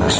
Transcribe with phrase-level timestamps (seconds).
[0.00, 0.16] This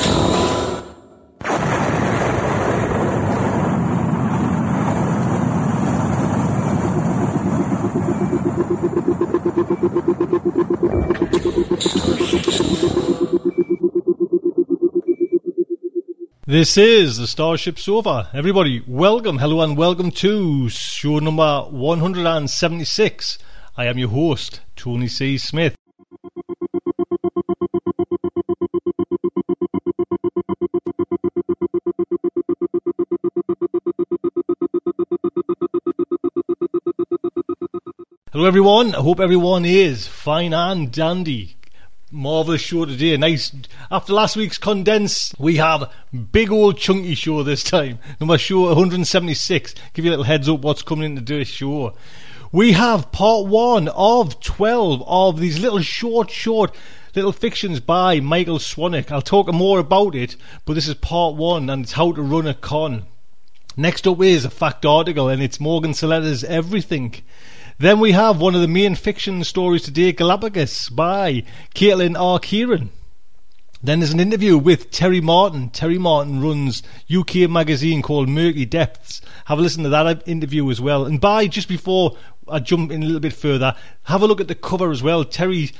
[16.76, 18.28] is the Starship Sofa.
[18.34, 23.38] Everybody, welcome, hello, and welcome to show number 176.
[23.78, 25.38] I am your host, Tony C.
[25.38, 25.79] Smith.
[38.32, 38.94] Hello, everyone.
[38.94, 41.56] I hope everyone is fine and dandy.
[42.12, 43.16] Marvellous show today.
[43.16, 43.50] Nice.
[43.90, 45.90] After last week's condense, we have
[46.30, 47.98] big old chunky show this time.
[48.20, 49.74] Number show 176.
[49.94, 51.96] Give you a little heads up what's coming into today's show.
[52.52, 56.72] We have part one of 12 of these little short, short
[57.16, 59.10] little fictions by Michael Swanwick.
[59.10, 62.46] I'll talk more about it, but this is part one and it's how to run
[62.46, 63.06] a con.
[63.76, 67.16] Next up is a fact article and it's Morgan Saletta's Everything.
[67.80, 72.38] Then we have one of the main fiction stories today, Galapagos, by Caitlin R.
[72.38, 72.90] Kiernan.
[73.82, 75.70] Then there's an interview with Terry Martin.
[75.70, 79.22] Terry Martin runs UK magazine called Murky Depths.
[79.46, 81.06] Have a listen to that interview as well.
[81.06, 84.48] And by just before I jump in a little bit further, have a look at
[84.48, 85.24] the cover as well.
[85.24, 85.70] Terry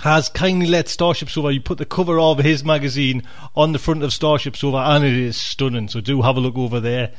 [0.00, 3.22] has kindly let Starship Sofa you put the cover of his magazine
[3.54, 6.56] on the front of Starship Sofa and it is stunning so do have a look
[6.56, 7.12] over there.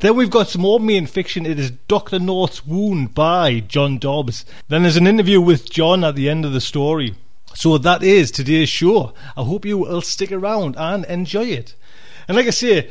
[0.00, 1.46] Then we've got some more main fiction.
[1.46, 2.18] It is Dr.
[2.18, 4.44] North's Wound by John Dobbs.
[4.68, 7.14] Then there's an interview with John at the end of the story.
[7.54, 9.14] So that is today's show.
[9.36, 11.74] I hope you will stick around and enjoy it.
[12.28, 12.90] And like I say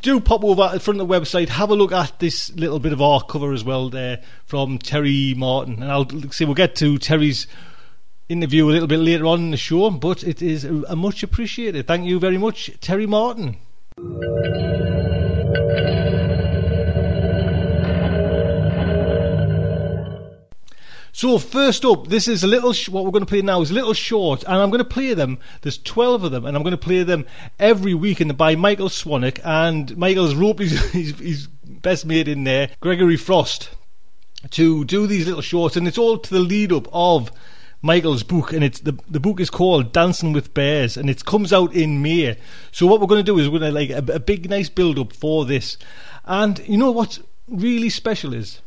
[0.00, 2.94] do pop over in front of the website, have a look at this little bit
[2.94, 5.82] of our cover as well there from Terry Martin.
[5.82, 7.46] And I'll say we'll get to Terry's
[8.30, 11.86] interview a little bit later on in the show, but it is a, much appreciated.
[11.86, 13.56] Thank you very much, Terry Martin.
[21.12, 23.72] So first up, this is a little sh- what we're going to play now is
[23.72, 25.38] a little short, and I'm going to play them.
[25.62, 27.26] There's 12 of them, and I'm going to play them
[27.58, 28.20] every week.
[28.20, 33.16] And by Michael Swanwick, and Michael's rope his, his, his best mate in there, Gregory
[33.16, 33.70] Frost,
[34.50, 37.32] to do these little shorts, and it's all to the lead up of
[37.82, 41.52] Michael's book, and it's the the book is called Dancing with Bears, and it comes
[41.52, 42.36] out in May.
[42.72, 44.68] So what we're going to do is we're going to like a, a big nice
[44.68, 45.78] build up for this,
[46.24, 48.60] and you know what's really special is.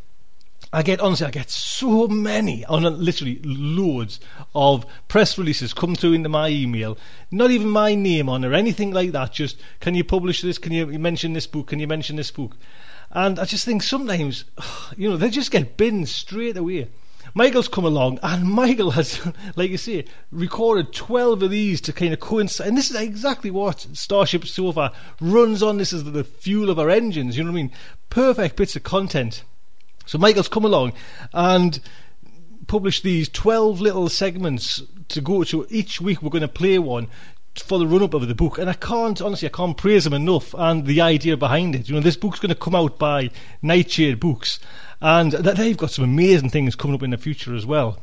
[0.72, 4.20] I get honestly, I get so many, oh, on literally loads
[4.56, 6.98] of press releases come through into my email.
[7.30, 9.34] Not even my name on or anything like that.
[9.34, 10.58] Just can you publish this?
[10.58, 11.68] Can you mention this book?
[11.68, 12.58] Can you mention this book?
[13.12, 14.46] And I just think sometimes,
[14.98, 16.90] you know, they just get binned straight away.
[17.34, 19.20] Michael's come along, and Michael has,
[19.56, 22.68] like you say, recorded 12 of these to kind of coincide.
[22.68, 25.78] And this is exactly what Starship Sofa runs on.
[25.78, 27.72] This is the fuel of our engines, you know what I mean?
[28.10, 29.44] Perfect bits of content.
[30.06, 30.94] So Michael's come along
[31.34, 31.80] and
[32.68, 35.66] published these 12 little segments to go to.
[35.70, 37.08] Each week we're going to play one
[37.56, 40.14] for the run up of the book, and I can't honestly, I can't praise him
[40.14, 41.88] enough and the idea behind it.
[41.88, 43.30] You know, this book's going to come out by
[43.62, 44.60] Nightshade Books,
[45.04, 48.00] and they've got some amazing things coming up in the future as well.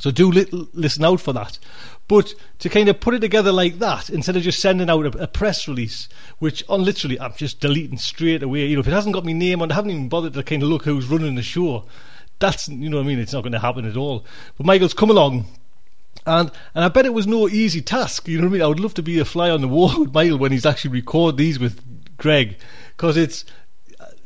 [0.00, 1.60] So do li- listen out for that.
[2.08, 5.22] But to kind of put it together like that, instead of just sending out a,
[5.22, 6.08] a press release,
[6.40, 8.66] which on literally I'm just deleting straight away.
[8.66, 10.64] You know, if it hasn't got my name on, I haven't even bothered to kind
[10.64, 11.86] of look who's running the show.
[12.40, 13.20] That's you know what I mean.
[13.20, 14.26] It's not going to happen at all.
[14.58, 15.46] But Michael's come along.
[16.26, 18.26] And and I bet it was no easy task.
[18.26, 18.62] You know what I mean?
[18.62, 20.90] I would love to be a fly on the wall with Michael when he's actually
[20.90, 21.80] record these with
[22.16, 22.58] Greg,
[22.96, 23.44] because it's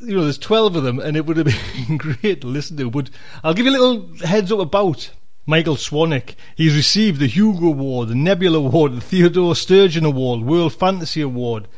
[0.00, 1.46] you know there's twelve of them, and it would have
[1.88, 2.90] been great to listen to.
[2.90, 3.10] But
[3.42, 5.10] I'll give you a little heads up about
[5.46, 6.34] Michael Swanwick.
[6.56, 11.68] He's received the Hugo Award, the Nebula Award, the Theodore Sturgeon Award, World Fantasy Award.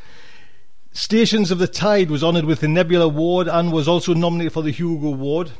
[0.91, 4.61] Stations of the Tide was honoured with the Nebula Award and was also nominated for
[4.61, 5.51] the Hugo Award.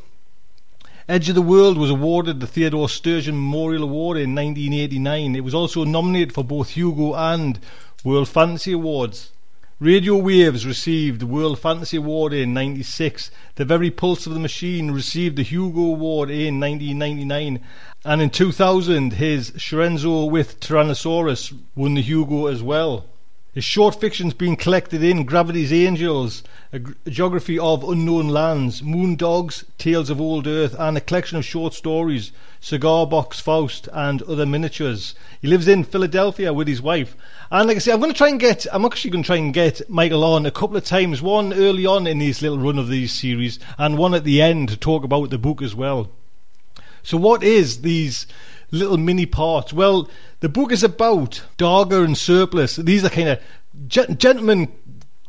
[1.08, 5.36] Edge of the World was awarded the Theodore Sturgeon Memorial Award in 1989.
[5.36, 7.60] It was also nominated for both Hugo and
[8.04, 9.32] World Fantasy Awards.
[9.82, 13.32] Radio Waves received the World Fantasy Award in 96.
[13.56, 17.60] The Very Pulse of the Machine received the Hugo Award in 1999.
[18.06, 23.08] And in 2000, his Scherzo with Tyrannosaurus won the Hugo as well.
[23.54, 29.66] His short fiction's been collected in Gravity's Angels, A Geography of Unknown Lands, Moon Dogs,
[29.78, 32.32] Tales of Old Earth, and a collection of short stories,
[32.62, 35.16] Cigar Box Faust, and other miniatures.
[35.42, 37.18] He lives in Philadelphia with his wife.
[37.52, 39.36] And like I say, I'm going to try and get, I'm actually going to try
[39.36, 42.78] and get Michael on a couple of times, one early on in this little run
[42.78, 46.10] of these series, and one at the end to talk about the book as well.
[47.04, 48.28] So, what is these
[48.72, 49.74] little mini parts?
[49.74, 50.10] Well,
[50.42, 52.76] the book is about Darger and Surplus.
[52.76, 53.40] These are kind of
[53.88, 54.72] gen- gentlemen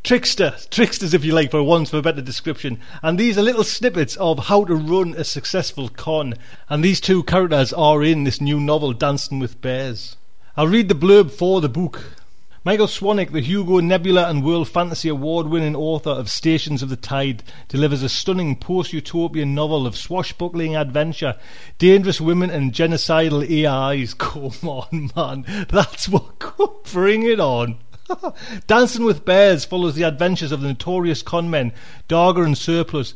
[0.02, 2.80] tricksters, tricksters, if you like, for once, for a better description.
[3.02, 6.34] And these are little snippets of how to run a successful con.
[6.70, 10.16] And these two characters are in this new novel, Dancing with Bears.
[10.56, 12.21] I'll read the blurb for the book.
[12.64, 16.96] Michael Swanwick, the Hugo, Nebula, and World Fantasy Award winning author of Stations of the
[16.96, 21.36] Tide, delivers a stunning post utopian novel of swashbuckling adventure,
[21.78, 24.14] dangerous women, and genocidal AIs.
[24.18, 25.66] Come on, man.
[25.70, 26.38] That's what.
[26.38, 27.78] could Bring it on.
[28.68, 31.72] Dancing with Bears follows the adventures of the notorious conmen,
[32.08, 33.12] Darger and Surplus.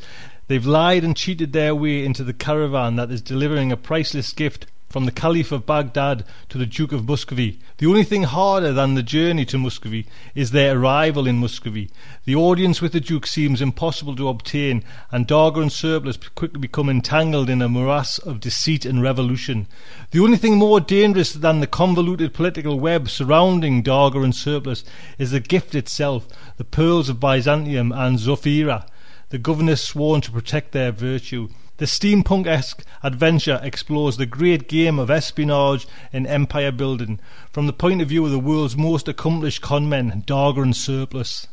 [0.48, 4.66] They've lied and cheated their way into the caravan that is delivering a priceless gift
[4.88, 7.58] from the Caliph of Baghdad to the Duke of Muscovy.
[7.78, 11.90] The only thing harder than the journey to Muscovy is their arrival in Muscovy.
[12.24, 16.88] The audience with the Duke seems impossible to obtain, and Darger and Surplus quickly become
[16.88, 19.66] entangled in a morass of deceit and revolution.
[20.12, 24.84] The only thing more dangerous than the convoluted political web surrounding Darger and Surplus
[25.18, 28.86] is the gift itself, the pearls of Byzantium and Zofira,
[29.30, 31.48] the governess sworn to protect their virtue.
[31.78, 37.20] The steampunk esque adventure explores the great game of espionage and empire building
[37.52, 41.48] from the point of view of the world's most accomplished conmen, Darger and Surplus.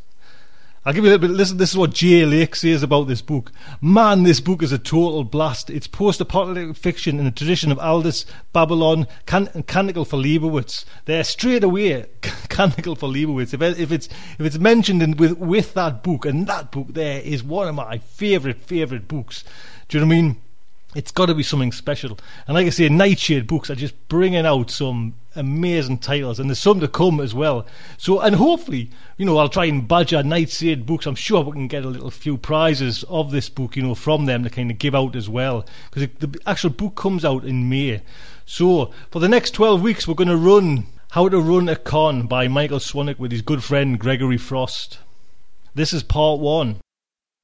[0.85, 1.35] I'll give you a little bit.
[1.35, 3.53] Listen, this is what Jay Lake says about this book.
[3.79, 5.69] Man, this book is a total blast.
[5.69, 10.83] It's post-apocalyptic fiction in the tradition of Alas, Babylon, can- Canticle for Leibowitz.
[11.05, 12.05] They're straight away
[12.49, 13.53] Canticle for Leibowitz.
[13.53, 17.21] If, if it's if it's mentioned in, with with that book, and that book there
[17.21, 19.45] is one of my favourite favourite books.
[19.94, 20.38] Do you know what I mean?
[20.95, 22.18] It's got to be something special.
[22.48, 26.57] And like I say, Nightshade books are just bringing out some amazing titles, and there's
[26.57, 27.68] some to come as well.
[28.00, 31.06] So, and hopefully, you know, I'll try and badger Nightshade books.
[31.06, 34.25] I'm sure we can get a little few prizes of this book, you know, from
[34.25, 37.69] them to kind of give out as well, because the actual book comes out in
[37.69, 38.01] May.
[38.48, 42.25] So, for the next 12 weeks, we're going to run How to Run a Con
[42.25, 44.98] by Michael Swanwick with his good friend Gregory Frost.
[45.75, 46.80] This is part one.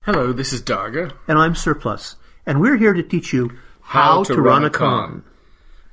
[0.03, 1.11] Hello, this is Darger.
[1.27, 2.15] And I'm Surplus,
[2.49, 5.23] and we're here to teach you How to run a con.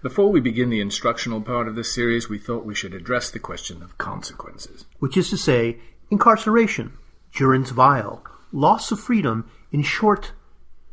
[0.03, 3.39] Before we begin the instructional part of this series, we thought we should address the
[3.39, 4.87] question of consequences.
[4.99, 6.97] which is to say, incarceration,
[7.35, 10.33] durance vile, loss of freedom, in short,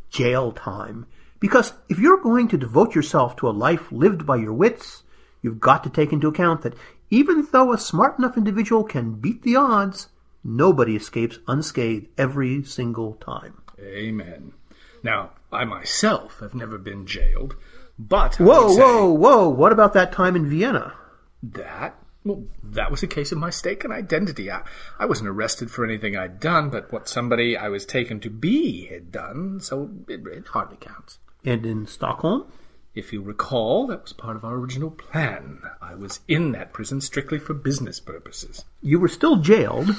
[0.10, 1.06] jail time.
[1.40, 5.04] Because if you're going to devote yourself to a life lived by your wits,
[5.42, 6.76] you've got to take into account that
[7.10, 10.10] even though a smart enough individual can beat the odds,
[10.44, 13.62] nobody escapes unscathed every single time.
[13.80, 14.52] Amen.
[15.04, 17.56] Now, I myself have never been jailed,
[17.98, 19.50] but I Whoa, say whoa, whoa!
[19.50, 20.94] What about that time in Vienna?
[21.44, 24.50] that well, that was a case of mistaken identity.
[24.50, 24.62] I,
[24.98, 28.86] I wasn't arrested for anything I'd done, but what somebody I was taken to be
[28.86, 31.20] had done, so it, it hardly counts.
[31.44, 32.46] And in Stockholm?
[32.96, 35.64] If you recall, that was part of our original plan.
[35.82, 38.64] I was in that prison strictly for business purposes.
[38.82, 39.90] You were still jailed,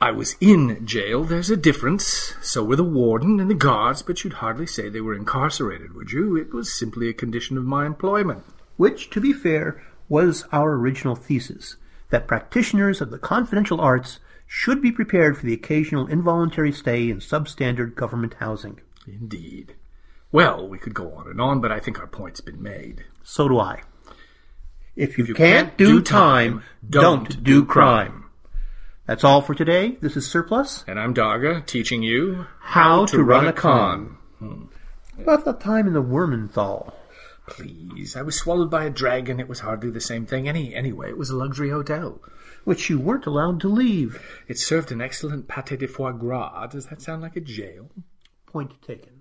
[0.00, 2.34] I was in jail, there's a difference.
[2.42, 6.12] So were the warden and the guards, but you'd hardly say they were incarcerated, would
[6.12, 6.36] you?
[6.36, 8.44] It was simply a condition of my employment.
[8.76, 11.76] which, to be fair, was our original thesis
[12.10, 17.18] that practitioners of the confidential arts should be prepared for the occasional involuntary stay in
[17.18, 18.80] substandard government housing.
[19.06, 19.74] Indeed.
[20.30, 23.04] Well, we could go on and on, but I think our point's been made.
[23.22, 23.82] So do I.
[24.96, 28.23] If you, can't, do time, don't do crime.
[29.06, 29.98] That's all for today.
[30.00, 30.82] This is Surplus.
[30.88, 34.16] And I'm Darger, teaching you How to run a con.
[35.18, 36.94] About the time in the Wormenthal.
[37.46, 39.38] Please, I was swallowed by a dragon.
[39.40, 40.48] It was hardly the same thing.
[40.48, 42.18] Any anyway, it was a luxury hotel.
[42.64, 44.20] which you weren't allowed to leave.
[44.48, 46.66] It served an excellent pâté de foie gras.
[46.68, 47.90] Does that sound like a jail?
[48.46, 49.20] Point taken.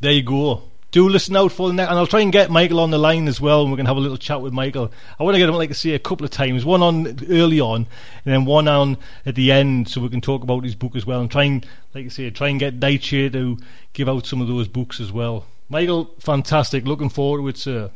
[0.00, 0.67] There you go.
[0.90, 3.28] Do listen out for the next, and I'll try and get Michael on the line
[3.28, 4.90] as well, and we can have a little chat with Michael.
[5.20, 6.64] I want to get him, like I say, a couple of times.
[6.64, 7.86] One on early on,
[8.24, 11.04] and then one on at the end, so we can talk about his book as
[11.04, 13.58] well, and try and, like I say, try and get Daichi to
[13.92, 15.44] give out some of those books as well.
[15.68, 16.86] Michael, fantastic.
[16.86, 17.90] Looking forward to it, sir.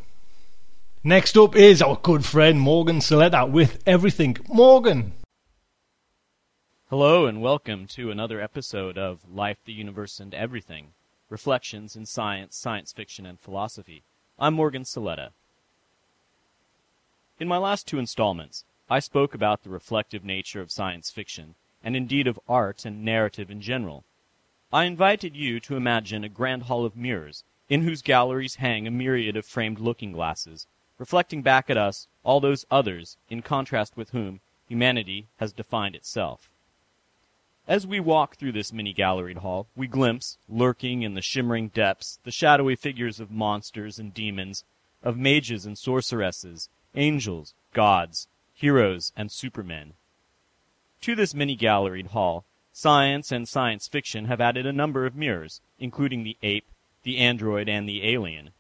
[1.03, 4.37] Next up is our good friend Morgan Saletta with everything.
[4.49, 5.15] Morgan.
[6.91, 10.89] Hello and welcome to another episode of Life, the Universe, and Everything
[11.33, 14.03] Reflections in Science, Science Fiction, and Philosophy.
[14.39, 15.31] I'm Morgan Saletta.
[17.41, 21.97] In my last two installments, I spoke about the reflective nature of science fiction, and
[21.97, 24.05] indeed of art and narrative in general.
[24.71, 28.91] I invited you to imagine a grand hall of mirrors, in whose galleries hang a
[28.91, 30.67] myriad of framed looking glasses,
[30.99, 36.51] reflecting back at us all those others in contrast with whom humanity has defined itself.
[37.73, 42.19] As we walk through this mini galleried hall, we glimpse, lurking in the shimmering depths,
[42.23, 44.65] the shadowy figures of monsters and demons,
[45.03, 49.95] of mages and sorceresses, angels, gods, heroes, and supermen.
[51.01, 55.63] To this mini galleried hall, science and science fiction have added a number of mirrors,
[55.79, 56.67] including the ape,
[57.05, 58.51] the android, and the alien.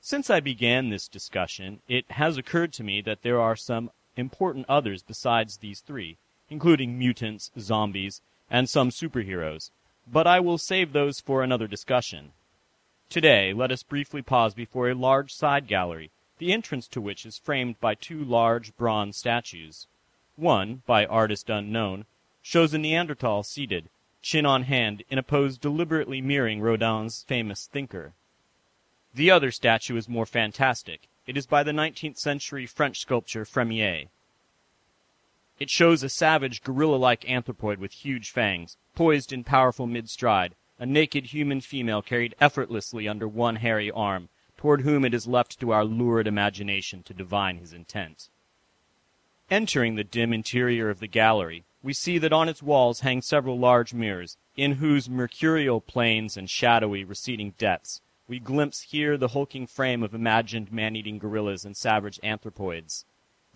[0.00, 4.64] Since I began this discussion, it has occurred to me that there are some important
[4.70, 6.16] others besides these three,
[6.50, 9.70] including mutants, zombies, and some superheroes,
[10.06, 12.32] but I will save those for another discussion.
[13.08, 17.38] Today, let us briefly pause before a large side gallery, the entrance to which is
[17.38, 19.86] framed by two large bronze statues.
[20.36, 22.04] One, by artist unknown,
[22.42, 23.88] shows a Neanderthal seated,
[24.22, 28.12] chin on hand, in a pose deliberately mirroring Rodin's famous thinker.
[29.14, 31.08] The other statue is more fantastic.
[31.26, 34.08] It is by the 19th century French sculptor Frémiet.
[35.58, 40.54] It shows a savage, gorilla like anthropoid with huge fangs, poised in powerful mid stride,
[40.78, 45.58] a naked human female carried effortlessly under one hairy arm, toward whom it is left
[45.60, 48.28] to our lurid imagination to divine his intent.
[49.50, 53.58] Entering the dim interior of the gallery, we see that on its walls hang several
[53.58, 59.66] large mirrors, in whose mercurial planes and shadowy, receding depths we glimpse here the hulking
[59.66, 63.04] frame of imagined man-eating gorillas and savage anthropoids.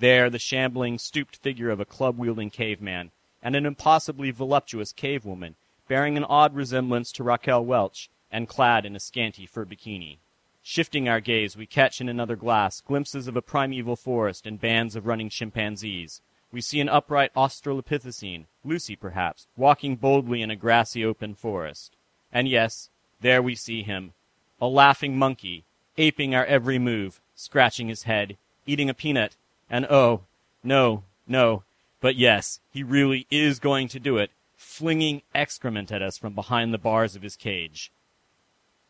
[0.00, 3.10] There, the shambling, stooped figure of a club-wielding caveman,
[3.42, 5.56] and an impossibly voluptuous cave woman,
[5.88, 10.16] bearing an odd resemblance to Raquel Welch, and clad in a scanty fur bikini.
[10.62, 14.96] Shifting our gaze, we catch in another glass glimpses of a primeval forest and bands
[14.96, 16.22] of running chimpanzees.
[16.50, 21.94] We see an upright Australopithecine, Lucy perhaps, walking boldly in a grassy open forest.
[22.32, 22.88] And yes,
[23.20, 24.14] there we see him,
[24.62, 25.64] a laughing monkey,
[25.98, 29.36] aping our every move, scratching his head, eating a peanut,
[29.70, 30.22] and oh,
[30.64, 31.62] no, no,
[32.00, 36.74] but yes, he really is going to do it, flinging excrement at us from behind
[36.74, 37.92] the bars of his cage.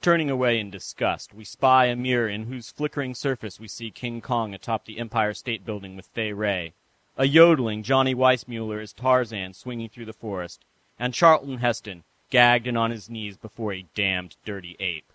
[0.01, 4.23] Turning away in disgust, we spy a mirror in whose flickering surface we see King
[4.23, 6.73] Kong atop the Empire State Building with Fay Wray,
[7.19, 10.65] a yodeling Johnny Weissmuller as Tarzan swinging through the forest,
[10.99, 15.13] and Charlton Heston gagged and on his knees before a damned dirty ape.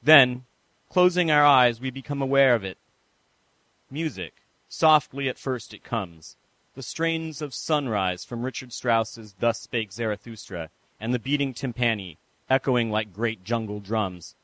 [0.00, 0.44] Then,
[0.90, 2.78] closing our eyes, we become aware of it.
[3.90, 4.34] Music.
[4.68, 6.36] Softly at first it comes.
[6.74, 12.16] The strains of sunrise from Richard Strauss's Thus Spake Zarathustra, and the beating timpani,
[12.50, 14.34] echoing like great jungle drums.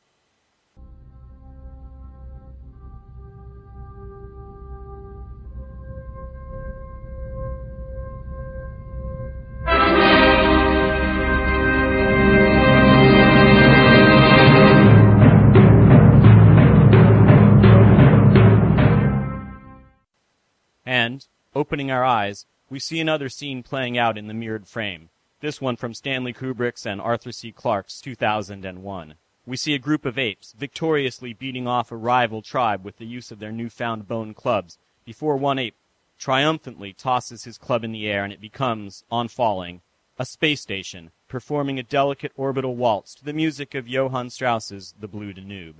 [21.53, 25.09] Opening our eyes, we see another scene playing out in the mirrored frame.
[25.41, 27.51] This one from Stanley Kubrick's and Arthur C.
[27.51, 29.15] Clarke's 2001.
[29.45, 33.31] We see a group of apes victoriously beating off a rival tribe with the use
[33.31, 35.75] of their newfound bone clubs before one ape
[36.19, 39.81] triumphantly tosses his club in the air and it becomes, on falling,
[40.19, 45.07] a space station, performing a delicate orbital waltz to the music of Johann Strauss's The
[45.07, 45.77] Blue Danube.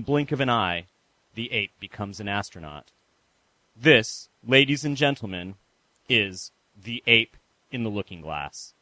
[0.00, 0.86] The blink of an eye,
[1.34, 2.90] the ape becomes an astronaut.
[3.76, 5.56] This, ladies and gentlemen,
[6.08, 6.52] is
[6.82, 7.36] the ape
[7.70, 8.72] in the looking glass.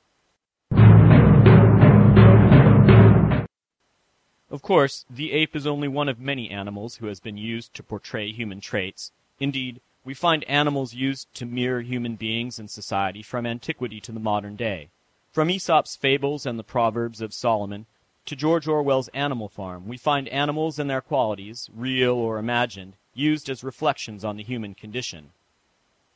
[4.48, 7.82] Of course, the ape is only one of many animals who has been used to
[7.82, 9.10] portray human traits.
[9.40, 14.20] Indeed, we find animals used to mirror human beings in society from antiquity to the
[14.20, 14.90] modern day.
[15.32, 17.86] From Aesop's fables and the Proverbs of Solomon
[18.28, 23.48] to George Orwell's Animal Farm, we find animals and their qualities, real or imagined, used
[23.48, 25.30] as reflections on the human condition.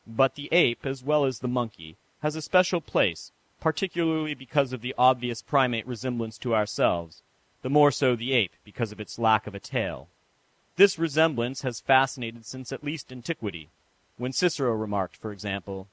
[0.07, 4.83] But the ape, as well as the monkey, has a special place, particularly because of
[4.83, 7.23] the obvious primate resemblance to ourselves,
[7.63, 10.09] the more so the ape because of its lack of a tail.
[10.77, 13.71] This resemblance has fascinated since at least antiquity,
[14.19, 15.89] when Cicero remarked, for example,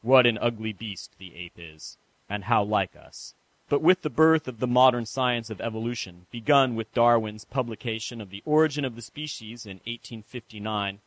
[0.00, 3.34] What an ugly beast the ape is, and how like us.
[3.68, 8.30] But with the birth of the modern science of evolution, begun with Darwin's publication of
[8.30, 11.00] The Origin of the Species in 1859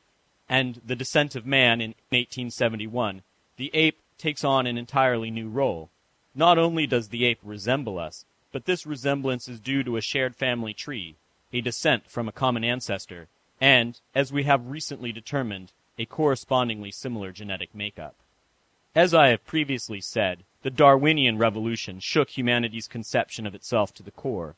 [0.47, 3.23] and The Descent of Man in 1871,
[3.57, 5.89] the ape takes on an entirely new role.
[6.35, 10.35] Not only does the ape resemble us, but this resemblance is due to a shared
[10.35, 11.15] family tree,
[11.51, 13.27] a descent from a common ancestor,
[13.59, 18.15] and, as we have recently determined, a correspondingly similar genetic makeup.
[18.93, 24.11] As I have previously said, the Darwinian revolution shook humanity's conception of itself to the
[24.11, 24.55] core.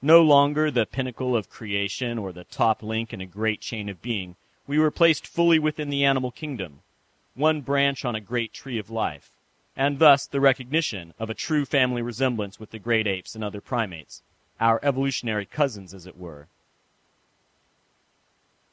[0.00, 4.02] No longer the pinnacle of creation or the top link in a great chain of
[4.02, 6.80] being, we were placed fully within the animal kingdom,
[7.34, 9.30] one branch on a great tree of life,
[9.76, 13.60] and thus the recognition of a true family resemblance with the great apes and other
[13.60, 14.22] primates,
[14.60, 16.46] our evolutionary cousins, as it were.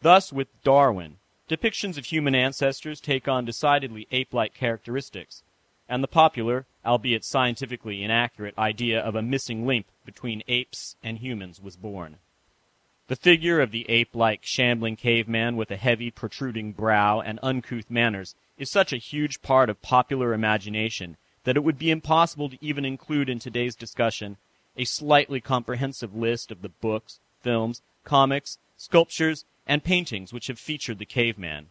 [0.02, 1.18] Thus, with Darwin,
[1.50, 5.44] depictions of human ancestors take on decidedly ape-like characteristics,
[5.90, 11.62] and the popular, albeit scientifically inaccurate, idea of a missing link between apes and humans
[11.62, 12.18] was born.
[13.08, 18.36] The figure of the ape-like shambling caveman with a heavy protruding brow and uncouth manners
[18.58, 22.86] is such a huge part of popular imagination that it would be impossible to even
[22.86, 24.38] include in today's discussion
[24.76, 30.98] a slightly comprehensive list of the books, films, comics, sculptures, and paintings which have featured
[30.98, 31.68] the caveman.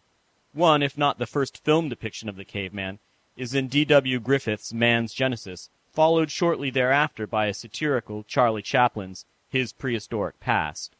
[0.53, 3.01] One, if not the first film depiction of the caveman,
[3.39, 4.19] is in D.W.
[4.19, 10.97] Griffith's Man's Genesis, followed shortly thereafter by a satirical Charlie Chaplin's His Prehistoric Past.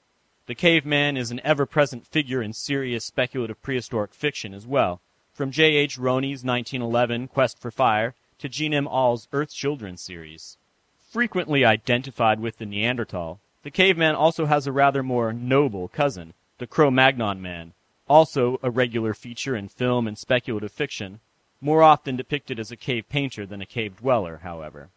[0.47, 5.01] The caveman is an ever-present figure in serious speculative prehistoric fiction as well,
[5.33, 5.75] from J.
[5.75, 5.99] H.
[5.99, 8.87] Rosny's 1911 Quest for Fire to Jean M.
[8.87, 10.57] Auel's Earth Children series.
[11.11, 16.67] Frequently identified with the Neanderthal, the caveman also has a rather more noble cousin, the
[16.69, 17.73] Cro-Magnon man,
[18.09, 21.21] also a regular feature in film and speculative fiction,
[21.61, 24.89] more often depicted as a cave painter than a cave dweller, however.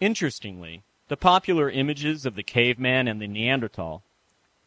[0.00, 4.02] Interestingly, the popular images of the caveman and the Neanderthal,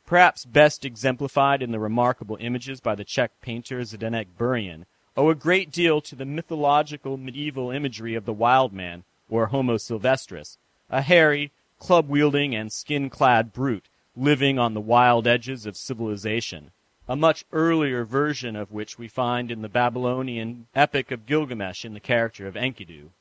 [0.05, 5.35] perhaps best exemplified in the remarkable images by the Czech painter Zdenek Burian, owe a
[5.35, 10.57] great deal to the mythological medieval imagery of the wild man, or Homo sylvestris,
[10.89, 16.71] a hairy, club-wielding, and skin-clad brute living on the wild edges of civilization,
[17.09, 21.93] a much earlier version of which we find in the Babylonian epic of Gilgamesh in
[21.93, 23.11] the character of Enkidu.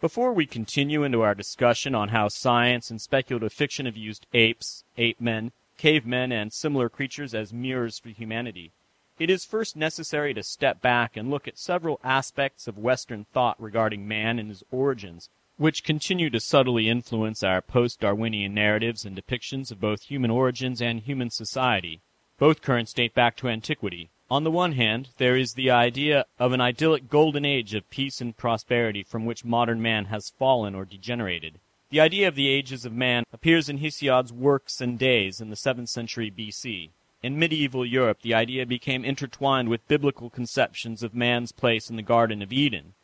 [0.00, 4.84] Before we continue into our discussion on how science and speculative fiction have used apes,
[4.96, 8.70] ape men, cavemen, and similar creatures as mirrors for humanity,
[9.18, 13.60] it is first necessary to step back and look at several aspects of Western thought
[13.60, 19.72] regarding man and his origins, which continue to subtly influence our post-Darwinian narratives and depictions
[19.72, 22.00] of both human origins and human society.
[22.38, 24.10] Both currents date back to antiquity.
[24.30, 28.20] On the one hand, there is the idea of an idyllic golden age of peace
[28.20, 31.60] and prosperity from which modern man has fallen or degenerated.
[31.90, 35.56] The idea of the ages of man appears in Hesiod's Works and Days in the
[35.56, 36.90] 7th century BC.
[37.22, 42.02] In medieval Europe, the idea became intertwined with biblical conceptions of man's place in the
[42.02, 42.94] Garden of Eden,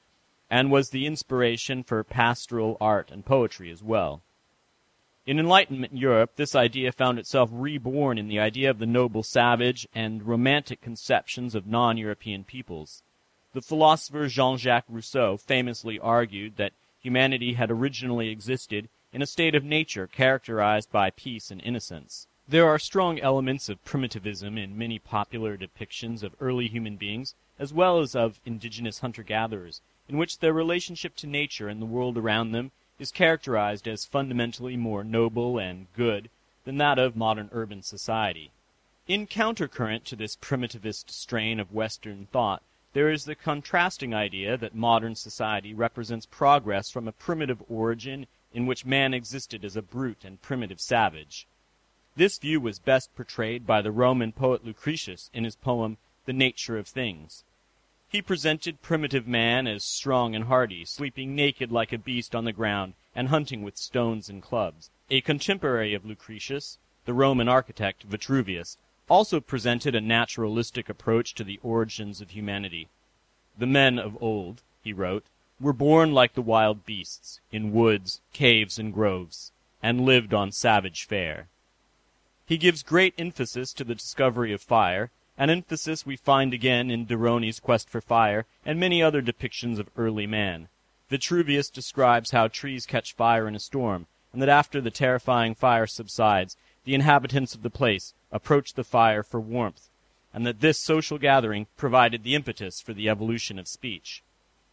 [0.51, 4.23] and was the inspiration for pastoral art and poetry as well.
[5.27, 9.87] In Enlightenment Europe, this idea found itself reborn in the idea of the noble savage
[9.95, 13.03] and romantic conceptions of non-European peoples.
[13.53, 19.63] The philosopher Jean-Jacques Rousseau famously argued that humanity had originally existed in a state of
[19.63, 22.27] nature characterized by peace and innocence.
[22.49, 27.75] There are strong elements of primitivism in many popular depictions of early human beings, as
[27.75, 32.53] well as of indigenous hunter-gatherers, in which their relationship to nature and the world around
[32.53, 36.29] them is characterized as fundamentally more noble and good
[36.65, 38.53] than that of modern urban society.
[39.09, 44.75] In countercurrent to this primitivist strain of Western thought, there is the contrasting idea that
[44.75, 50.25] modern society represents progress from a primitive origin in which man existed as a brute
[50.25, 51.47] and primitive savage.
[52.17, 56.77] This view was best portrayed by the Roman poet Lucretius in his poem The Nature
[56.77, 57.45] of Things.
[58.11, 62.53] He presented primitive man as strong and hardy, sleeping naked like a beast on the
[62.53, 64.91] ground, and hunting with stones and clubs.
[65.11, 68.77] A contemporary of Lucretius, the Roman architect Vitruvius,
[69.09, 72.89] also presented a naturalistic approach to the origins of humanity.
[73.57, 75.25] The men of old, he wrote,
[75.61, 79.53] were born like the wild beasts, in woods, caves, and groves,
[79.85, 81.47] and lived on savage fare.
[82.45, 87.07] He gives great emphasis to the discovery of fire, an emphasis we find again in
[87.07, 90.69] Deroni's quest for fire and many other depictions of early man.
[91.09, 95.87] Vitruvius describes how trees catch fire in a storm, and that after the terrifying fire
[95.87, 99.89] subsides, the inhabitants of the place approach the fire for warmth,
[100.35, 104.23] and that this social gathering provided the impetus for the evolution of speech.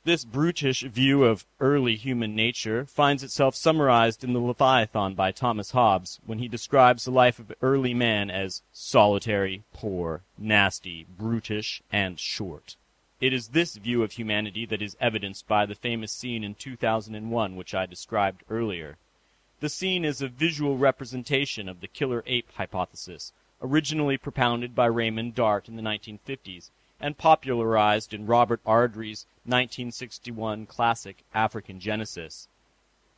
[0.08, 5.72] This brutish view of early human nature finds itself summarized in the Leviathan by Thomas
[5.72, 12.18] Hobbes when he describes the life of early man as solitary, poor, nasty, brutish, and
[12.22, 12.78] short.
[13.20, 17.58] It is this view of humanity that is evidenced by the famous scene in 2001
[17.58, 18.96] which I described earlier.
[19.60, 25.36] The scene is a visual representation of the killer ape hypothesis, originally propounded by Raymond
[25.36, 32.48] Dart in the 1950s and popularized in Robert Ardrey's 1961 classic African Genesis.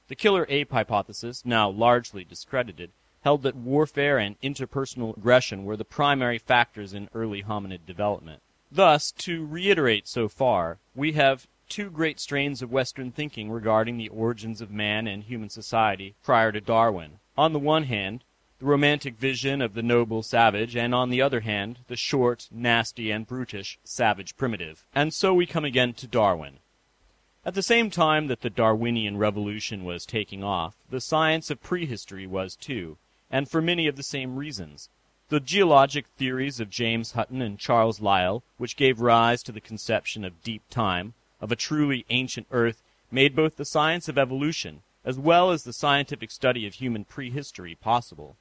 [0.08, 5.86] The killer ape hypothesis, now largely discredited, held that warfare and interpersonal aggression were the
[5.86, 8.42] primary factors in early hominid development.
[8.72, 14.10] Thus, to reiterate so far, we have two great strains of Western thinking regarding the
[14.10, 17.20] origins of man and human society prior to Darwin.
[17.38, 18.24] On the one hand,
[18.60, 23.10] the romantic vision of the noble savage, and on the other hand, the short, nasty,
[23.10, 24.86] and brutish savage primitive.
[24.94, 26.60] And so we come again to Darwin.
[27.46, 32.28] At the same time that the Darwinian revolution was taking off, the science of prehistory
[32.28, 32.98] was too,
[33.32, 34.90] and for many of the same reasons.
[35.30, 40.26] The geologic theories of James Hutton and Charles Lyell, which gave rise to the conception
[40.26, 45.18] of deep time, of a truly ancient earth made both the science of evolution as
[45.18, 48.36] well as the scientific study of human prehistory possible.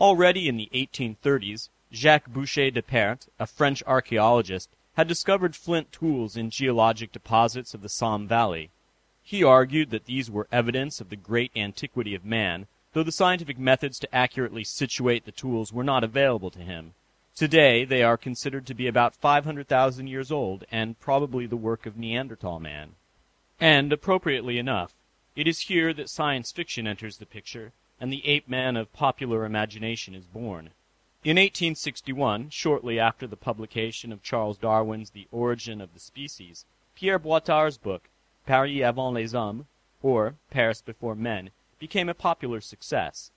[0.00, 6.36] Already in the 1830s, Jacques Boucher de Perthes, a French archaeologist, had discovered flint tools
[6.36, 8.70] in geologic deposits of the Somme Valley.
[9.22, 13.58] He argued that these were evidence of the great antiquity of man, though the scientific
[13.58, 16.94] methods to accurately situate the tools were not available to him.
[17.36, 21.96] Today, they are considered to be about 500,000 years old and probably the work of
[21.96, 22.94] Neanderthal man.
[23.60, 24.92] And, appropriately enough,
[25.34, 27.72] it is here that science fiction enters the picture
[28.04, 30.68] and the ape man of popular imagination is born.
[31.24, 37.18] In 1861, shortly after the publication of Charles Darwin's The Origin of the Species, Pierre
[37.18, 38.10] Boitard's book,
[38.44, 39.64] Paris avant les hommes,
[40.02, 43.30] or Paris before men, became a popular success.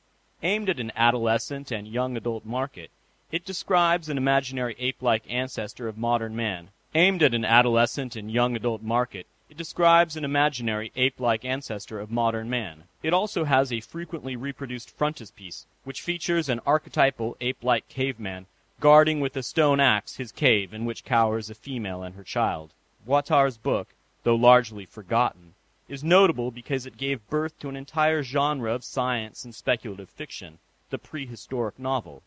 [0.44, 2.92] Aimed at an adolescent and young adult market,
[3.32, 6.72] it describes an imaginary ape-like ancestor of modern man.
[6.94, 12.12] Aimed at an adolescent and young adult market, it describes an imaginary ape-like ancestor of
[12.12, 12.84] modern man.
[13.02, 18.48] It also has a frequently reproduced frontispiece, which features an archetypal ape-like caveman
[18.80, 22.74] guarding with a stone axe his cave in which cowers a female and her child.
[23.08, 25.54] Boitard's book, though largely forgotten,
[25.88, 30.60] is notable because it gave birth to an entire genre of science and speculative fiction,
[30.90, 32.22] the prehistoric novel.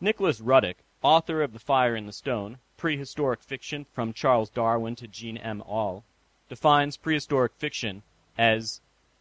[0.00, 5.06] Nicholas Ruddick, author of The Fire in the Stone, prehistoric fiction from Charles Darwin to
[5.06, 5.62] Jean M.
[5.66, 6.02] Auel,
[6.48, 8.02] defines prehistoric fiction
[8.38, 8.80] as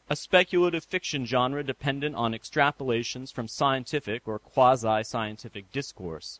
[0.09, 6.39] a speculative fiction genre dependent on extrapolations from scientific or quasi-scientific discourse.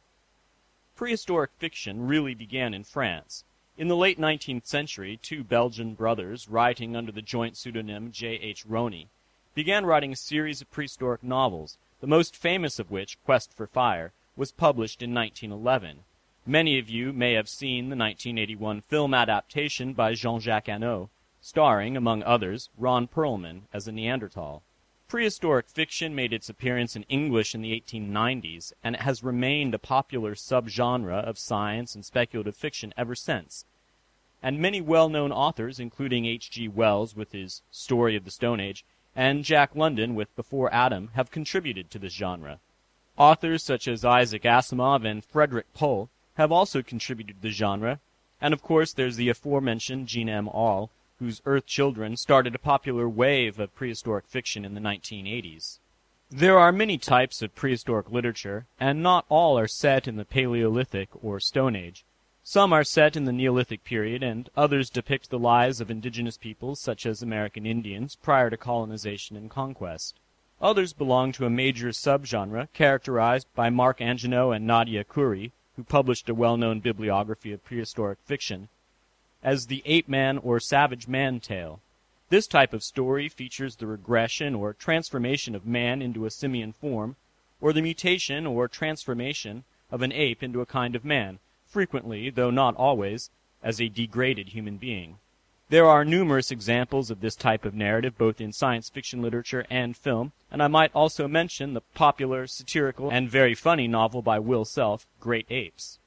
[0.96, 3.44] Prehistoric fiction really began in France.
[3.78, 8.36] In the late 19th century, two Belgian brothers, writing under the joint pseudonym J.
[8.36, 8.66] H.
[8.66, 9.08] Rosny,
[9.54, 14.14] began writing a series of prehistoric novels, the most famous of which, Quest for Fire,
[14.38, 16.04] was published in 1911.
[16.48, 21.10] Many of you may have seen the 1981 film adaptation by Jean-Jacques Annaud,
[21.42, 24.62] starring, among others, Ron Perlman as a Neanderthal.
[25.08, 29.80] Prehistoric fiction made its appearance in English in the 1890s, and it has remained a
[29.80, 33.66] popular subgenre of science and speculative fiction ever since.
[34.44, 36.68] And many well-known authors, including H.G.
[36.68, 41.32] Wells with his Story of the Stone Age, and Jack London with Before Adam, have
[41.32, 42.60] contributed to this genre.
[43.18, 48.00] Authors such as Isaac Asimov and Frederik Pohl have also contributed to the genre,
[48.40, 50.48] and of course there's the aforementioned Jean M.
[50.48, 55.80] Auel, whose Earth Children started a popular wave of prehistoric fiction in the 1980s.
[56.30, 61.10] There are many types of prehistoric literature, and not all are set in the Paleolithic
[61.24, 62.04] or Stone Age.
[62.44, 66.80] Some are set in the Neolithic period, and others depict the lives of indigenous peoples
[66.80, 70.20] such as American Indians prior to colonization and conquest.
[70.62, 76.30] Others belong to a major subgenre characterized by Mark Angenot and Nadia Khouri, who published
[76.30, 78.70] a well-known bibliography of prehistoric fiction,
[79.44, 81.80] as the ape man or savage man tale.
[82.30, 87.16] This type of story features the regression or transformation of man into a simian form,
[87.62, 92.52] or the mutation or transformation of an ape into a kind of man, frequently, though
[92.52, 93.30] not always,
[93.62, 95.18] as a degraded human being.
[95.70, 99.98] There are numerous examples of this type of narrative both in science fiction literature and
[99.98, 104.64] film, and I might also mention the popular, satirical, and very funny novel by Will
[104.64, 105.98] Self, Great Apes.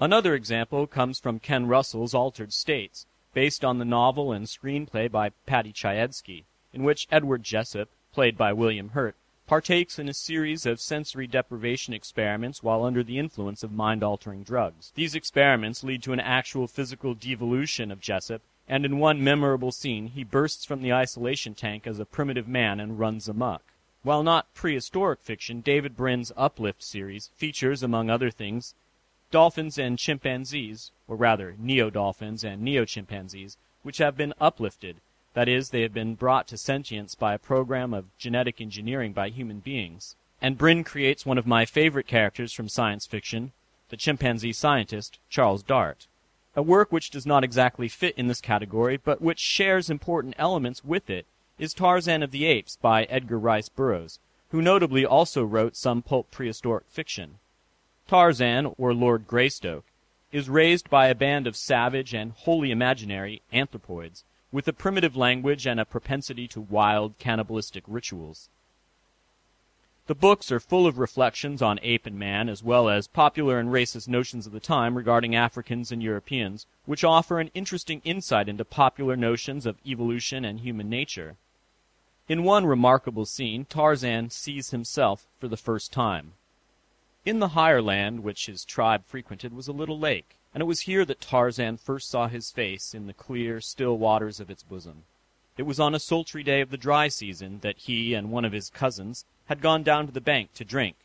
[0.00, 5.32] Another example comes from Ken Russell's Altered States, based on the novel and screenplay by
[5.44, 10.80] Paddy Chayefsky, in which Edward Jessup, played by William Hurt, partakes in a series of
[10.80, 14.92] sensory deprivation experiments while under the influence of mind altering drugs.
[14.94, 20.08] These experiments lead to an actual physical devolution of Jessup, and in one memorable scene,
[20.08, 23.62] he bursts from the isolation tank as a primitive man and runs amok.
[24.02, 28.74] While not prehistoric fiction, David Brin's Uplift series features, among other things,
[29.30, 34.96] dolphins and chimpanzees, or rather, neo dolphins and neo chimpanzees, which have been uplifted
[35.38, 39.28] that is, they have been brought to sentience by a program of genetic engineering by
[39.28, 40.16] human beings.
[40.42, 43.52] And Brin creates one of my favorite characters from science fiction,
[43.88, 46.08] the chimpanzee scientist, Charles Dart.
[46.58, 50.84] A work which does not exactly fit in this category, but which shares important elements
[50.84, 51.24] with it,
[51.56, 54.18] is Tarzan of the Apes by Edgar Rice Burroughs,
[54.50, 57.38] who notably also wrote some pulp prehistoric fiction.
[58.08, 59.84] Tarzan, or Lord Greystoke,
[60.32, 65.64] is raised by a band of savage and wholly imaginary anthropoids with a primitive language
[65.64, 68.48] and a propensity to wild, cannibalistic rituals.
[70.08, 73.68] The books are full of reflections on ape and man, as well as popular and
[73.68, 78.64] racist notions of the time regarding Africans and Europeans, which offer an interesting insight into
[78.64, 81.36] popular notions of evolution and human nature.
[82.26, 86.32] In one remarkable scene, Tarzan sees himself for the first time.
[87.26, 90.80] In the higher land which his tribe frequented was a little lake and it was
[90.80, 95.04] here that Tarzan first saw his face in the clear, still waters of its bosom.
[95.58, 98.52] It was on a sultry day of the dry season that he and one of
[98.52, 100.96] his cousins had gone down to the bank to drink.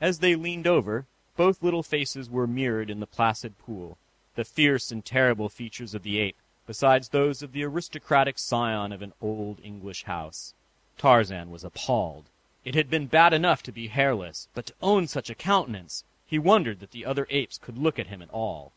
[0.00, 3.98] As they leaned over, both little faces were mirrored in the placid pool,
[4.34, 9.02] the fierce and terrible features of the ape, besides those of the aristocratic scion of
[9.02, 10.54] an old English house.
[10.96, 12.24] Tarzan was appalled.
[12.64, 16.04] It had been bad enough to be hairless, but to own such a countenance!
[16.26, 18.72] He wondered that the other apes could look at him at all.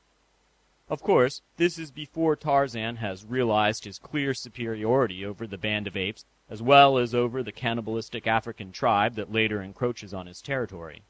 [0.90, 5.96] Of course, this is before Tarzan has realized his clear superiority over the band of
[5.96, 11.02] apes, as well as over the cannibalistic African tribe that later encroaches on his territory.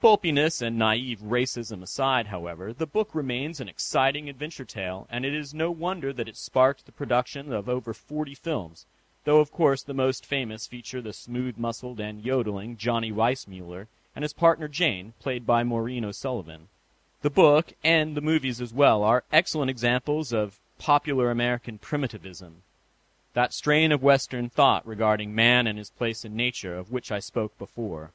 [0.00, 5.34] Pulpiness and naive racism aside, however, the book remains an exciting adventure tale, and it
[5.34, 8.86] is no wonder that it sparked the production of over 40 films,
[9.24, 14.32] though of course the most famous feature the smooth-muscled and yodeling Johnny Weissmuller and his
[14.32, 16.68] partner Jane, played by Maureen O'Sullivan.
[17.22, 22.62] The book, and the movies as well, are excellent examples of popular American primitivism.
[23.32, 27.20] That strain of Western thought regarding man and his place in nature of which I
[27.20, 28.10] spoke before.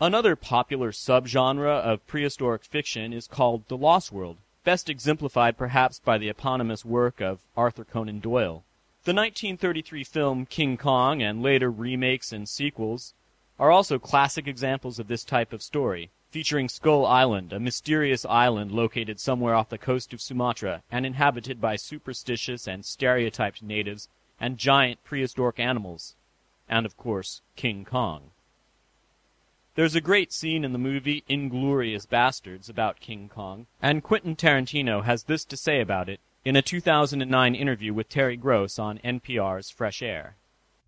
[0.00, 6.18] Another popular subgenre of prehistoric fiction is called the Lost World, best exemplified perhaps by
[6.18, 8.64] the eponymous work of Arthur Conan Doyle.
[9.04, 13.14] The 1933 film King Kong and later remakes and sequels
[13.58, 18.70] are also classic examples of this type of story, featuring Skull Island, a mysterious island
[18.70, 24.08] located somewhere off the coast of Sumatra and inhabited by superstitious and stereotyped natives
[24.40, 26.14] and giant prehistoric animals.
[26.68, 28.30] And of course, King Kong.
[29.74, 35.04] There's a great scene in the movie Inglourious Basterds about King Kong, and Quentin Tarantino
[35.04, 39.70] has this to say about it in a 2009 interview with Terry Gross on NPR's
[39.70, 40.36] Fresh Air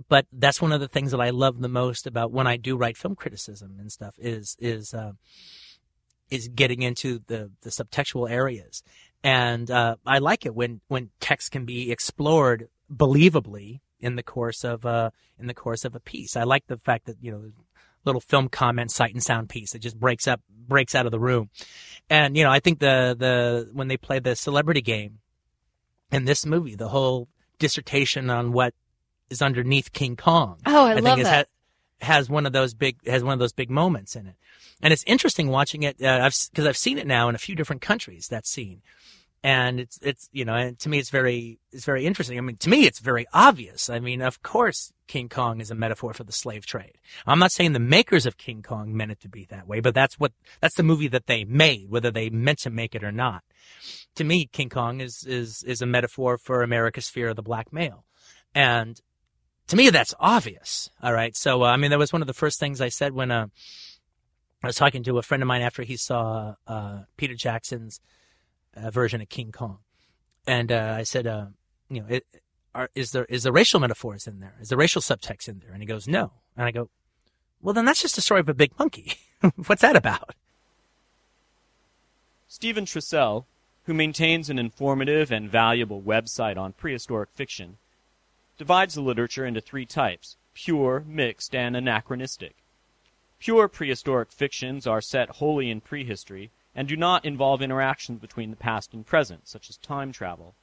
[0.09, 2.77] but that's one of the things that I love the most about when I do
[2.77, 5.13] write film criticism and stuff is is uh,
[6.31, 8.83] is getting into the the subtextual areas,
[9.23, 14.65] and uh, I like it when when text can be explored believably in the course
[14.65, 16.37] of uh in the course of a piece.
[16.37, 17.53] I like the fact that you know
[18.05, 21.21] little film comment sight and sound piece that just breaks up breaks out of the
[21.21, 21.51] room,
[22.09, 25.19] and you know I think the the when they play the celebrity game
[26.11, 28.75] in this movie, the whole dissertation on what
[29.29, 30.59] is underneath King Kong.
[30.67, 31.47] Oh, I, I love that.
[31.47, 34.35] Ha- has one of those big has one of those big moments in it,
[34.83, 36.03] and it's interesting watching it.
[36.03, 38.29] Uh, I've because I've seen it now in a few different countries.
[38.29, 38.81] That scene,
[39.43, 42.37] and it's it's you know, and to me it's very it's very interesting.
[42.37, 43.89] I mean, to me it's very obvious.
[43.89, 46.99] I mean, of course, King Kong is a metaphor for the slave trade.
[47.27, 49.95] I'm not saying the makers of King Kong meant it to be that way, but
[49.95, 53.13] that's what that's the movie that they made, whether they meant to make it or
[53.13, 53.43] not.
[54.17, 57.73] To me, King Kong is is is a metaphor for America's fear of the black
[57.73, 58.05] male,
[58.55, 59.01] and
[59.71, 60.91] to me, that's obvious.
[61.01, 61.37] All right.
[61.37, 63.47] So, uh, I mean, that was one of the first things I said when uh,
[64.65, 68.01] I was talking to a friend of mine after he saw uh, Peter Jackson's
[68.77, 69.79] uh, version of King Kong,
[70.47, 71.47] and uh, I said, uh,
[71.89, 72.27] you know, it,
[72.75, 74.55] are, is there is the racial metaphors in there?
[74.61, 75.73] Is the racial subtext in there?
[75.73, 76.33] And he goes, no.
[76.57, 76.89] And I go,
[77.61, 79.15] well, then that's just a story of a big monkey.
[79.67, 80.35] What's that about?
[82.49, 83.45] Stephen Trussel,
[83.85, 87.79] who maintains an informative and valuable website on prehistoric fiction,
[88.59, 92.57] divides the literature into three types pure, mixed, and anachronistic.
[93.39, 98.57] Pure prehistoric fictions are set wholly in prehistory and do not involve interactions between the
[98.57, 100.55] past and present, such as time travel.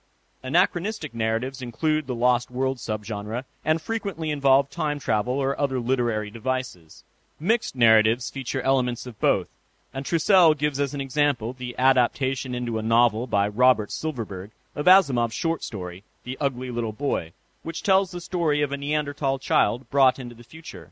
[0.43, 6.29] Anachronistic narratives include the Lost World subgenre and frequently involve time travel or other literary
[6.29, 7.03] devices.
[7.39, 9.47] Mixed narratives feature elements of both,
[9.93, 14.85] and Trussel gives as an example the adaptation into a novel by Robert Silverberg of
[14.85, 19.89] Asimov's short story, The Ugly Little Boy, which tells the story of a Neanderthal child
[19.89, 20.91] brought into the future.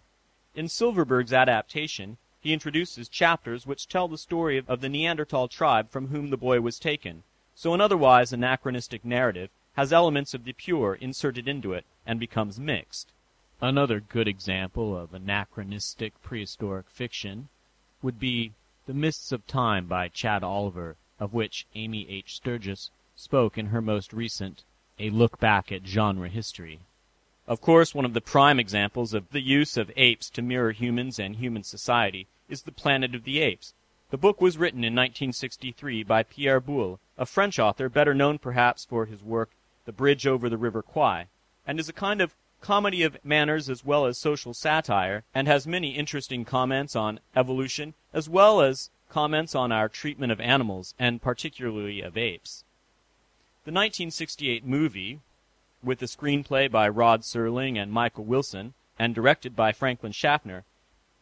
[0.56, 6.10] In Silverberg's adaptation, he introduces chapters which tell the story of the Neanderthal tribe from
[6.10, 7.24] whom the boy was taken,
[7.56, 12.60] so an otherwise anachronistic narrative has elements of the pure inserted into it and becomes
[12.60, 13.08] mixed.
[13.62, 17.50] Another good example of anachronistic prehistoric fiction
[18.04, 18.52] would be
[18.86, 22.36] The Mists of Time by Chad Oliver, of which Amy H.
[22.36, 24.62] Sturgis spoke in her most recent
[25.00, 26.82] A Look Back at Genre History.
[27.48, 31.18] Of course, one of the prime examples of the use of apes to mirror humans
[31.18, 33.74] and human society is The Planet of the Apes.
[34.12, 38.86] The book was written in 1963 by Pierre Boulle, a French author better known perhaps
[38.86, 39.52] for his work
[39.86, 41.28] The Bridge Over the River Kwai,
[41.66, 45.68] and is a kind of comedy of manners as well as social satire, and has
[45.68, 51.22] many interesting comments on evolution as well as comments on our treatment of animals, and
[51.22, 52.64] particularly of apes.
[53.66, 55.20] The 1968 movie,
[55.84, 60.64] with a screenplay by Rod Serling and Michael Wilson, and directed by Franklin Schaffner,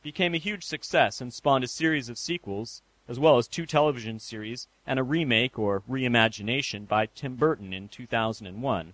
[0.04, 4.20] became a huge success and spawned a series of sequels, as well as two television
[4.20, 8.94] series and a remake or reimagination by Tim Burton in 2001.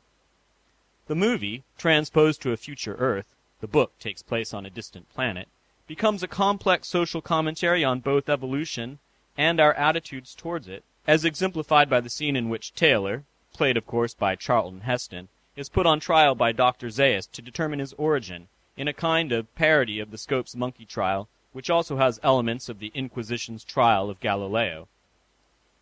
[1.08, 5.48] The movie, transposed to a future Earth, the book takes place on a distant planet,
[5.88, 9.00] becomes a complex social commentary on both evolution
[9.36, 13.88] and our attitudes towards it, as exemplified by the scene in which Taylor, played of
[13.88, 16.90] course by Charlton Heston, is put on trial by Dr.
[16.90, 18.48] Zaius to determine his origin,
[18.80, 22.80] in a kind of parody of the Scopes monkey trial, which also has elements of
[22.80, 24.88] the Inquisition's trial of Galileo.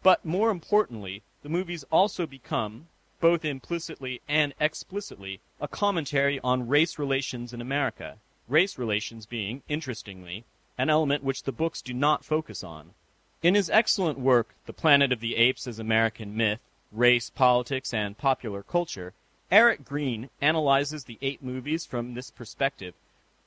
[0.02, 2.88] But more importantly, the movies also become,
[3.20, 10.44] both implicitly and explicitly, a commentary on race relations in America, race relations being, interestingly,
[10.76, 12.96] an element which the books do not focus on.
[13.44, 18.18] In his excellent work, The Planet of the Apes as American Myth, Race, Politics, and
[18.18, 19.14] Popular Culture,
[19.50, 22.94] Eric Greene analyzes the eight movies from this perspective,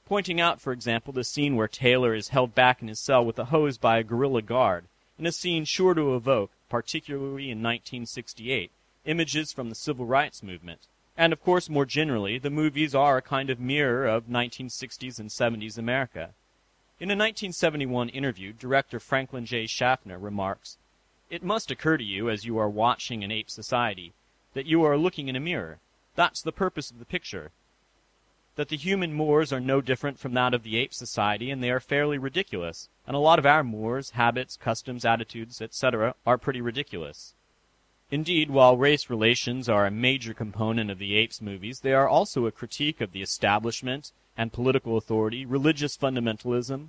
[0.06, 3.38] pointing out, for example, the scene where Taylor is held back in his cell with
[3.38, 4.86] a hose by a gorilla guard,
[5.18, 8.70] in a scene sure to evoke, particularly in 1968,
[9.04, 10.80] images from the civil rights movement.
[11.18, 15.28] And of course, more generally, the movies are a kind of mirror of 1960s and
[15.28, 16.30] 70s America.
[16.98, 19.66] In a 1971 interview, director Franklin J.
[19.66, 20.78] Schaffner remarks,
[21.28, 24.14] It must occur to you as you are watching an ape society
[24.54, 25.78] that you are looking in a mirror.
[26.20, 27.50] That's the purpose of the picture.
[28.56, 31.70] That the human mores are no different from that of the ape society, and they
[31.70, 32.90] are fairly ridiculous.
[33.06, 37.32] And a lot of our mores, habits, customs, attitudes, etc., are pretty ridiculous.
[38.10, 42.44] Indeed, while race relations are a major component of the apes movies, they are also
[42.44, 46.88] a critique of the establishment and political authority, religious fundamentalism,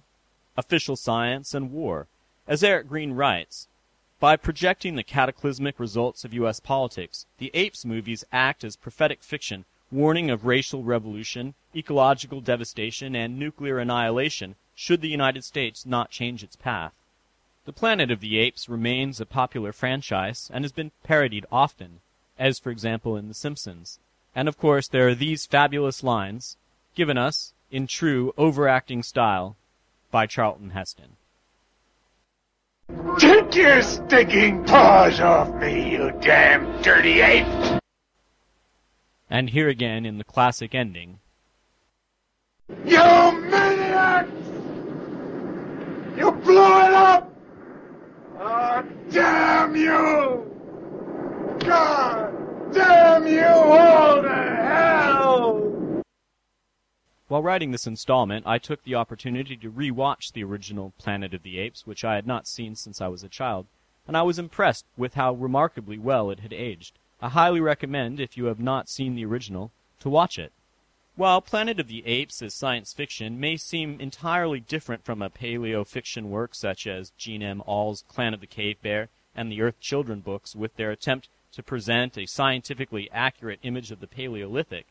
[0.58, 2.08] official science, and war.
[2.50, 3.70] As Eric Greene writes,
[4.22, 6.60] by projecting the cataclysmic results of U.S.
[6.60, 13.40] politics, the apes movies act as prophetic fiction, warning of racial revolution, ecological devastation, and
[13.40, 16.94] nuclear annihilation should the United States not change its path.
[17.66, 22.02] The Planet of the Apes remains a popular franchise and has been parodied often,
[22.38, 23.98] as for example in The Simpsons.
[24.36, 26.58] And of course there are these fabulous lines,
[26.94, 29.56] given us, in true overacting style,
[30.12, 31.18] by Charlton Heston.
[33.20, 37.82] Take your stinking paws off me, you damn dirty ape!
[39.30, 41.20] And here again in the classic ending,
[42.86, 44.32] You maniacs!
[46.18, 47.34] You blew it up!
[48.40, 50.52] Oh, damn you!
[51.60, 56.04] God damn you all to hell!
[57.32, 61.60] While writing this installment, I took the opportunity to re-watch the original Planet of the
[61.60, 63.68] Apes, which I had not seen since I was a child,
[64.06, 67.00] and I was impressed with how remarkably well it had aged.
[67.22, 69.72] I highly recommend, if you have not seen the original,
[70.02, 70.52] to watch it.
[71.16, 75.88] While Planet of the Apes as science fiction may seem entirely different from a paleo
[75.88, 77.64] fiction work such as Jean M.
[77.66, 81.64] Auel's Clan of the Cave Bear and the Earth Children books with their attempt to
[81.64, 84.88] present a scientifically accurate image of the Paleolithic,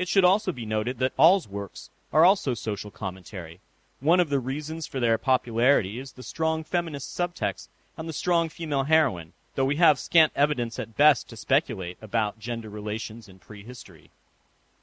[0.00, 3.60] it should also be noted that Auel's works are also social commentary.
[4.00, 8.48] One of the reasons for their popularity is the strong feminist subtext and the strong
[8.48, 13.40] female heroine, though we have scant evidence at best to speculate about gender relations in
[13.40, 14.10] prehistory.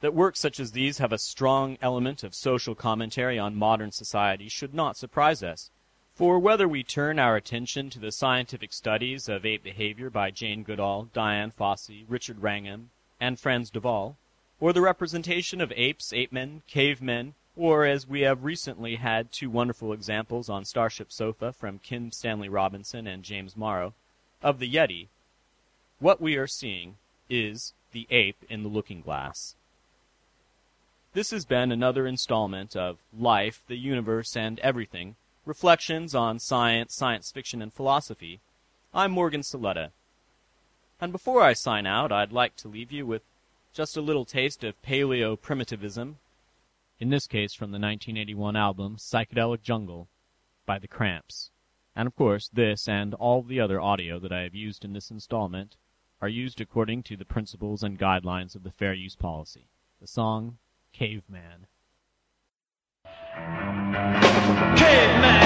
[0.01, 4.49] That works such as these have a strong element of social commentary on modern society
[4.49, 5.71] should not surprise us,
[6.13, 10.61] for whether we turn our attention to the scientific studies of ape behavior by Jane
[10.61, 14.15] Goodall, Dian Fossey, Richard Wrangham, and Frans de Waal,
[14.59, 19.49] or the representation of apes, ape men, cavemen, or as we have recently had two
[19.49, 23.93] wonderful examples on Starship Sofa from Kim Stanley Robinson and James Morrow,
[24.41, 25.07] of the Yeti,
[25.99, 26.97] what we are seeing
[27.29, 29.55] is the ape in the looking glass.
[31.13, 37.31] This has been another installment of Life, the Universe, and Everything Reflections on Science, Science
[37.31, 38.41] Fiction, and Philosophy.
[38.93, 39.91] I'm Morgan Saletta.
[40.99, 43.21] And before I sign out, I'd like to leave you with
[43.77, 46.17] just a little taste of paleo primitivism,
[46.99, 50.07] in this case from the 1981 album Psychedelic Jungle
[50.65, 51.51] by The Cramps.
[51.95, 55.11] And of course, this and all the other audio that I have used in this
[55.11, 55.75] installment
[56.19, 59.67] are used according to the principles and guidelines of the Fair Use Policy.
[60.01, 60.57] The song
[60.91, 61.67] Caveman.
[64.75, 65.36] Caveman,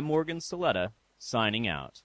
[0.00, 2.00] I'm Morgan Saletta, signing out.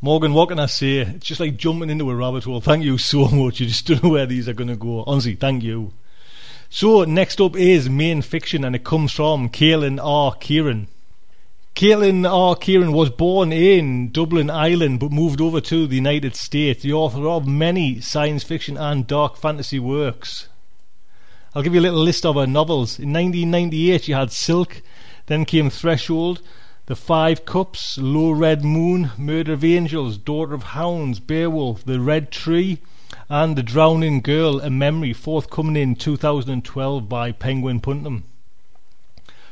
[0.00, 0.98] Morgan, what can I say?
[0.98, 2.60] It's just like jumping into a rabbit hole.
[2.60, 3.58] Thank you so much.
[3.58, 5.02] You just don't know where these are going to go.
[5.08, 5.92] Honestly, thank you.
[6.70, 10.36] So, next up is main fiction, and it comes from Caitlin R.
[10.36, 10.86] Kiernan.
[11.74, 12.54] Caitlin R.
[12.54, 17.26] Kiernan was born in Dublin, Ireland, but moved over to the United States, the author
[17.26, 20.48] of many science fiction and dark fantasy works.
[21.54, 22.98] I'll give you a little list of her novels.
[22.98, 24.82] In 1998, she had Silk,
[25.26, 26.42] then came Threshold,
[26.86, 32.30] The Five Cups, Low Red Moon, Murder of Angels, Daughter of Hounds, Beowulf, The Red
[32.30, 32.78] Tree,
[33.28, 38.24] and The Drowning Girl, A Memory, forthcoming in 2012 by Penguin Putnam.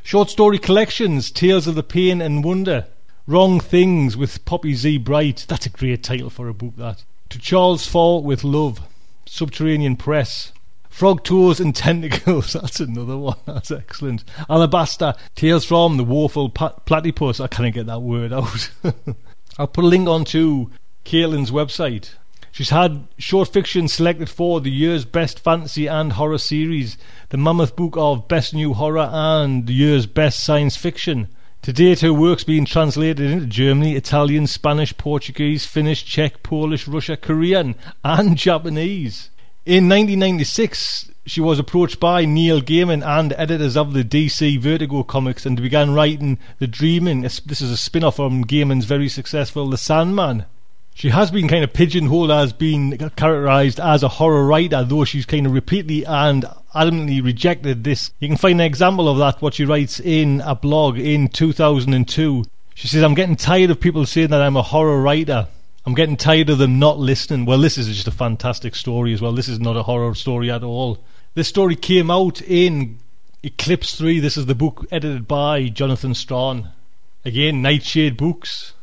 [0.03, 2.87] Short story collections, Tales of the Pain and Wonder,
[3.27, 4.97] Wrong Things with Poppy Z.
[4.97, 7.03] Brite, that's a great title for a book, that.
[7.29, 8.81] To Charles Fort with Love,
[9.25, 10.51] Subterranean Press,
[10.89, 14.23] Frog Toes and Tentacles, that's another one, that's excellent.
[14.49, 18.71] Alabaster, Tales from the Woeful pa- Platypus, I can't get that word out.
[19.57, 20.71] I'll put a link onto
[21.05, 22.15] Caitlin's website.
[22.53, 26.97] She's had short fiction selected for the year's best fantasy and horror series,
[27.29, 31.29] the Mammoth Book of Best New Horror, and the year's best science fiction.
[31.61, 37.15] To date, her work's been translated into Germany, Italian, Spanish, Portuguese, Finnish, Czech, Polish, Russia,
[37.15, 39.29] Korean, and Japanese.
[39.65, 45.45] In 1996, she was approached by Neil Gaiman and editors of the DC Vertigo comics
[45.45, 47.21] and began writing The Dreaming.
[47.21, 50.45] This is a spin off from Gaiman's very successful The Sandman.
[50.93, 55.25] She has been kind of pigeonholed as being characterized as a horror writer, though she's
[55.25, 58.11] kind of repeatedly and adamantly rejected this.
[58.19, 62.43] You can find an example of that, what she writes in a blog in 2002.
[62.75, 65.47] She says, I'm getting tired of people saying that I'm a horror writer.
[65.85, 67.45] I'm getting tired of them not listening.
[67.45, 69.31] Well, this is just a fantastic story as well.
[69.31, 71.03] This is not a horror story at all.
[71.33, 72.99] This story came out in
[73.41, 74.19] Eclipse 3.
[74.19, 76.69] This is the book edited by Jonathan Strahan.
[77.25, 78.73] Again, Nightshade Books.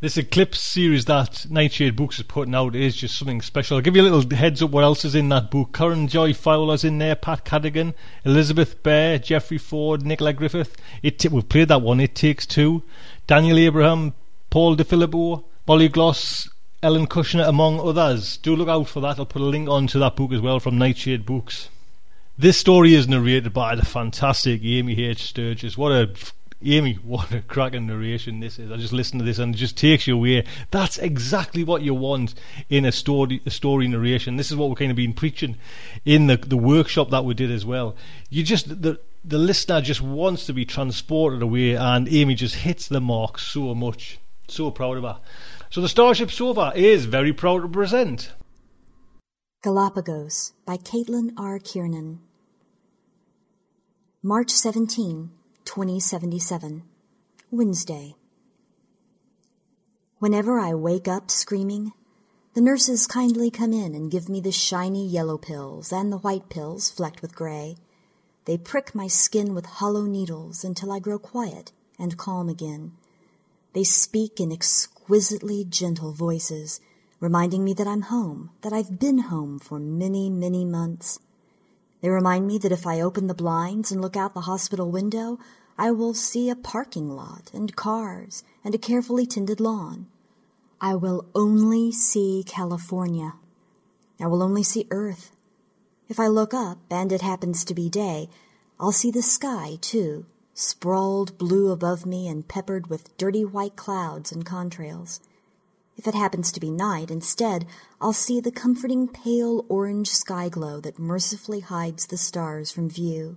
[0.00, 3.76] This Eclipse series that Nightshade Books is putting out is just something special.
[3.76, 5.72] I'll give you a little heads up what else is in that book.
[5.72, 7.94] Karen Joy Fowler's in there, Pat Cadigan,
[8.24, 10.76] Elizabeth Bear, Jeffrey Ford, Nicola Griffith.
[11.02, 12.84] It we've played that one, It Takes Two.
[13.26, 14.14] Daniel Abraham,
[14.50, 16.48] Paul Di Filippo, Molly Gloss,
[16.80, 18.36] Ellen Kushner, among others.
[18.36, 19.18] Do look out for that.
[19.18, 21.70] I'll put a link on to that book as well from Nightshade Books.
[22.38, 25.24] This story is narrated by the fantastic Amy H.
[25.24, 25.76] Sturgis.
[25.76, 26.08] What a
[26.62, 28.70] Amy, what a cracking narration this is.
[28.70, 30.44] I just listen to this and it just takes you away.
[30.70, 32.34] That's exactly what you want
[32.68, 34.36] in a story a story narration.
[34.36, 35.56] This is what we're kind of been preaching
[36.04, 37.96] in the the workshop that we did as well.
[38.30, 42.88] You just the the listener just wants to be transported away and Amy just hits
[42.88, 44.18] the mark so much.
[44.48, 45.18] So proud of her.
[45.70, 48.32] So the Starship Sofa is very proud to present
[49.62, 51.58] Galapagos by Caitlin R.
[51.58, 52.20] Kiernan.
[54.22, 55.30] March 17,
[55.68, 56.82] 2077.
[57.50, 58.16] Wednesday.
[60.18, 61.92] Whenever I wake up screaming,
[62.54, 66.48] the nurses kindly come in and give me the shiny yellow pills and the white
[66.48, 67.76] pills flecked with gray.
[68.46, 72.92] They prick my skin with hollow needles until I grow quiet and calm again.
[73.74, 76.80] They speak in exquisitely gentle voices,
[77.20, 81.20] reminding me that I'm home, that I've been home for many, many months.
[82.00, 85.38] They remind me that if I open the blinds and look out the hospital window,
[85.80, 90.08] I will see a parking lot and cars and a carefully tended lawn.
[90.80, 93.34] I will only see California.
[94.20, 95.30] I will only see Earth.
[96.08, 98.28] If I look up and it happens to be day,
[98.80, 104.32] I'll see the sky, too, sprawled blue above me and peppered with dirty white clouds
[104.32, 105.20] and contrails.
[105.96, 107.66] If it happens to be night, instead,
[108.00, 113.36] I'll see the comforting pale orange sky glow that mercifully hides the stars from view.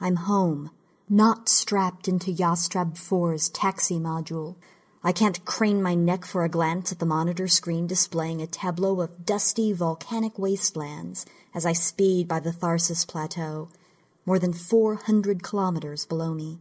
[0.00, 0.70] I'm home,
[1.08, 4.56] not strapped into Yastreb 4's taxi module.
[5.04, 9.00] I can't crane my neck for a glance at the monitor screen displaying a tableau
[9.00, 13.68] of dusty volcanic wastelands as I speed by the Tharsis Plateau,
[14.24, 16.58] more than 400 kilometers below me.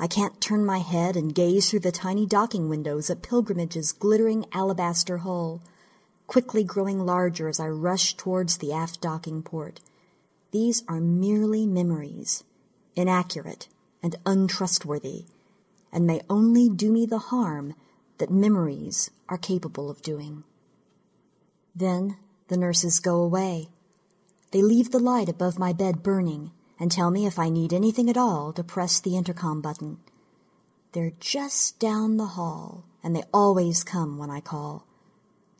[0.00, 4.46] I can't turn my head and gaze through the tiny docking windows at Pilgrimage's glittering
[4.52, 5.62] alabaster hull,
[6.26, 9.78] quickly growing larger as I rush towards the aft docking port.
[10.50, 12.42] These are merely memories,
[12.96, 13.68] inaccurate
[14.02, 15.24] and untrustworthy,
[15.92, 17.74] and may only do me the harm
[18.18, 20.44] that memories are capable of doing.
[21.74, 22.16] Then
[22.48, 23.68] the nurses go away.
[24.50, 28.10] They leave the light above my bed burning and tell me if I need anything
[28.10, 29.98] at all to press the intercom button.
[30.92, 34.86] They're just down the hall, and they always come when I call.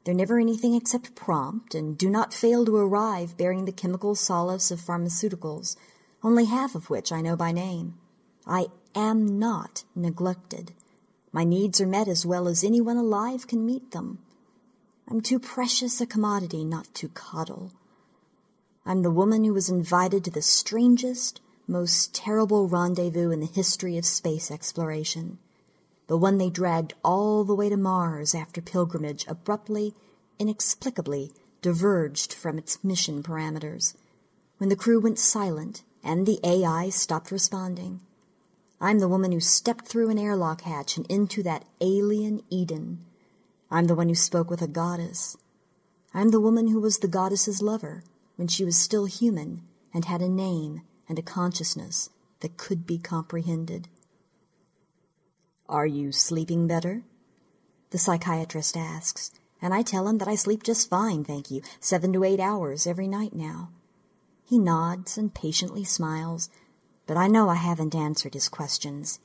[0.04, 4.70] They're never anything except prompt, and do not fail to arrive bearing the chemical solace
[4.70, 5.76] of pharmaceuticals,
[6.24, 7.94] only half of which I know by name.
[8.46, 10.72] I am not neglected.
[11.32, 14.18] My needs are met as well as anyone alive can meet them.
[15.06, 17.72] I'm too precious a commodity not to coddle.
[18.86, 23.98] I'm the woman who was invited to the strangest, most terrible rendezvous in the history
[23.98, 25.38] of space exploration.
[26.06, 29.94] The one they dragged all the way to Mars after pilgrimage abruptly,
[30.38, 33.94] inexplicably diverged from its mission parameters.
[34.58, 38.00] When the crew went silent and the AI stopped responding.
[38.80, 43.04] I'm the woman who stepped through an airlock hatch and into that alien Eden.
[43.70, 45.36] I'm the one who spoke with a goddess.
[46.12, 48.04] I'm the woman who was the goddess's lover
[48.36, 52.98] when she was still human and had a name and a consciousness that could be
[52.98, 53.88] comprehended.
[55.68, 57.02] Are you sleeping better?
[57.90, 59.30] The psychiatrist asks,
[59.62, 62.86] and I tell him that I sleep just fine, thank you, seven to eight hours
[62.86, 63.70] every night now.
[64.44, 66.50] He nods and patiently smiles,
[67.06, 69.20] but I know I haven't answered his questions.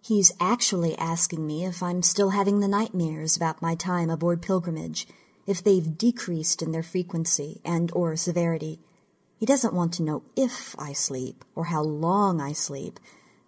[0.00, 5.06] He's actually asking me if I'm still having the nightmares about my time aboard pilgrimage
[5.46, 8.80] if they've decreased in their frequency and or severity.
[9.38, 12.98] He doesn't want to know if I sleep or how long I sleep,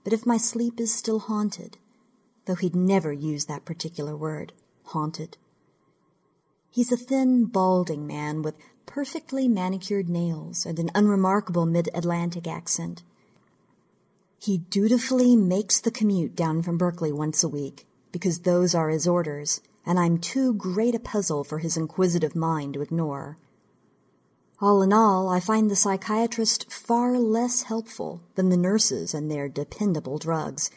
[0.05, 1.79] but if my sleep is still haunted,
[2.47, 4.53] though he'd never use that particular word,
[4.85, 5.37] haunted.
[6.71, 8.55] He's a thin, balding man with
[8.91, 13.05] perfectly manicured nails and an unremarkable mid-Atlantic accent.
[14.41, 19.07] He dutifully makes the commute down from Berkeley once a week, because those are his
[19.07, 23.39] orders, and I'm too great a puzzle for his inquisitive mind to ignore.
[24.61, 29.49] All in all, I find the psychiatrist far less helpful than the nurses and their
[29.49, 30.69] dependable drugs,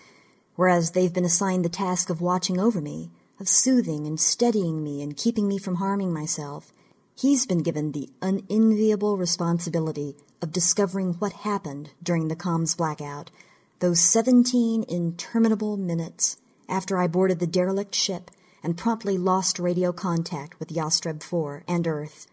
[0.55, 3.09] whereas they've been assigned the task of watching over me,
[3.39, 6.71] of soothing and steadying me and keeping me from harming myself.
[7.15, 13.29] He's been given the unenviable responsibility of discovering what happened during the comms blackout,
[13.79, 16.37] those seventeen interminable minutes
[16.67, 18.31] after I boarded the derelict ship
[18.63, 22.27] and promptly lost radio contact with Yastreb 4 and Earth.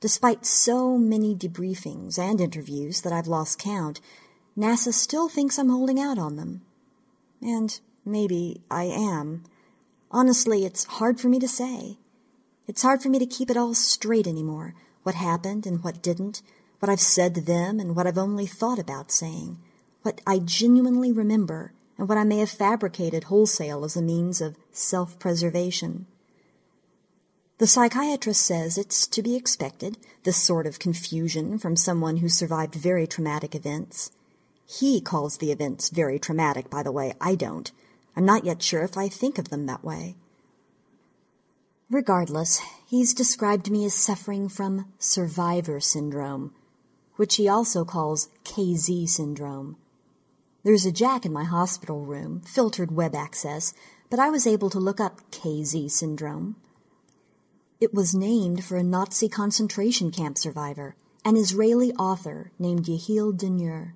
[0.00, 4.00] Despite so many debriefings and interviews that I've lost count,
[4.56, 6.62] NASA still thinks I'm holding out on them.
[7.42, 9.44] And maybe I am.
[10.10, 11.98] Honestly, it's hard for me to say.
[12.68, 16.42] It's hard for me to keep it all straight anymore what happened and what didn't,
[16.80, 19.58] what I've said to them and what I've only thought about saying,
[20.02, 24.56] what I genuinely remember and what I may have fabricated wholesale as a means of
[24.70, 26.06] self preservation.
[27.56, 32.74] The psychiatrist says it's to be expected, this sort of confusion from someone who survived
[32.74, 34.12] very traumatic events.
[34.66, 37.14] He calls the events very traumatic, by the way.
[37.18, 37.72] I don't.
[38.14, 40.16] I'm not yet sure if I think of them that way.
[41.90, 46.52] Regardless, he's described me as suffering from survivor syndrome,
[47.16, 49.78] which he also calls KZ syndrome.
[50.64, 53.72] There's a jack in my hospital room, filtered web access,
[54.10, 56.56] but I was able to look up KZ syndrome.
[57.80, 63.94] It was named for a Nazi concentration camp survivor, an Israeli author named Yehiel Denur.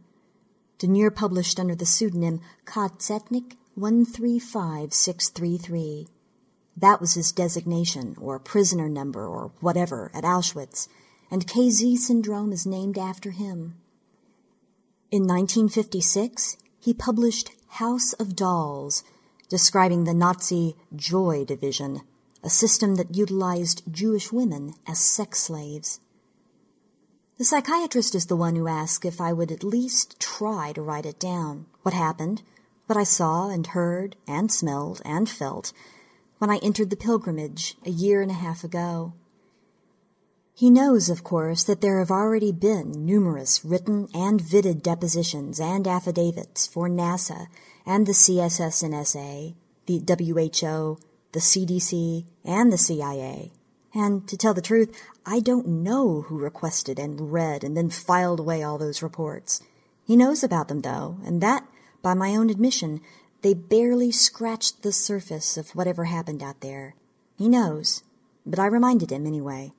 [0.79, 6.09] Denur published under the pseudonym Ka-Tzetnik 135633.
[6.77, 10.89] That was his designation, or prisoner number, or whatever, at Auschwitz,
[11.31, 13.77] and KZ syndrome is named after him.
[15.11, 19.05] In 1956, he published House of Dolls,
[19.49, 22.01] describing the Nazi Joy Division,
[22.43, 26.01] a system that utilized Jewish women as sex slaves.
[27.39, 31.07] The psychiatrist is the one who asked if I would at least try to write
[31.07, 32.43] it down, what happened,
[32.87, 35.73] what I saw and heard and smelled and felt
[36.43, 39.13] when I entered the pilgrimage a year and a half ago.
[40.53, 45.87] He knows, of course, that there have already been numerous written and vidded depositions and
[45.87, 47.47] affidavits for NASA
[47.87, 49.55] and the CSSNSA,
[49.87, 50.99] the WHO,
[51.31, 53.53] the CDC, and the CIA.
[53.95, 58.41] And to tell the truth, I don't know who requested and read and then filed
[58.41, 59.63] away all those reports.
[60.05, 61.69] He knows about them, though, and that,
[62.03, 63.01] by my own admission,
[63.43, 66.95] they barely scratched the surface of whatever happened out there.
[67.37, 68.03] He knows,
[68.47, 69.73] but I reminded him anyway.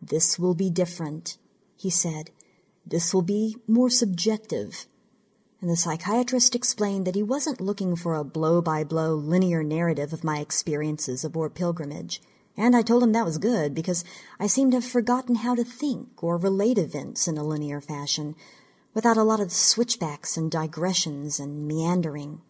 [0.00, 1.38] This will be different,
[1.76, 2.30] he said.
[2.86, 4.86] This will be more subjective.
[5.62, 10.12] And the psychiatrist explained that he wasn't looking for a blow by blow linear narrative
[10.12, 12.20] of my experiences aboard pilgrimage.
[12.56, 14.04] And I told him that was good because
[14.38, 18.36] I seemed to have forgotten how to think or relate events in a linear fashion
[18.94, 22.40] without a lot of switchbacks and digressions and meandering.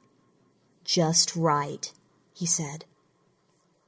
[0.85, 1.93] Just write,
[2.35, 2.85] he said.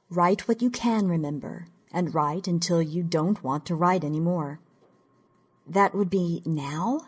[0.09, 4.59] Write what you can remember, and write until you don't want to write any more.
[5.67, 7.07] That would be now?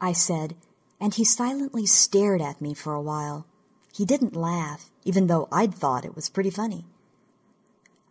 [0.00, 0.56] I said,
[1.00, 3.46] and he silently stared at me for a while.
[3.92, 6.84] He didn't laugh, even though I'd thought it was pretty funny.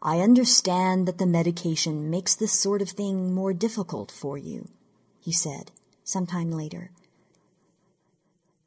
[0.02, 4.70] I understand that the medication makes this sort of thing more difficult for you,
[5.20, 5.72] he said,
[6.10, 6.92] some time later.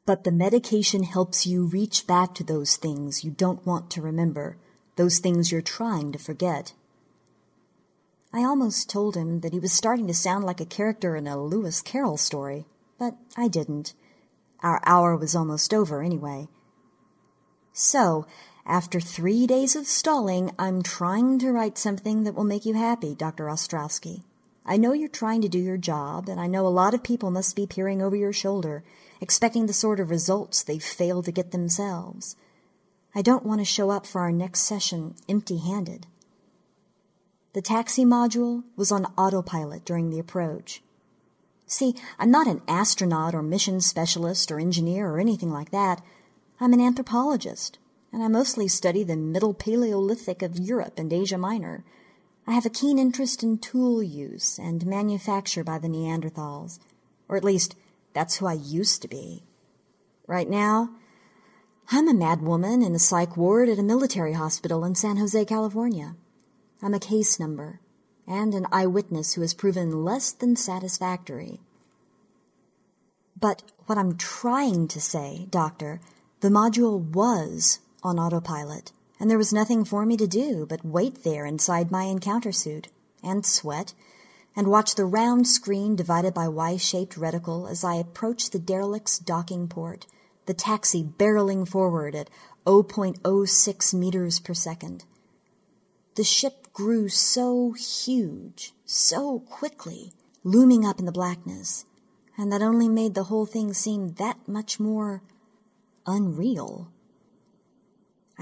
[0.05, 4.57] But the medication helps you reach back to those things you don't want to remember,
[4.95, 6.73] those things you're trying to forget.
[8.33, 11.41] I almost told him that he was starting to sound like a character in a
[11.41, 12.65] Lewis Carroll story,
[12.97, 13.93] but I didn't.
[14.61, 16.47] Our hour was almost over anyway.
[17.73, 18.25] So,
[18.65, 23.13] after three days of stalling, I'm trying to write something that will make you happy,
[23.13, 23.45] Dr.
[23.45, 24.23] Ostrowski.
[24.65, 27.31] I know you're trying to do your job, and I know a lot of people
[27.31, 28.83] must be peering over your shoulder,
[29.19, 32.35] expecting the sort of results they've failed to get themselves.
[33.13, 36.07] I don't want to show up for our next session empty handed.
[37.53, 40.81] The taxi module was on autopilot during the approach.
[41.67, 46.01] See, I'm not an astronaut or mission specialist or engineer or anything like that.
[46.59, 47.77] I'm an anthropologist,
[48.11, 51.83] and I mostly study the Middle Paleolithic of Europe and Asia Minor.
[52.45, 56.79] I have a keen interest in tool use and manufacture by the Neanderthals,
[57.29, 57.75] or at least
[58.13, 59.43] that's who I used to be.
[60.27, 60.89] Right now,
[61.89, 65.45] I'm a mad woman in a psych ward at a military hospital in San Jose,
[65.45, 66.15] California.
[66.81, 67.79] I'm a case number
[68.27, 71.61] and an eyewitness who has proven less than satisfactory.
[73.39, 75.99] But what I'm trying to say, Doctor,
[76.39, 81.23] the module was on autopilot, and there was nothing for me to do but wait
[81.23, 82.87] there inside my encounter suit
[83.23, 83.93] and sweat
[84.55, 89.67] and watch the round screen divided by Y-shaped reticle as I approached the derelict's docking
[89.67, 90.05] port,
[90.45, 92.29] the taxi barreling forward at
[92.65, 95.05] 0.06 meters per second.
[96.15, 101.85] The ship grew so huge, so quickly, looming up in the blackness,
[102.37, 105.23] and that only made the whole thing seem that much more
[106.05, 106.92] unreal.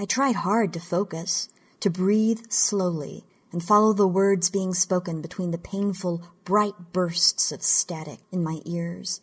[0.02, 1.48] I tried hard to focus,
[1.78, 3.22] to breathe slowly,
[3.52, 8.62] and follow the words being spoken between the painful, bright bursts of static in my
[8.64, 9.20] ears,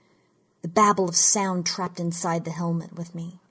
[0.62, 3.42] the babble of sound trapped inside the helmet with me.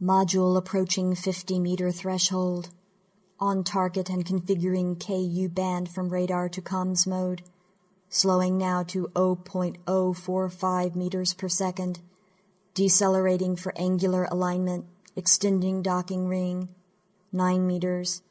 [0.00, 2.68] Module approaching 50 meter threshold,
[3.40, 7.42] on target and configuring KU band from radar to comms mode,
[8.08, 11.98] slowing now to 0.045 meters per second,
[12.74, 14.86] decelerating for angular alignment,
[15.16, 16.68] extending docking ring,
[17.32, 18.22] 9 meters,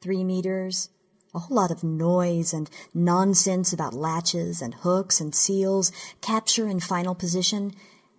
[0.00, 0.88] 3 meters,
[1.34, 6.82] a whole lot of noise and nonsense about latches and hooks and seals, capture and
[6.82, 7.72] final position,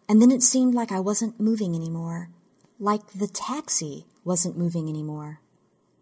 [0.08, 2.30] and then it seemed like I wasn't moving anymore,
[2.80, 5.40] like the taxi wasn't moving anymore.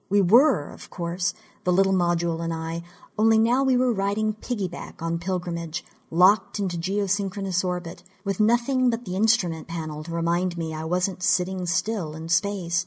[0.09, 2.81] We were, of course, the little module and I,
[3.17, 9.05] only now we were riding piggyback on pilgrimage, locked into geosynchronous orbit, with nothing but
[9.05, 12.85] the instrument panel to remind me I wasn't sitting still in space.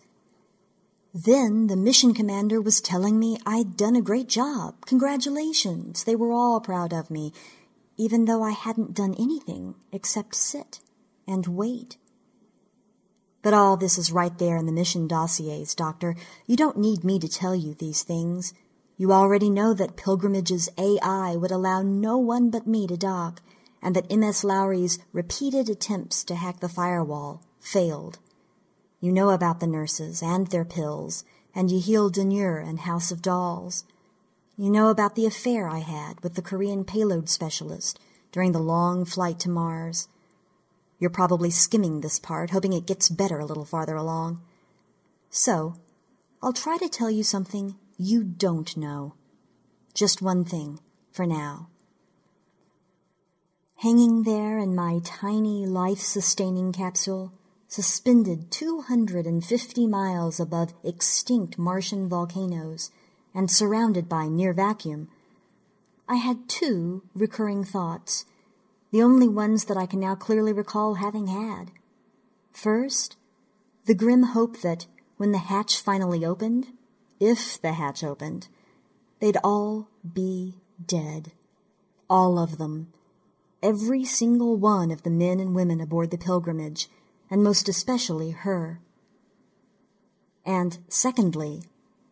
[1.12, 4.86] Then the mission commander was telling me I'd done a great job.
[4.86, 6.04] Congratulations.
[6.04, 7.32] They were all proud of me,
[7.96, 10.80] even though I hadn't done anything except sit
[11.26, 11.96] and wait.
[13.42, 16.14] But all this is right there in the mission dossiers, Doctor.
[16.46, 18.54] You don't need me to tell you these things.
[19.00, 23.40] You already know that Pilgrimage's AI would allow no one but me to dock,
[23.80, 28.18] and that MS Lowry's repeated attempts to hack the firewall failed.
[29.00, 31.24] You know about the nurses and their pills,
[31.54, 33.84] and Yehiel Denur and House of Dolls.
[34.58, 37.98] You know about the affair I had with the Korean payload specialist
[38.32, 40.08] during the long flight to Mars.
[40.98, 44.42] You're probably skimming this part, hoping it gets better a little farther along.
[45.30, 45.76] So,
[46.42, 49.14] I'll try to tell you something you don't know.
[49.92, 50.80] Just one thing,
[51.12, 51.68] for now.
[53.76, 57.34] Hanging there in my tiny life sustaining capsule,
[57.68, 62.90] suspended 250 miles above extinct Martian volcanoes
[63.34, 65.08] and surrounded by near vacuum,
[66.08, 68.24] I had two recurring thoughts
[68.92, 71.70] the only ones that I can now clearly recall having had.
[72.50, 73.18] First,
[73.84, 74.86] the grim hope that
[75.18, 76.68] when the hatch finally opened,
[77.20, 78.48] if the hatch opened,
[79.20, 81.32] they'd all be dead.
[82.08, 82.92] All of them.
[83.62, 86.88] Every single one of the men and women aboard the pilgrimage,
[87.30, 88.80] and most especially her.
[90.44, 91.62] And secondly,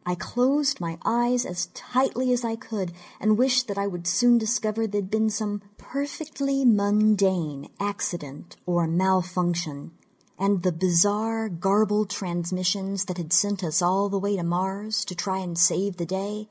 [0.04, 4.38] I closed my eyes as tightly as I could and wished that I would soon
[4.38, 9.92] discover there'd been some perfectly mundane accident or malfunction,
[10.39, 15.14] and the bizarre, garbled transmissions that had sent us all the way to Mars to
[15.14, 16.49] try and save the day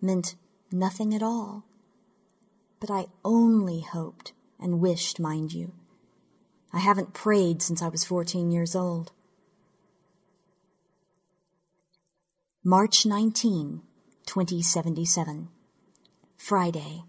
[0.00, 0.34] meant
[0.70, 1.64] nothing at all.
[2.78, 5.72] But I only hoped and wished, mind you.
[6.72, 9.12] I haven't prayed since I was 14 years old.
[12.64, 13.82] March 19,
[14.26, 15.48] 2077.
[16.36, 17.02] Friday.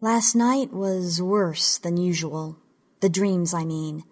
[0.00, 2.56] Last night was worse than usual.
[3.00, 4.04] The dreams, I mean.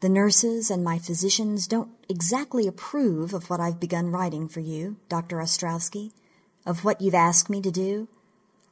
[0.00, 4.96] The nurses and my physicians don't exactly approve of what I've begun writing for you,
[5.08, 5.38] Dr.
[5.38, 6.12] Ostrowski,
[6.66, 8.08] of what you've asked me to do.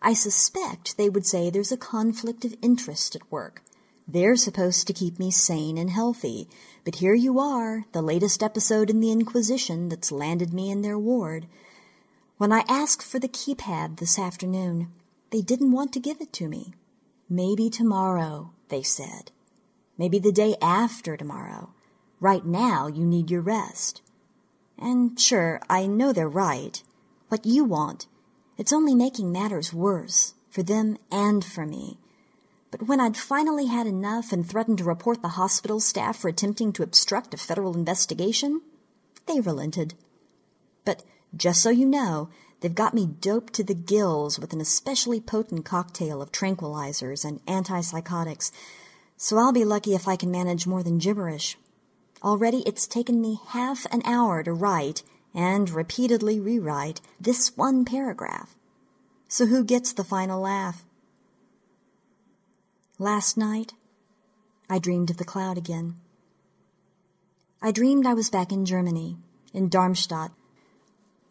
[0.03, 3.63] I suspect they would say there's a conflict of interest at work.
[4.07, 6.47] They're supposed to keep me sane and healthy,
[6.85, 10.99] but here you are, the latest episode in the Inquisition that's landed me in their
[10.99, 11.47] ward.
[12.37, 14.89] When I asked for the keypad this afternoon,
[15.31, 16.75] they didn't want to give it to me.
[17.31, 19.31] Maybe tomorrow, they said.
[19.97, 21.71] Maybe the day after tomorrow.
[22.21, 24.03] Right now, you need your rest.
[24.79, 26.83] And sure, I know they're right.
[27.29, 28.07] What you want,
[28.57, 31.99] it's only making matters worse, for them and for me.
[32.71, 36.73] But when I'd finally had enough and threatened to report the hospital staff for attempting
[36.73, 38.63] to obstruct a federal investigation,
[39.27, 39.95] they relented.
[40.85, 41.05] But
[41.37, 42.31] just so you know,
[42.61, 47.45] they've got me doped to the gills with an especially potent cocktail of tranquilizers and
[47.47, 48.51] antipsychotics,
[49.17, 51.57] so I'll be lucky if I can manage more than gibberish.
[52.23, 55.03] Already it's taken me half an hour to write
[55.35, 58.55] and repeatedly rewrite this one paragraph.
[59.29, 60.85] So who gets the final laugh?
[62.99, 63.75] Last night,
[64.71, 65.97] I dreamed of the cloud again.
[67.61, 69.17] I dreamed I was back in Germany,
[69.53, 70.31] in Darmstadt.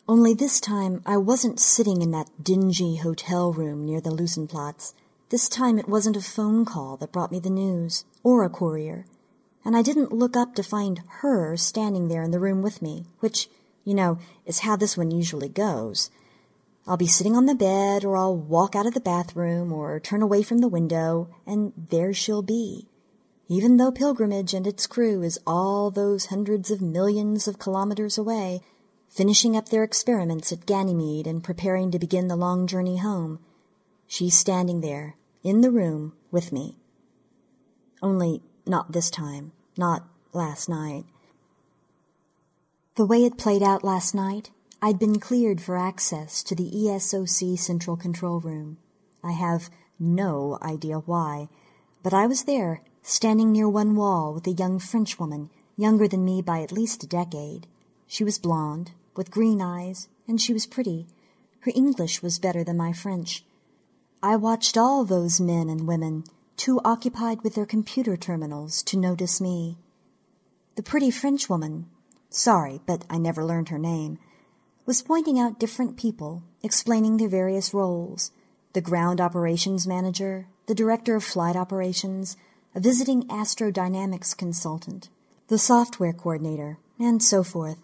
[0.07, 4.93] Only this time I wasn't sitting in that dingy hotel room near the Luisenplatz.
[5.33, 9.07] This time it wasn't a phone call that brought me the news, or a courier.
[9.65, 13.05] And I didn't look up to find her standing there in the room with me,
[13.19, 13.49] which,
[13.83, 16.11] you know, is how this one usually goes.
[16.85, 20.21] I'll be sitting on the bed, or I'll walk out of the bathroom, or turn
[20.21, 22.87] away from the window, and there she'll be.
[23.47, 28.61] Even though Pilgrimage and its crew is all those hundreds of millions of kilometers away,
[29.09, 33.39] finishing up their experiments at Ganymede and preparing to begin the long journey home,
[34.05, 36.77] she's standing there, in the room, with me.
[38.01, 41.03] Only not this time, not last night.
[42.95, 47.57] The way it played out last night, I'd been cleared for access to the ESOC
[47.57, 48.77] Central Control Room.
[49.23, 49.69] I have
[49.99, 51.49] no idea why,
[52.03, 56.41] but I was there, standing near one wall with a young Frenchwoman, younger than me
[56.41, 57.67] by at least a decade.
[58.07, 61.07] She was blonde, with green eyes, and she was pretty.
[61.61, 63.43] Her English was better than my French.
[64.23, 66.23] I watched all those men and women,
[66.55, 69.77] too occupied with their computer terminals to notice me.
[70.75, 71.87] The pretty Frenchwoman
[72.29, 74.17] sorry, but I never learned her name,
[74.85, 78.31] was pointing out different people, explaining their various roles
[78.73, 82.35] the ground operations manager, the director of flight operations,
[82.73, 85.09] a visiting astrodynamics consultant,
[85.47, 87.77] the software coordinator, and so forth.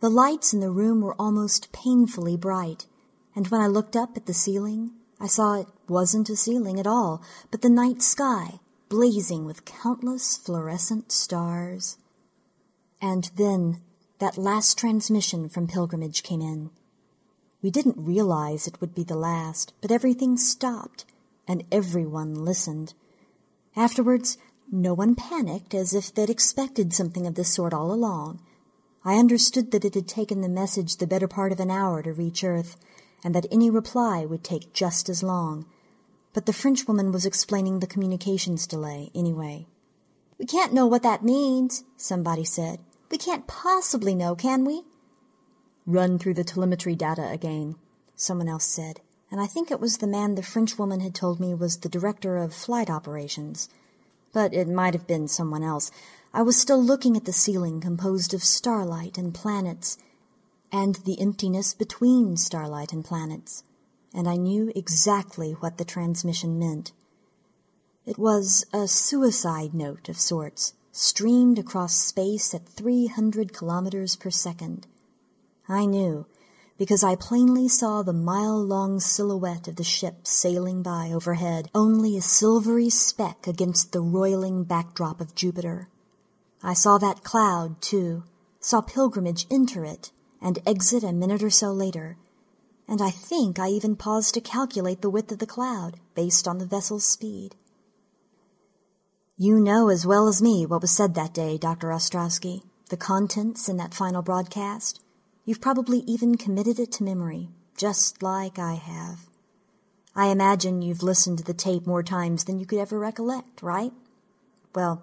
[0.00, 2.86] The lights in the room were almost painfully bright,
[3.36, 6.86] and when I looked up at the ceiling, I saw it wasn't a ceiling at
[6.86, 11.96] all, but the night sky, blazing with countless fluorescent stars.
[13.00, 13.80] And then
[14.18, 16.70] that last transmission from Pilgrimage came in.
[17.62, 21.04] We didn't realize it would be the last, but everything stopped,
[21.48, 22.94] and everyone listened.
[23.74, 24.38] Afterwards,
[24.70, 28.40] no one panicked as if they'd expected something of this sort all along.
[29.04, 32.12] I understood that it had taken the message the better part of an hour to
[32.12, 32.76] reach Earth,
[33.26, 35.66] and that any reply would take just as long.
[36.32, 39.66] But the Frenchwoman was explaining the communications delay anyway.
[40.38, 42.78] We can't know what that means, somebody said.
[43.10, 44.84] We can't possibly know, can we?
[45.86, 47.74] Run through the telemetry data again,
[48.14, 51.52] someone else said, and I think it was the man the Frenchwoman had told me
[51.52, 53.68] was the director of flight operations.
[54.32, 55.90] But it might have been someone else.
[56.32, 59.98] I was still looking at the ceiling composed of starlight and planets,
[60.72, 63.62] and the emptiness between starlight and planets,
[64.14, 66.92] and I knew exactly what the transmission meant.
[68.04, 74.86] It was a suicide note of sorts, streamed across space at 300 kilometers per second.
[75.68, 76.26] I knew,
[76.78, 82.16] because I plainly saw the mile long silhouette of the ship sailing by overhead, only
[82.16, 85.88] a silvery speck against the roiling backdrop of Jupiter.
[86.62, 88.24] I saw that cloud, too,
[88.60, 90.10] saw Pilgrimage enter it
[90.40, 92.16] and exit a minute or so later,
[92.88, 96.58] and I think I even paused to calculate the width of the cloud based on
[96.58, 97.56] the vessel's speed.
[99.36, 101.88] You know as well as me what was said that day, Dr.
[101.88, 105.00] Ostrowski, the contents in that final broadcast.
[105.44, 109.26] You've probably even committed it to memory, just like I have.
[110.14, 113.92] I imagine you've listened to the tape more times than you could ever recollect, right?
[114.74, 115.02] Well,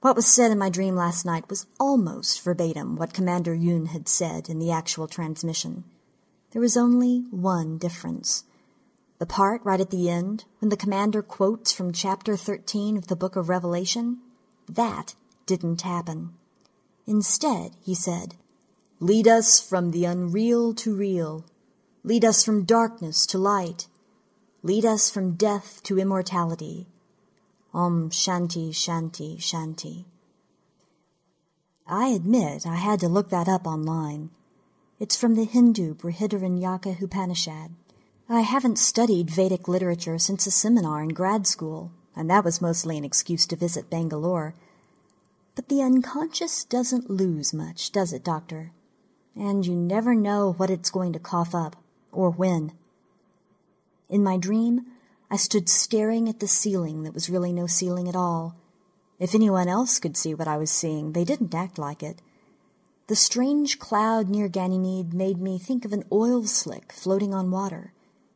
[0.00, 4.08] what was said in my dream last night was almost verbatim what Commander Yoon had
[4.08, 5.84] said in the actual transmission.
[6.52, 8.44] There was only one difference.
[9.18, 13.16] The part right at the end, when the commander quotes from chapter 13 of the
[13.16, 14.20] book of Revelation,
[14.66, 16.30] that didn't happen.
[17.06, 18.36] Instead, he said,
[19.00, 21.44] Lead us from the unreal to real.
[22.02, 23.86] Lead us from darkness to light.
[24.62, 26.86] Lead us from death to immortality.
[27.72, 30.04] Om Shanti Shanti Shanti.
[31.86, 34.30] I admit I had to look that up online.
[34.98, 37.70] It's from the Hindu Brihadaranyaka Upanishad.
[38.28, 42.98] I haven't studied Vedic literature since a seminar in grad school, and that was mostly
[42.98, 44.54] an excuse to visit Bangalore.
[45.54, 48.72] But the unconscious doesn't lose much, does it, Doctor?
[49.36, 51.76] And you never know what it's going to cough up,
[52.10, 52.72] or when.
[54.08, 54.86] In my dream,
[55.30, 58.56] I stood staring at the ceiling that was really no ceiling at all.
[59.18, 62.20] If anyone else could see what I was seeing, they didn't act like it.
[63.06, 67.92] The strange cloud near Ganymede made me think of an oil slick floating on water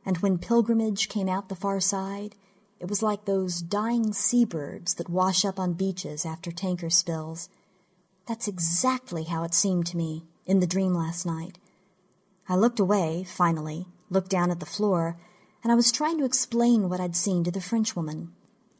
[0.06, 2.34] and when pilgrimage came out the far side,
[2.78, 7.48] it was like those dying seabirds that wash up on beaches after tanker spills.
[8.26, 11.58] That's exactly how it seemed to me in the dream last night.
[12.48, 15.16] I looked away, finally, looked down at the floor,
[15.64, 18.32] and I was trying to explain what I'd seen to the Frenchwoman.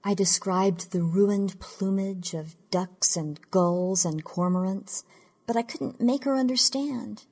[0.04, 5.02] I described the ruined plumage of ducks and gulls and cormorants,
[5.46, 7.24] but I couldn't make her understand.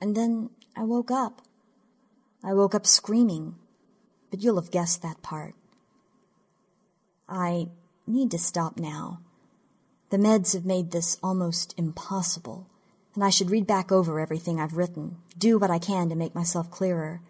[0.00, 1.42] And then I woke up.
[2.42, 3.54] I woke up screaming,
[4.28, 5.54] but you'll have guessed that part.
[7.28, 7.68] I
[8.08, 9.20] need to stop now.
[10.10, 12.66] The meds have made this almost impossible,
[13.14, 16.34] and I should read back over everything I've written, do what I can to make
[16.34, 17.20] myself clearer.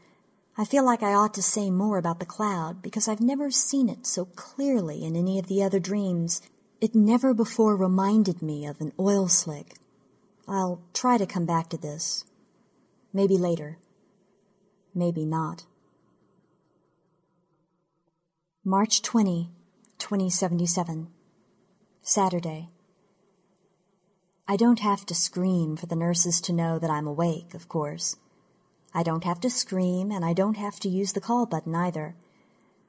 [0.58, 3.88] I feel like I ought to say more about the cloud because I've never seen
[3.88, 6.42] it so clearly in any of the other dreams.
[6.80, 9.76] It never before reminded me of an oil slick.
[10.48, 12.24] I'll try to come back to this.
[13.12, 13.78] Maybe later
[14.98, 15.64] maybe not.
[18.64, 19.48] March 20,
[19.98, 21.08] 2077.
[22.02, 22.68] Saturday.
[24.46, 28.16] I don't have to scream for the nurses to know that I'm awake, of course.
[28.94, 32.14] I don't have to scream, and I don't have to use the call button either.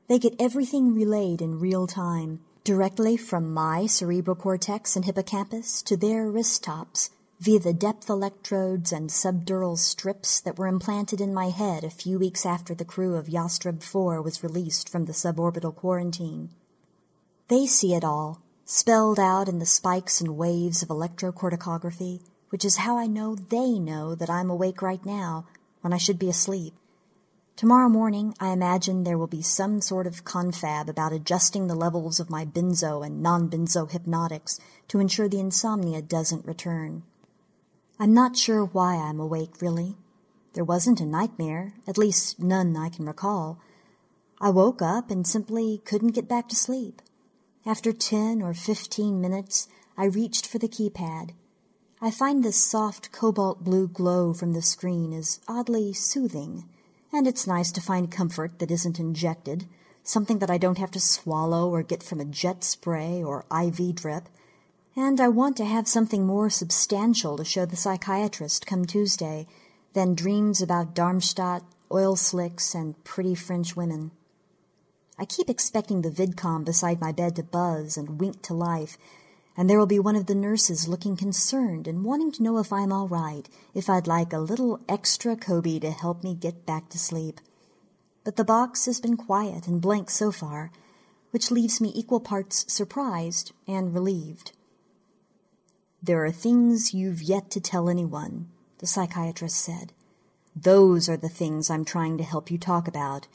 [0.08, 5.98] They get everything relayed in real time, directly from my cerebral cortex and hippocampus to
[5.98, 11.50] their wrist tops via the depth electrodes and subdural strips that were implanted in my
[11.50, 15.74] head a few weeks after the crew of Yastreb 4 was released from the suborbital
[15.74, 16.50] quarantine.
[17.48, 22.78] They see it all, spelled out in the spikes and waves of electrocorticography, which is
[22.78, 25.46] how I know they know that I'm awake right now
[25.82, 26.74] when I should be asleep.
[27.56, 32.20] Tomorrow morning, I imagine there will be some sort of confab about adjusting the levels
[32.20, 37.04] of my benzo and non-benzo hypnotics to ensure the insomnia doesn't return.
[38.00, 39.98] I'm not sure why I'm awake, really.
[40.54, 43.60] There wasn't a nightmare, at least none I can recall.
[44.40, 47.02] I woke up and simply couldn't get back to sleep.
[47.66, 49.68] After ten or fifteen minutes,
[49.98, 51.32] I reached for the keypad.
[52.02, 56.64] I find the soft cobalt blue glow from the screen is oddly soothing
[57.12, 59.66] and it's nice to find comfort that isn't injected,
[60.02, 63.96] something that I don't have to swallow or get from a jet spray or IV
[63.96, 64.30] drip.
[64.96, 69.46] And I want to have something more substantial to show the psychiatrist come Tuesday
[69.92, 74.12] than dreams about Darmstadt, oil slicks, and pretty French women.
[75.18, 78.98] I keep expecting the vidcom beside my bed to buzz and wink to life,
[79.60, 82.72] and there will be one of the nurses looking concerned and wanting to know if
[82.72, 86.88] I'm all right, if I'd like a little extra Kobe to help me get back
[86.92, 87.42] to sleep.
[88.24, 90.72] But the box has been quiet and blank so far,
[91.32, 94.54] which leaves me equal parts surprised and relieved.
[96.02, 98.48] There are things you've yet to tell anyone,
[98.78, 99.92] the psychiatrist said.
[100.56, 103.28] Those are the things I'm trying to help you talk about.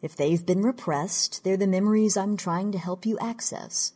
[0.00, 3.94] If they've been repressed, they're the memories I'm trying to help you access.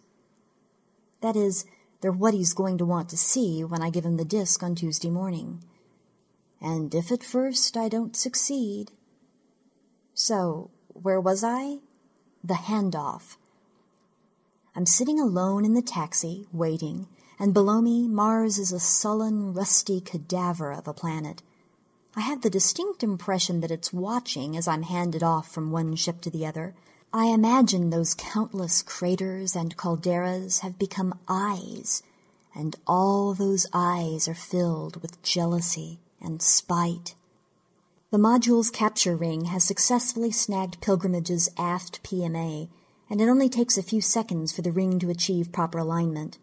[1.20, 1.64] That is,
[2.00, 4.74] they're what he's going to want to see when I give him the disc on
[4.74, 5.62] Tuesday morning.
[6.60, 8.92] And if at first I don't succeed.
[10.14, 11.78] So, where was I?
[12.42, 13.36] The handoff.
[14.74, 17.08] I'm sitting alone in the taxi, waiting,
[17.38, 21.42] and below me, Mars is a sullen, rusty cadaver of a planet.
[22.14, 26.20] I have the distinct impression that it's watching as I'm handed off from one ship
[26.22, 26.74] to the other,
[27.12, 32.04] I imagine those countless craters and calderas have become eyes,
[32.54, 37.16] and all those eyes are filled with jealousy and spite.
[38.12, 42.68] The module's capture ring has successfully snagged Pilgrimage's aft PMA,
[43.08, 46.38] and it only takes a few seconds for the ring to achieve proper alignment.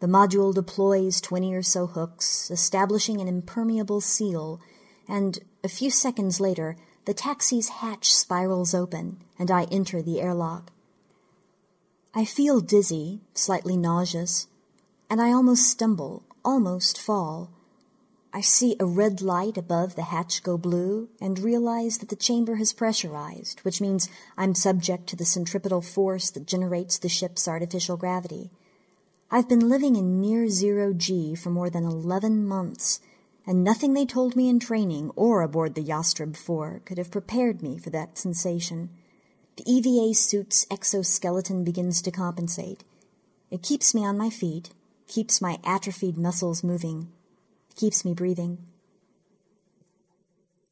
[0.00, 4.58] The module deploys 20 or so hooks, establishing an impermeable seal,
[5.06, 6.78] and a few seconds later,
[7.08, 10.72] the taxi's hatch spirals open, and I enter the airlock.
[12.14, 14.46] I feel dizzy, slightly nauseous,
[15.08, 17.50] and I almost stumble, almost fall.
[18.34, 22.56] I see a red light above the hatch go blue and realize that the chamber
[22.56, 27.96] has pressurized, which means I'm subject to the centripetal force that generates the ship's artificial
[27.96, 28.50] gravity.
[29.30, 33.00] I've been living in near zero G for more than 11 months
[33.48, 37.62] and nothing they told me in training or aboard the Yastreb 4 could have prepared
[37.62, 38.90] me for that sensation.
[39.56, 42.84] The EVA suit's exoskeleton begins to compensate.
[43.50, 44.74] It keeps me on my feet,
[45.06, 47.08] keeps my atrophied muscles moving,
[47.74, 48.58] keeps me breathing.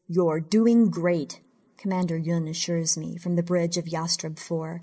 [0.06, 1.40] You're doing great,
[1.78, 4.82] Commander Yun assures me from the bridge of Yastreb 4.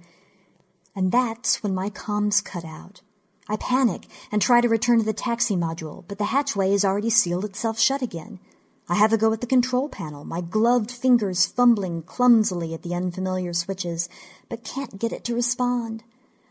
[0.95, 3.02] And that's when my comms cut out.
[3.47, 7.09] I panic and try to return to the taxi module, but the hatchway has already
[7.09, 8.39] sealed itself shut again.
[8.87, 12.93] I have a go at the control panel, my gloved fingers fumbling clumsily at the
[12.93, 14.09] unfamiliar switches,
[14.49, 16.03] but can't get it to respond.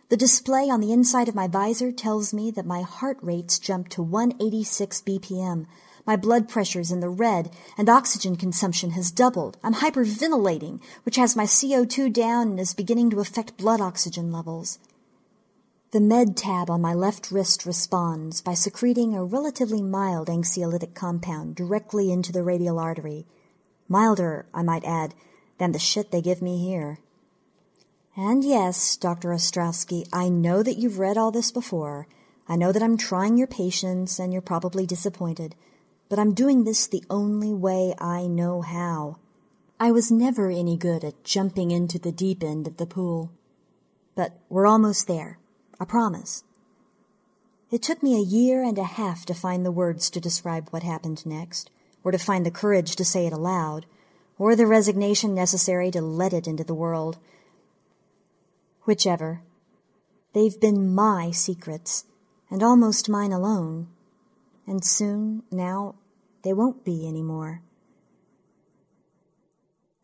[0.08, 3.92] The display on the inside of my visor tells me that my heart rate's jumped
[3.92, 5.66] to 186 BPM.
[6.06, 9.56] My blood pressure's in the red, and oxygen consumption has doubled.
[9.62, 14.78] I'm hyperventilating, which has my CO2 down and is beginning to affect blood oxygen levels.
[15.92, 21.54] The med tab on my left wrist responds by secreting a relatively mild anxiolytic compound
[21.54, 23.26] directly into the radial artery.
[23.88, 25.12] Milder, I might add,
[25.58, 26.98] than the shit they give me here.
[28.16, 29.34] And yes, Dr.
[29.34, 32.06] Ostrowski, I know that you've read all this before.
[32.48, 35.54] I know that I'm trying your patience and you're probably disappointed.
[36.08, 39.18] But I'm doing this the only way I know how.
[39.78, 43.30] I was never any good at jumping into the deep end of the pool.
[44.14, 45.38] But we're almost there.
[45.80, 46.44] I promise.
[47.70, 50.82] It took me a year and a half to find the words to describe what
[50.82, 51.70] happened next,
[52.04, 53.86] or to find the courage to say it aloud,
[54.38, 57.18] or the resignation necessary to let it into the world.
[58.84, 59.40] Whichever.
[60.34, 62.04] They've been my secrets,
[62.50, 63.88] and almost mine alone.
[64.66, 65.94] And soon, now,
[66.42, 67.62] they won't be any more.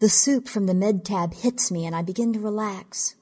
[0.00, 3.16] The soup from the med tab hits me and I begin to relax,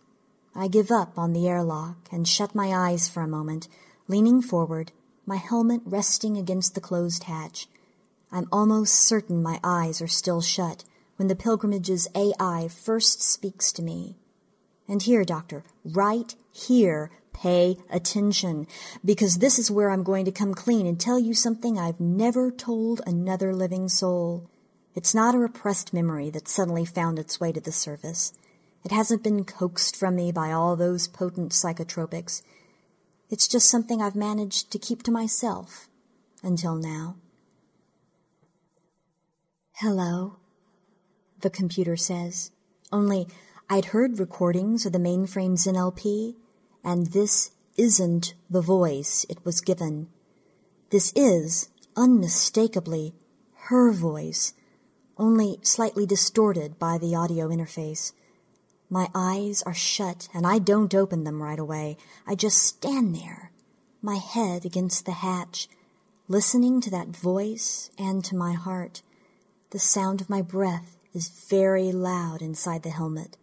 [0.57, 3.69] I give up on the airlock and shut my eyes for a moment,
[4.09, 4.93] leaning forward,
[5.27, 7.69] my helmet resting against the closed hatch.
[8.33, 10.85] I'm almost certain my eyes are still shut
[11.17, 14.17] when the pilgrimage's AI first speaks to me.
[14.89, 18.67] And here, Doctor, right here, Pay attention,
[19.05, 22.51] because this is where I'm going to come clean and tell you something I've never
[22.51, 24.49] told another living soul.
[24.95, 28.33] It's not a repressed memory that suddenly found its way to the surface.
[28.87, 32.43] It hasn't been coaxed from me by all those potent psychotropics.
[33.29, 35.89] It's just something I've managed to keep to myself
[36.41, 37.17] until now.
[39.73, 40.37] Hello,
[41.41, 42.53] the computer says.
[42.93, 43.27] Only
[43.69, 46.37] I'd heard recordings of the mainframe's NLP,
[46.85, 50.07] and this isn't the voice it was given.
[50.91, 53.17] This is, unmistakably,
[53.63, 54.55] her voice,
[55.19, 58.13] only slightly distorted by the audio interface.
[58.89, 61.97] My eyes are shut, and I don't open them right away.
[62.27, 63.51] I just stand there,
[64.01, 65.69] my head against the hatch,
[66.29, 69.03] listening to that voice and to my heart.
[69.71, 73.37] The sound of my breath is very loud inside the helmet.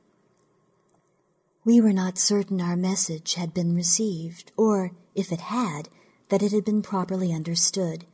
[1.65, 5.89] We were not certain our message had been received, or, if it had,
[6.29, 8.05] that it had been properly understood.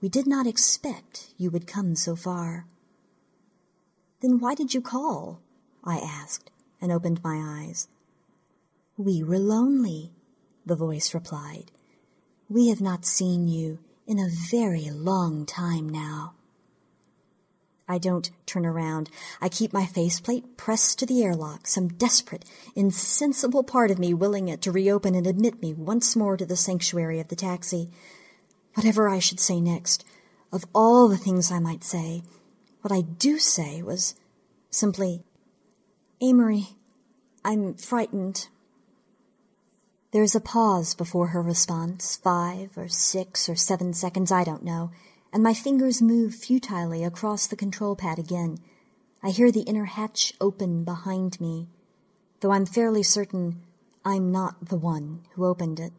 [0.00, 2.66] We did not expect you would come so far.
[4.20, 5.40] Then why did you call?
[5.84, 6.50] I asked,
[6.80, 7.88] and opened my eyes.
[8.96, 10.12] We were lonely,
[10.64, 11.70] the voice replied.
[12.48, 16.34] We have not seen you in a very long time now.
[17.88, 19.10] I don't turn around.
[19.40, 24.48] I keep my faceplate pressed to the airlock, some desperate, insensible part of me willing
[24.48, 27.90] it to reopen and admit me once more to the sanctuary of the taxi.
[28.74, 30.04] Whatever I should say next,
[30.52, 32.22] of all the things I might say,
[32.82, 34.14] what I do say was
[34.70, 35.22] simply,
[36.22, 36.68] Amory,
[37.44, 38.48] I'm frightened.
[40.12, 44.90] There's a pause before her response, five or six or seven seconds, I don't know
[45.36, 48.56] and my fingers move futilely across the control pad again.
[49.22, 51.68] I hear the inner hatch open behind me,
[52.40, 53.60] though I'm fairly certain
[54.02, 55.92] I'm not the one who opened it.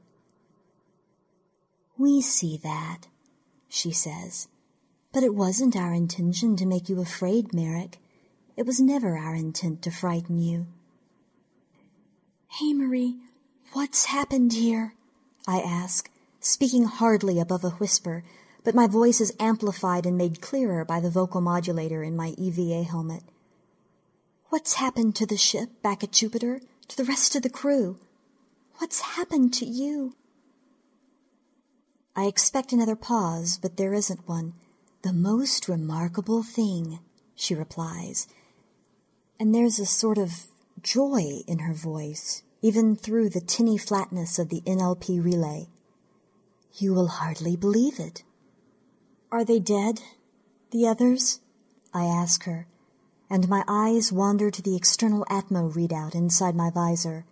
[2.00, 3.02] We see that,
[3.70, 4.48] she says,
[5.14, 8.00] but it wasn't our intention to make you afraid, Merrick.
[8.58, 10.68] It was never our intent to frighten you.
[12.62, 13.16] Amory,
[13.72, 14.96] what's happened here?
[15.48, 16.10] I ask,
[16.42, 18.24] speaking hardly above a whisper
[18.68, 22.84] but my voice is amplified and made clearer by the vocal modulator in my EVA
[22.84, 23.24] helmet.
[24.50, 26.60] What's happened to the ship back at Jupiter?
[26.90, 27.98] To the rest of the crew?
[28.80, 30.18] What's happened to you?
[32.14, 34.54] I expect another pause, but there isn't one.
[35.02, 37.00] The most remarkable thing,
[37.36, 38.28] she replies.
[39.40, 40.48] And there's a sort of
[40.82, 45.68] joy in her voice, even through the tinny flatness of the NLP relay.
[46.74, 48.24] You will hardly believe it.
[49.32, 50.02] Are they dead?
[50.72, 51.40] The others?
[51.94, 52.68] I ask her,
[53.30, 57.26] and my eyes wander to the external Atmo readout inside my visor.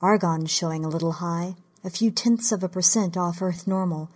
[0.00, 4.10] Argon showing a little high, a few tenths of a percent off Earth normal,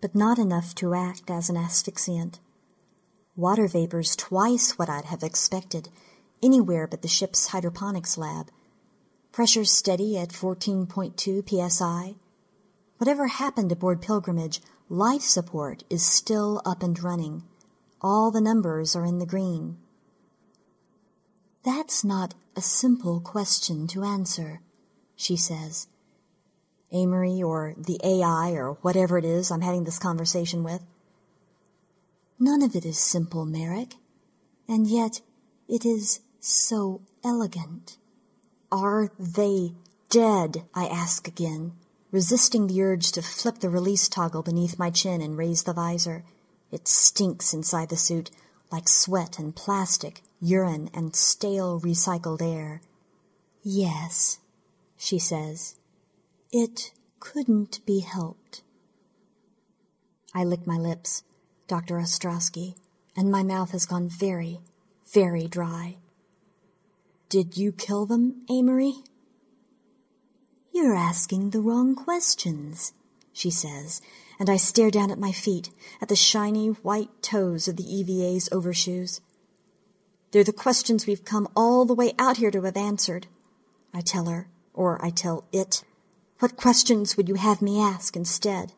[0.00, 2.38] but not enough to act as an asphyxiant.
[3.36, 5.88] Water vapors twice what I'd have expected,
[6.42, 8.50] anywhere but the ship's hydroponics lab.
[9.32, 12.14] Pressure steady at 14.2 psi.
[12.98, 14.60] Whatever happened aboard Pilgrimage,
[14.90, 17.42] Life support is still up and running.
[18.00, 19.76] All the numbers are in the green.
[21.62, 24.62] That's not a simple question to answer,
[25.14, 25.88] she says.
[26.90, 30.82] Amory or the AI or whatever it is I'm having this conversation with.
[32.38, 33.96] None of it is simple, Merrick,
[34.66, 35.20] and yet
[35.68, 37.98] it is so elegant.
[38.70, 39.74] Are they
[40.08, 40.64] dead?
[40.74, 41.72] I ask again
[42.10, 46.24] resisting the urge to flip the release toggle beneath my chin and raise the visor.
[46.70, 48.30] It stinks inside the suit,
[48.70, 52.80] like sweat and plastic, urine and stale recycled air.
[53.62, 54.38] Yes,
[54.96, 55.76] she says.
[56.52, 58.62] It couldn't be helped.
[60.34, 61.24] I lick my lips,
[61.66, 61.96] Dr.
[61.96, 62.76] Ostrowski,
[63.16, 64.60] and my mouth has gone very,
[65.12, 65.96] very dry.
[67.28, 68.94] Did you kill them, Amory?
[70.72, 72.94] You're asking the wrong questions,
[73.34, 74.00] she says,
[74.38, 78.48] and I stare down at my feet, at the shiny white toes of the EVA's
[78.50, 79.20] overshoes.
[80.30, 83.26] They're the questions we've come all the way out here to have answered,
[83.92, 85.84] I tell her, or I tell it.
[86.38, 88.72] What questions would you have me ask instead?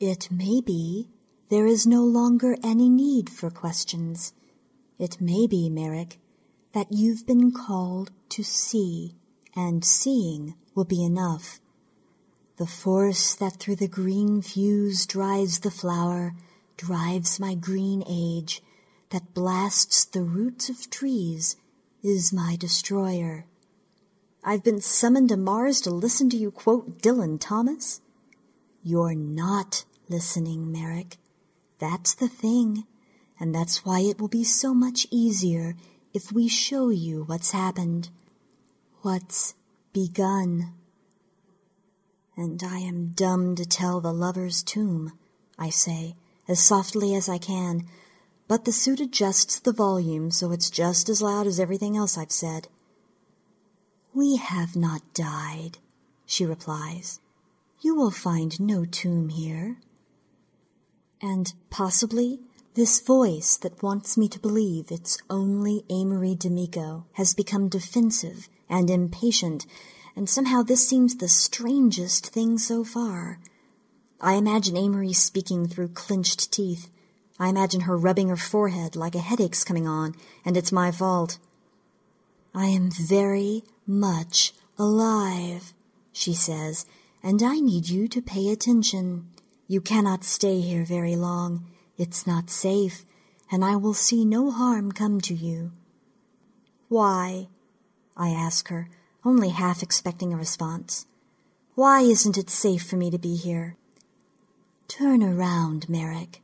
[0.00, 1.08] It may be
[1.50, 4.32] there is no longer any need for questions.
[4.98, 6.18] It may be, Merrick,
[6.72, 9.14] that you've been called to see,
[9.54, 11.60] and seeing will be enough.
[12.56, 16.34] The force that through the green fuse drives the flower,
[16.76, 18.62] drives my green age,
[19.10, 21.56] that blasts the roots of trees,
[22.02, 23.46] is my destroyer.
[24.44, 28.00] I've been summoned to Mars to listen to you quote Dylan Thomas?
[28.82, 31.18] You're not listening, Merrick.
[31.78, 32.84] That's the thing.
[33.38, 35.76] And that's why it will be so much easier
[36.12, 38.10] if we show you what's happened.
[39.00, 39.54] What's
[39.92, 40.74] begun.
[42.36, 45.12] And I am dumb to tell the lover's tomb,
[45.58, 46.16] I say,
[46.48, 47.86] as softly as I can,
[48.48, 52.32] but the suit adjusts the volume so it's just as loud as everything else I've
[52.32, 52.68] said.
[54.14, 55.78] We have not died,
[56.26, 57.20] she replies.
[57.80, 59.78] You will find no tomb here.
[61.20, 62.40] And possibly
[62.74, 68.88] this voice that wants me to believe it's only Amory D'Amico has become defensive and
[68.88, 69.66] impatient,
[70.16, 73.40] and somehow this seems the strangest thing so far.
[74.22, 76.88] I imagine Amory speaking through clenched teeth.
[77.38, 81.38] I imagine her rubbing her forehead like a headache's coming on, and it's my fault.
[82.54, 85.74] I am very much alive,
[86.12, 86.86] she says,
[87.22, 89.28] and I need you to pay attention.
[89.68, 91.66] You cannot stay here very long.
[92.02, 93.04] It's not safe,
[93.48, 95.70] and I will see no harm come to you.
[96.88, 97.46] Why?
[98.16, 98.88] I ask her,
[99.24, 101.06] only half expecting a response.
[101.76, 103.76] Why isn't it safe for me to be here?
[104.88, 106.42] Turn around, Merrick,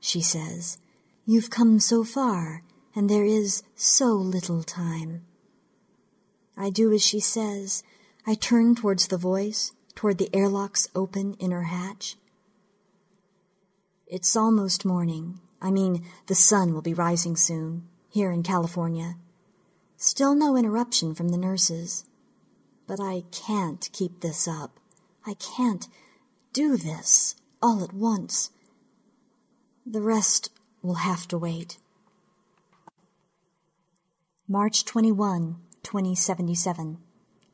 [0.00, 0.76] she says.
[1.24, 5.22] You've come so far, and there is so little time.
[6.56, 7.84] I do as she says.
[8.26, 12.16] I turn towards the voice, toward the airlock's open inner hatch.
[14.08, 15.40] It's almost morning.
[15.60, 19.16] I mean, the sun will be rising soon, here in California.
[19.96, 22.04] Still no interruption from the nurses.
[22.86, 24.78] But I can't keep this up.
[25.26, 25.88] I can't
[26.52, 28.50] do this all at once.
[29.84, 30.50] The rest
[30.82, 31.78] will have to wait.
[34.46, 36.98] March 21, 2077.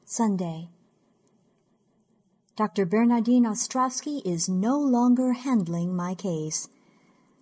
[0.05, 0.69] Sunday.
[2.55, 2.85] Dr.
[2.85, 6.69] Bernardine Ostrowski is no longer handling my case.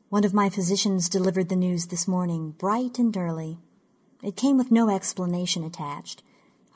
[0.09, 3.59] One of my physicians delivered the news this morning, bright and early.
[4.23, 6.23] It came with no explanation attached.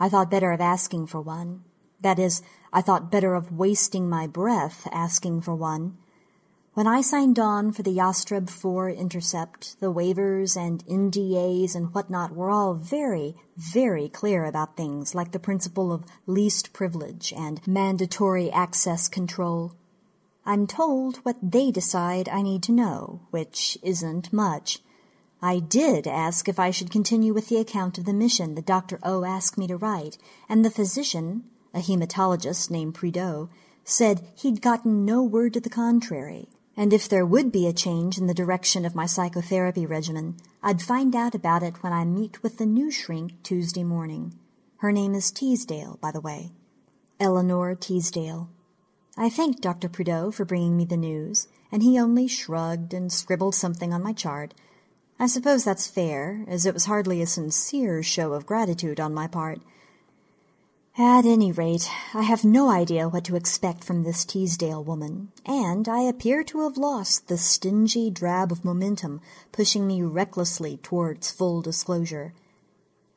[0.00, 1.62] I thought better of asking for one.
[2.00, 2.42] That is,
[2.72, 5.96] I thought better of wasting my breath asking for one.
[6.74, 12.34] When I signed on for the Yastreb 4 intercept, the waivers and NDAs and whatnot
[12.34, 18.50] were all very, very clear about things like the principle of least privilege and mandatory
[18.50, 19.76] access control.
[20.44, 24.80] I'm told what they decide I need to know, which isn't much.
[25.40, 28.98] I did ask if I should continue with the account of the mission that Dr.
[29.04, 30.18] O asked me to write,
[30.48, 33.48] and the physician, a hematologist named Prideaux,
[33.84, 38.18] said he'd gotten no word to the contrary and if there would be a change
[38.18, 42.42] in the direction of my psychotherapy regimen, I'd find out about it when I meet
[42.42, 44.34] with the new shrink Tuesday morning.
[44.78, 46.52] Her name is Teasdale, by the way.
[47.20, 48.48] Eleanor Teasdale.
[49.16, 49.88] I thanked Dr.
[49.88, 54.12] Prideaux for bringing me the news, and he only shrugged and scribbled something on my
[54.12, 54.52] chart.
[55.18, 59.28] I suppose that's fair, as it was hardly a sincere show of gratitude on my
[59.28, 59.60] part.
[60.96, 65.88] At any rate, I have no idea what to expect from this Teasdale woman, and
[65.88, 71.62] I appear to have lost the stingy drab of momentum pushing me recklessly towards full
[71.62, 72.32] disclosure.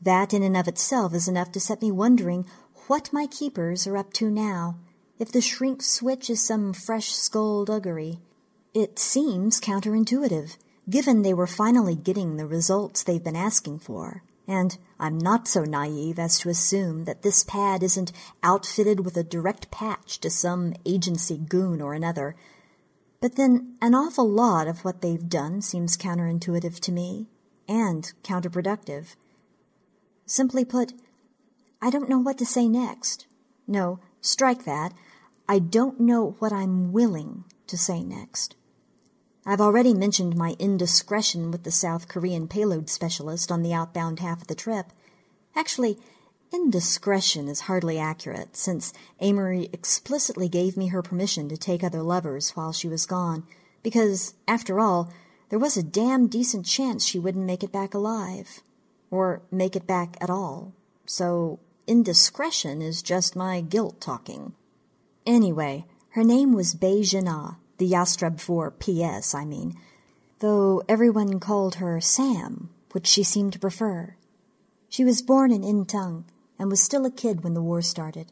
[0.01, 2.47] That in and of itself is enough to set me wondering
[2.87, 4.77] what my keepers are up to now,
[5.19, 8.17] if the shrink switch is some fresh skullduggery.
[8.73, 10.57] It seems counterintuitive,
[10.89, 14.23] given they were finally getting the results they've been asking for.
[14.47, 19.23] And I'm not so naive as to assume that this pad isn't outfitted with a
[19.23, 22.35] direct patch to some agency goon or another.
[23.19, 27.27] But then an awful lot of what they've done seems counterintuitive to me,
[27.67, 29.15] and counterproductive.
[30.25, 30.93] Simply put,
[31.81, 33.27] I don't know what to say next.
[33.67, 34.93] No, strike that.
[35.49, 38.55] I don't know what I'm willing to say next.
[39.49, 44.41] I've already mentioned my indiscretion with the South Korean payload specialist on the outbound half
[44.41, 44.87] of the trip.
[45.55, 45.97] Actually,
[46.51, 48.91] indiscretion is hardly accurate, since
[49.21, 53.45] Amory explicitly gave me her permission to take other lovers while she was gone,
[53.83, 55.13] because, after all,
[55.47, 58.59] there was a damn decent chance she wouldn't make it back alive.
[59.09, 60.73] Or make it back at all.
[61.05, 64.55] So, indiscretion is just my guilt talking.
[65.25, 69.75] Anyway, her name was Bei Jana, the Yastreb 4 PS, I mean,
[70.39, 74.15] though everyone called her Sam, which she seemed to prefer.
[74.89, 76.25] She was born in Intung
[76.57, 78.31] and was still a kid when the war started.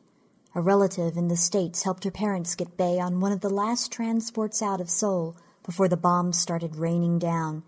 [0.54, 3.92] A relative in the States helped her parents get Bei on one of the last
[3.92, 5.36] transports out of Seoul
[5.66, 7.64] before the bombs started raining down.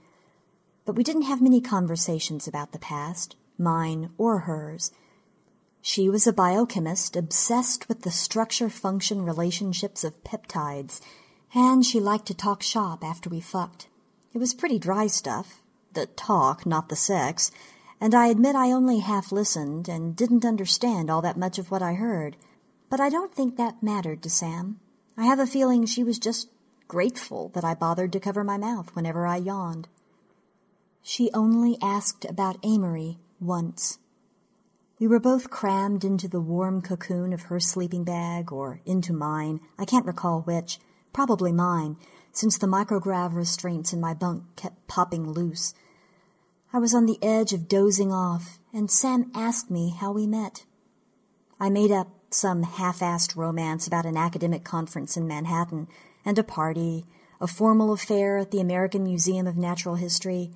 [0.85, 4.91] But we didn't have many conversations about the past, mine or hers.
[5.81, 11.01] She was a biochemist obsessed with the structure function relationships of peptides,
[11.53, 13.87] and she liked to talk shop after we fucked.
[14.33, 15.61] It was pretty dry stuff.
[15.93, 17.51] The talk, not the sex,
[17.99, 21.81] and I admit I only half listened and didn't understand all that much of what
[21.81, 22.37] I heard.
[22.89, 24.79] But I don't think that mattered to Sam.
[25.17, 26.49] I have a feeling she was just
[26.87, 29.87] grateful that I bothered to cover my mouth whenever I yawned.
[31.01, 33.97] She only asked about Amory once.
[34.99, 39.59] We were both crammed into the warm cocoon of her sleeping bag, or into mine.
[39.77, 40.79] I can't recall which.
[41.17, 41.97] Probably mine,
[42.31, 45.73] since the micrograv restraints in my bunk kept popping loose.
[46.71, 50.65] I was on the edge of dozing off, and Sam asked me how we met.
[51.59, 55.87] I made up some half-assed romance about an academic conference in Manhattan,
[56.23, 57.07] and a party,
[57.41, 60.51] a formal affair at the American Museum of Natural History.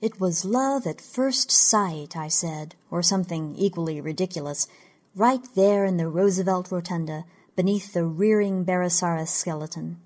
[0.00, 4.66] It was love at first sight, I said, or something equally ridiculous,
[5.14, 10.00] right there in the Roosevelt Rotunda, beneath the rearing Barosaurus skeleton.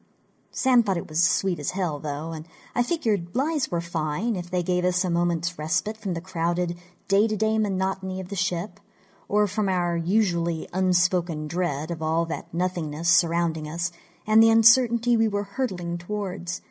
[0.53, 4.51] Sam thought it was sweet as hell, though, and I figured lies were fine if
[4.51, 6.77] they gave us a moment's respite from the crowded,
[7.09, 8.81] day-to-day monotony of the ship,
[9.29, 13.93] or from our usually unspoken dread of all that nothingness surrounding us
[14.27, 16.63] and the uncertainty we were hurtling towards.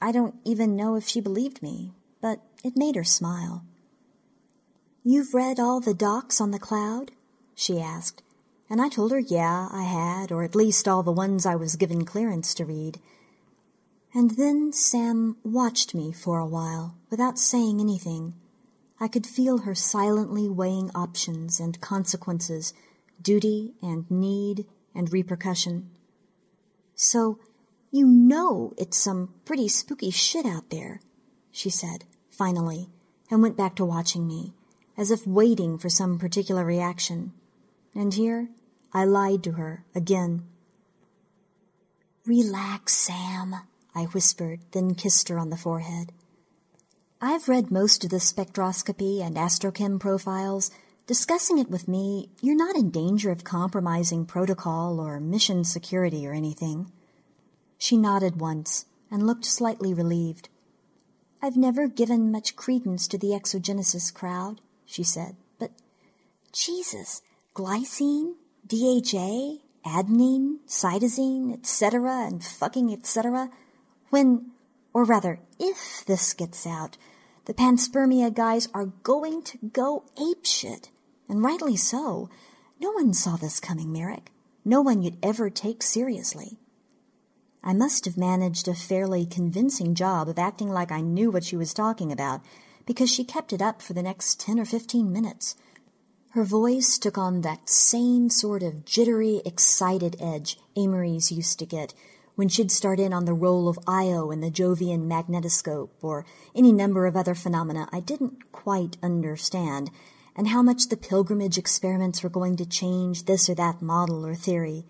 [0.00, 3.64] I don't even know if she believed me, but it made her smile.
[5.02, 7.12] You've read all the docs on the cloud?
[7.54, 8.22] she asked,
[8.70, 11.76] and I told her yeah, I had, or at least all the ones I was
[11.76, 13.00] given clearance to read.
[14.14, 18.34] And then Sam watched me for a while, without saying anything.
[19.00, 22.74] I could feel her silently weighing options and consequences,
[23.22, 25.90] duty and need and repercussion.
[26.94, 27.38] So,
[27.90, 31.00] you know it's some pretty spooky shit out there,
[31.50, 32.90] she said, finally,
[33.30, 34.52] and went back to watching me,
[34.96, 37.32] as if waiting for some particular reaction.
[37.94, 38.48] And here
[38.92, 40.44] I lied to her again.
[42.26, 43.54] Relax, Sam,
[43.94, 46.12] I whispered, then kissed her on the forehead.
[47.20, 50.70] I've read most of the spectroscopy and astrochem profiles.
[51.06, 56.32] Discussing it with me, you're not in danger of compromising protocol or mission security or
[56.32, 56.92] anything.
[57.78, 60.48] She nodded once and looked slightly relieved.
[61.40, 65.70] I've never given much credence to the exogenesis crowd, she said, but
[66.52, 67.22] Jesus,
[67.54, 68.34] glycine,
[68.68, 73.50] DHA, adenine, cytosine, etc., and fucking etc.,
[74.10, 74.50] when,
[74.92, 76.96] or rather, if this gets out,
[77.46, 80.88] the panspermia guys are going to go apeshit,
[81.28, 82.28] and rightly so.
[82.80, 84.30] No one saw this coming, Merrick.
[84.64, 86.58] No one you'd ever take seriously.
[87.64, 91.56] I must have managed a fairly convincing job of acting like I knew what she
[91.56, 92.42] was talking about,
[92.86, 95.56] because she kept it up for the next ten or fifteen minutes.
[96.38, 101.94] Her voice took on that same sort of jittery, excited edge Amory's used to get
[102.36, 106.24] when she'd start in on the role of Io in the Jovian magnetosphere or
[106.54, 109.90] any number of other phenomena I didn't quite understand,
[110.36, 114.36] and how much the pilgrimage experiments were going to change this or that model or
[114.36, 114.86] theory.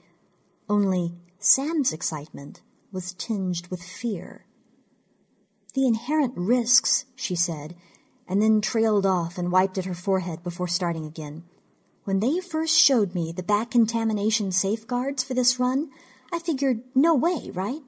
[0.68, 2.60] Only Sam's excitement
[2.92, 4.44] was tinged with fear.
[5.72, 7.74] The inherent risks, she said,
[8.28, 11.44] and then trailed off and wiped at her forehead before starting again.
[12.04, 15.90] When they first showed me the back contamination safeguards for this run,
[16.32, 17.80] I figured, no way, right?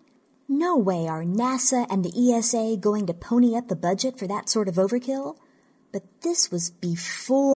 [0.48, 4.48] No way are NASA and the ESA going to pony up the budget for that
[4.48, 5.36] sort of overkill.
[5.92, 7.54] But this was before.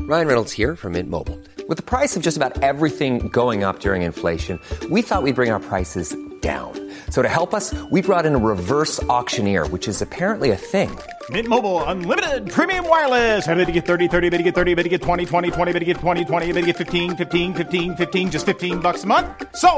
[0.00, 1.38] Ryan Reynolds here from Mint Mobile.
[1.68, 4.58] With the price of just about everything going up during inflation,
[4.90, 6.87] we thought we'd bring our prices down.
[7.10, 10.88] So to help us, we brought in a reverse auctioneer, which is apparently a thing.
[11.28, 13.46] Mint Mobile unlimited premium wireless.
[13.46, 15.72] Ready to get 30, 30, bit to get 30, bit to get 20, 20, 20,
[15.72, 19.04] bit to get 20, 20, bit to get 15, 15, 15, 15 just 15 bucks
[19.04, 19.26] a month.
[19.56, 19.70] So,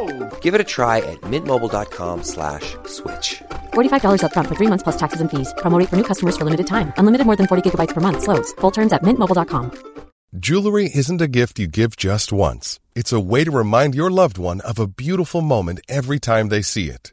[0.42, 3.42] Give it a try at mintmobile.com slash switch.
[3.72, 5.52] $45 upfront for three months plus taxes and fees.
[5.58, 6.92] Promo for new customers for limited time.
[6.98, 8.22] Unlimited more than 40 gigabytes per month.
[8.22, 8.52] Slows.
[8.60, 9.90] Full terms at mintmobile.com.
[10.38, 12.78] Jewelry isn't a gift you give just once.
[12.94, 16.62] It's a way to remind your loved one of a beautiful moment every time they
[16.62, 17.12] see it.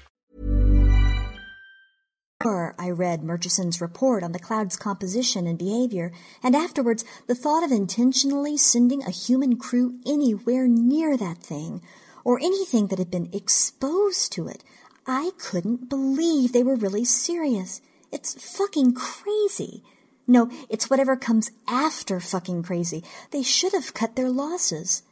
[2.45, 6.11] I read Murchison's report on the cloud's composition and behavior,
[6.41, 11.81] and afterwards the thought of intentionally sending a human crew anywhere near that thing,
[12.23, 14.63] or anything that had been exposed to it,
[15.05, 17.81] I couldn't believe they were really serious.
[18.11, 19.83] It's fucking crazy.
[20.27, 23.03] No, it's whatever comes after fucking crazy.
[23.31, 25.03] They should have cut their losses.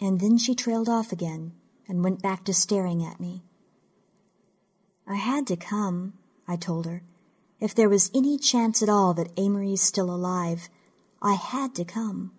[0.00, 1.52] And then she trailed off again
[1.88, 3.42] and went back to staring at me.
[5.12, 6.14] I had to come,
[6.48, 7.02] I told her.
[7.60, 10.70] If there was any chance at all that Amory's still alive,
[11.20, 12.32] I had to come.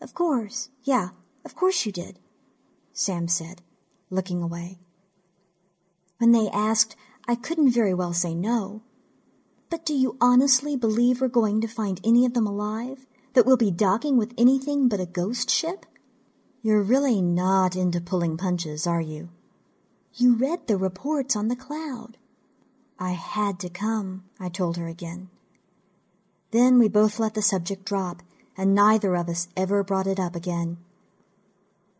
[0.00, 1.10] Of course, yeah,
[1.44, 2.18] of course you did,
[2.92, 3.62] Sam said,
[4.10, 4.80] looking away.
[6.18, 6.96] When they asked,
[7.28, 8.82] I couldn't very well say no.
[9.70, 13.06] But do you honestly believe we're going to find any of them alive?
[13.34, 15.86] That we'll be docking with anything but a ghost ship?
[16.60, 19.30] You're really not into pulling punches, are you?
[20.16, 22.18] You read the reports on the cloud.
[23.00, 25.28] I had to come, I told her again.
[26.52, 28.22] Then we both let the subject drop,
[28.56, 30.76] and neither of us ever brought it up again.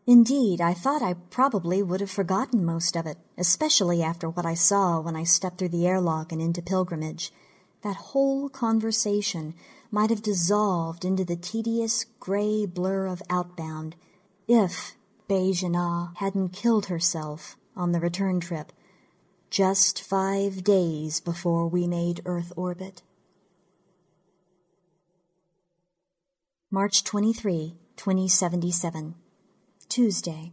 [0.07, 4.53] Indeed, I thought I probably would have forgotten most of it, especially after what I
[4.53, 7.33] saw when I stepped through the airlock and into pilgrimage.
[7.81, 9.55] That whole conversation
[9.91, 13.97] might have dissolved into the tedious gray blur of outbound
[14.47, 14.95] if
[15.27, 18.71] Bejana hadn't killed herself on the return trip,
[19.49, 23.01] just five days before we made Earth orbit.
[26.71, 29.15] March 23, 2077.
[29.87, 30.51] Tuesday.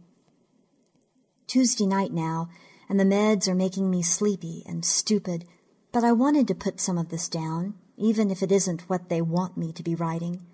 [1.47, 2.49] Tuesday night now,
[2.87, 5.45] and the meds are making me sleepy and stupid,
[5.91, 9.21] but I wanted to put some of this down, even if it isn't what they
[9.21, 10.45] want me to be writing.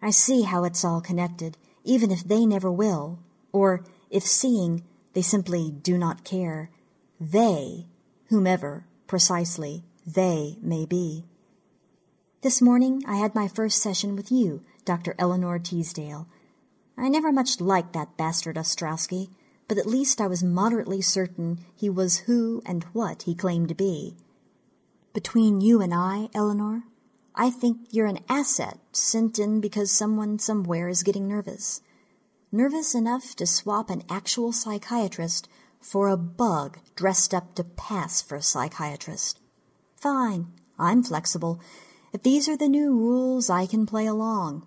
[0.00, 3.18] I see how it's all connected, even if they never will,
[3.52, 4.82] or if seeing,
[5.16, 6.70] they simply do not care.
[7.18, 7.86] They,
[8.26, 11.24] whomever, precisely, they may be.
[12.42, 15.14] This morning I had my first session with you, Dr.
[15.18, 16.28] Eleanor Teasdale.
[16.98, 19.30] I never much liked that bastard Ostrowski,
[19.68, 23.74] but at least I was moderately certain he was who and what he claimed to
[23.74, 24.18] be.
[25.14, 26.82] Between you and I, Eleanor,
[27.34, 31.80] I think you're an asset sent in because someone somewhere is getting nervous.
[32.56, 35.46] Nervous enough to swap an actual psychiatrist
[35.78, 39.38] for a bug dressed up to pass for a psychiatrist.
[40.00, 40.46] Fine,
[40.78, 41.60] I'm flexible.
[42.14, 44.66] If these are the new rules, I can play along.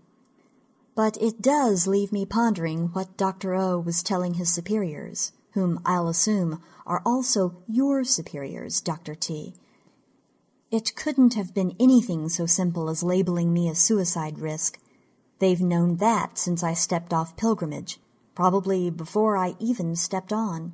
[0.94, 3.56] But it does leave me pondering what Dr.
[3.56, 9.16] O was telling his superiors, whom I'll assume are also your superiors, Dr.
[9.16, 9.56] T.
[10.70, 14.78] It couldn't have been anything so simple as labeling me a suicide risk.
[15.40, 18.00] They've known that since I stepped off pilgrimage,
[18.36, 20.74] probably before I even stepped on.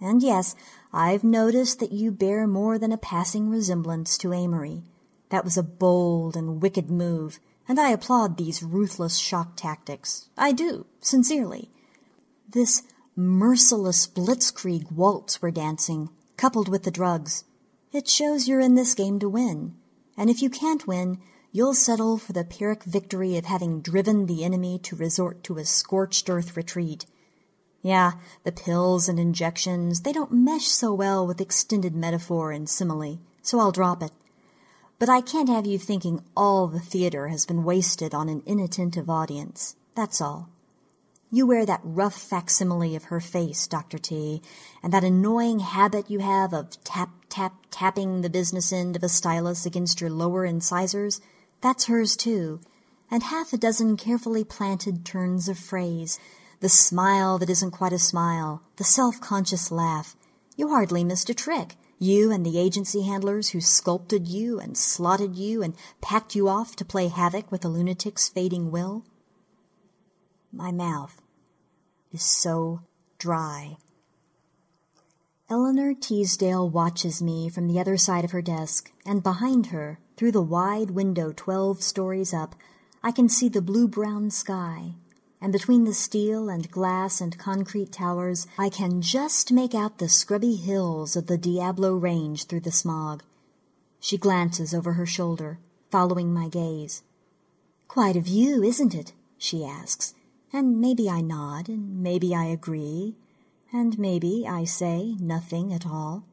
[0.00, 0.54] And yes,
[0.92, 4.82] I've noticed that you bear more than a passing resemblance to Amory.
[5.30, 10.28] That was a bold and wicked move, and I applaud these ruthless shock tactics.
[10.36, 11.70] I do, sincerely.
[12.48, 12.82] This
[13.16, 17.44] merciless blitzkrieg waltz we're dancing, coupled with the drugs,
[17.92, 19.74] it shows you're in this game to win.
[20.16, 21.18] And if you can't win,
[21.52, 25.64] you'll settle for the Pyrrhic victory of having driven the enemy to resort to a
[25.64, 27.06] scorched earth retreat.
[27.82, 28.12] Yeah,
[28.44, 33.58] the pills and injections, they don't mesh so well with extended metaphor and simile, so
[33.58, 34.12] I'll drop it.
[34.98, 39.10] But I can't have you thinking all the theater has been wasted on an inattentive
[39.10, 39.76] audience.
[39.94, 40.48] That's all.
[41.34, 43.98] You wear that rough facsimile of her face, Dr.
[43.98, 44.42] T,
[44.82, 49.08] and that annoying habit you have of tap, tap, tapping the business end of a
[49.08, 51.20] stylus against your lower incisors.
[51.62, 52.60] That's hers too.
[53.10, 56.18] And half a dozen carefully planted turns of phrase.
[56.60, 58.62] The smile that isn't quite a smile.
[58.76, 60.16] The self-conscious laugh.
[60.56, 61.76] You hardly missed a trick.
[61.98, 66.74] You and the agency handlers who sculpted you and slotted you and packed you off
[66.76, 69.04] to play havoc with a lunatic's fading will.
[70.52, 71.22] My mouth
[72.12, 72.80] is so
[73.18, 73.76] dry.
[75.52, 80.32] Eleanor Teasdale watches me from the other side of her desk, and behind her, through
[80.32, 82.54] the wide window twelve stories up,
[83.02, 84.94] I can see the blue-brown sky
[85.42, 90.08] and between the steel and glass and concrete towers, I can just make out the
[90.08, 93.24] scrubby hills of the Diablo Range through the smog.
[93.98, 95.58] She glances over her shoulder,
[95.90, 97.02] following my gaze.
[97.88, 99.12] Quite a view, isn't it?
[99.36, 100.14] she asks,
[100.52, 103.16] And maybe I nod, and maybe I agree,
[103.72, 106.24] and maybe I say nothing at all.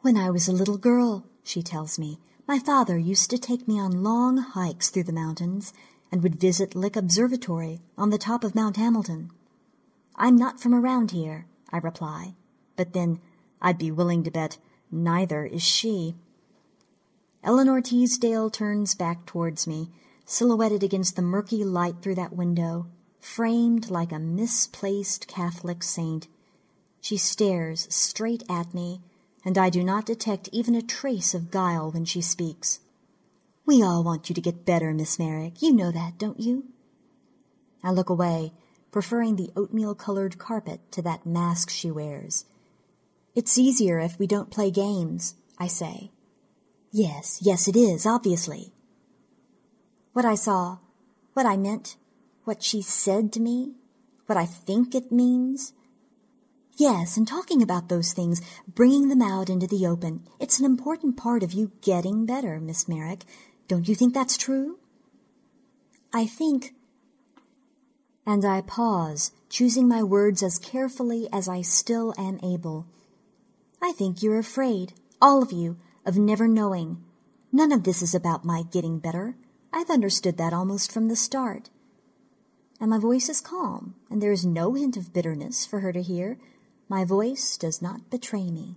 [0.00, 3.78] When I was a little girl, she tells me, my father used to take me
[3.78, 5.72] on long hikes through the mountains
[6.10, 9.30] and would visit Lick Observatory on the top of Mount Hamilton.
[10.16, 12.34] I'm not from around here, I reply,
[12.76, 13.20] but then
[13.60, 14.58] I'd be willing to bet
[14.90, 16.14] neither is she.
[17.42, 19.90] Eleanor Teasdale turns back towards me,
[20.24, 22.86] silhouetted against the murky light through that window,
[23.26, 26.28] framed like a misplaced Catholic saint.
[27.00, 29.00] She stares straight at me,
[29.44, 32.80] and I do not detect even a trace of guile when she speaks.
[33.66, 35.60] We all want you to get better, Miss Merrick.
[35.60, 36.64] You know that, don't you?
[37.82, 38.52] I look away,
[38.90, 42.44] preferring the oatmeal colored carpet to that mask she wears.
[43.34, 46.10] It's easier if we don't play games, I say.
[46.92, 48.72] Yes, yes, it is, obviously.
[50.12, 50.78] What I saw,
[51.34, 51.96] what I meant,
[52.46, 53.72] what she said to me,
[54.26, 55.72] what I think it means.
[56.76, 61.16] Yes, and talking about those things, bringing them out into the open, it's an important
[61.16, 63.24] part of you getting better, Miss Merrick.
[63.66, 64.78] Don't you think that's true?
[66.12, 66.74] I think.
[68.24, 72.86] And I pause, choosing my words as carefully as I still am able.
[73.82, 77.02] I think you're afraid, all of you, of never knowing.
[77.50, 79.36] None of this is about my getting better.
[79.72, 81.70] I've understood that almost from the start.
[82.78, 86.02] And my voice is calm, and there is no hint of bitterness for her to
[86.02, 86.38] hear.
[86.88, 88.76] My voice does not betray me.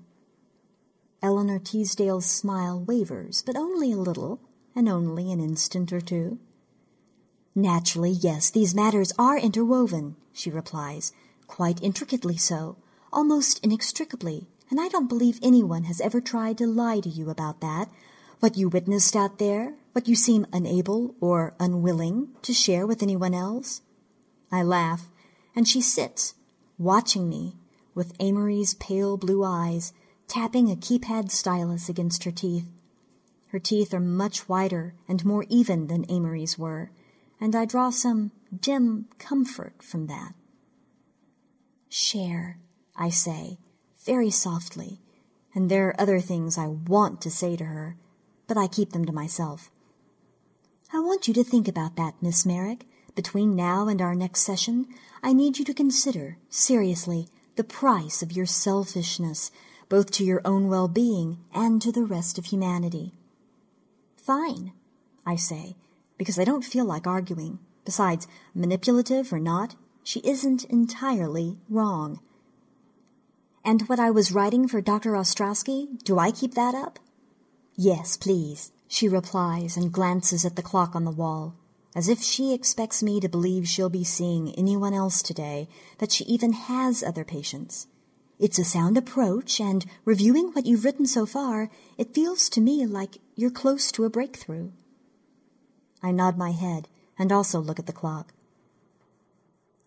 [1.21, 4.39] Eleanor Teasdale's smile wavers, but only a little,
[4.73, 6.39] and only an instant or two.
[7.53, 11.11] Naturally, yes, these matters are interwoven, she replies,
[11.47, 12.77] quite intricately so,
[13.11, 17.59] almost inextricably, and I don't believe anyone has ever tried to lie to you about
[17.59, 17.89] that.
[18.39, 23.33] What you witnessed out there, what you seem unable or unwilling to share with anyone
[23.33, 23.81] else.
[24.51, 25.09] I laugh,
[25.55, 26.35] and she sits,
[26.77, 27.55] watching me,
[27.93, 29.93] with Amory's pale blue eyes,
[30.27, 32.69] tapping a keypad stylus against her teeth.
[33.47, 36.91] Her teeth are much whiter and more even than Amory's were,
[37.41, 40.33] and I draw some dim comfort from that.
[41.89, 42.59] Share,
[42.95, 43.57] I say,
[44.05, 44.99] very softly,
[45.55, 47.97] and there are other things I want to say to her,
[48.47, 49.71] but I keep them to myself.
[50.93, 52.85] I want you to think about that, Miss Merrick.
[53.19, 54.87] Between now and our next session,
[55.21, 57.27] I need you to consider, seriously,
[57.57, 59.51] the price of your selfishness,
[59.89, 63.11] both to your own well being and to the rest of humanity.
[64.15, 64.71] Fine,
[65.25, 65.75] I say,
[66.17, 67.59] because I don't feel like arguing.
[67.83, 68.25] Besides,
[68.55, 72.21] manipulative or not, she isn't entirely wrong.
[73.65, 75.11] And what I was writing for Dr.
[75.11, 76.99] Ostrowski, do I keep that up?
[77.75, 81.57] Yes, please, she replies and glances at the clock on the wall,
[81.95, 85.67] as if she expects me to believe she'll be seeing anyone else today,
[85.97, 87.87] that she even has other patients.
[88.39, 92.85] It's a sound approach, and reviewing what you've written so far, it feels to me
[92.85, 94.71] like you're close to a breakthrough.
[96.01, 96.87] I nod my head
[97.17, 98.33] and also look at the clock.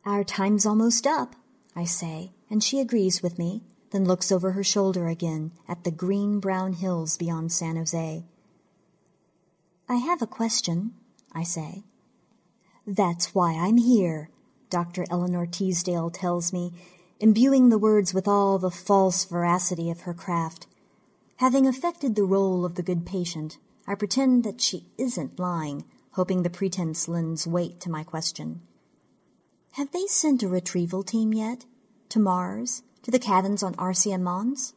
[0.05, 1.37] Our time's almost up,
[1.75, 3.63] I say, and she agrees with me,
[3.93, 8.25] then looks over her shoulder again at the green brown hills beyond San Jose.
[9.89, 10.93] I have a question,
[11.33, 11.85] I say.
[12.87, 14.29] That's why I'm here,
[14.69, 15.05] Dr.
[15.11, 16.73] Eleanor Teasdale tells me,
[17.21, 20.67] imbuing the words with all the false veracity of her craft.
[21.37, 26.43] Having affected the role of the good patient, I pretend that she isn't lying, hoping
[26.43, 28.63] the pretense lends weight to my question.
[29.73, 31.65] Have they sent a retrieval team yet?
[32.11, 32.83] To Mars?
[33.03, 34.75] To the cabins on Arsia Mons?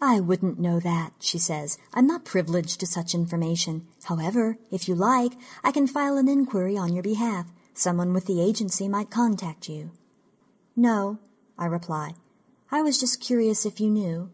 [0.00, 1.78] I wouldn't know that, she says.
[1.94, 3.86] I'm not privileged to such information.
[4.04, 5.32] However, if you like,
[5.64, 7.46] I can file an inquiry on your behalf.
[7.72, 9.90] Someone with the agency might contact you.
[10.74, 11.18] No,
[11.58, 12.14] I reply.
[12.70, 14.30] I was just curious if you knew.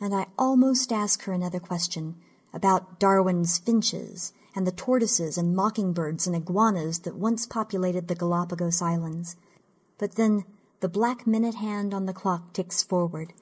[0.00, 2.16] And I almost ask her another question
[2.52, 8.80] about Darwin's finches and the tortoises and mockingbirds and iguanas that once populated the Galapagos
[8.80, 9.36] Islands.
[9.98, 10.44] But then
[10.80, 13.32] the black minute hand on the clock ticks forward,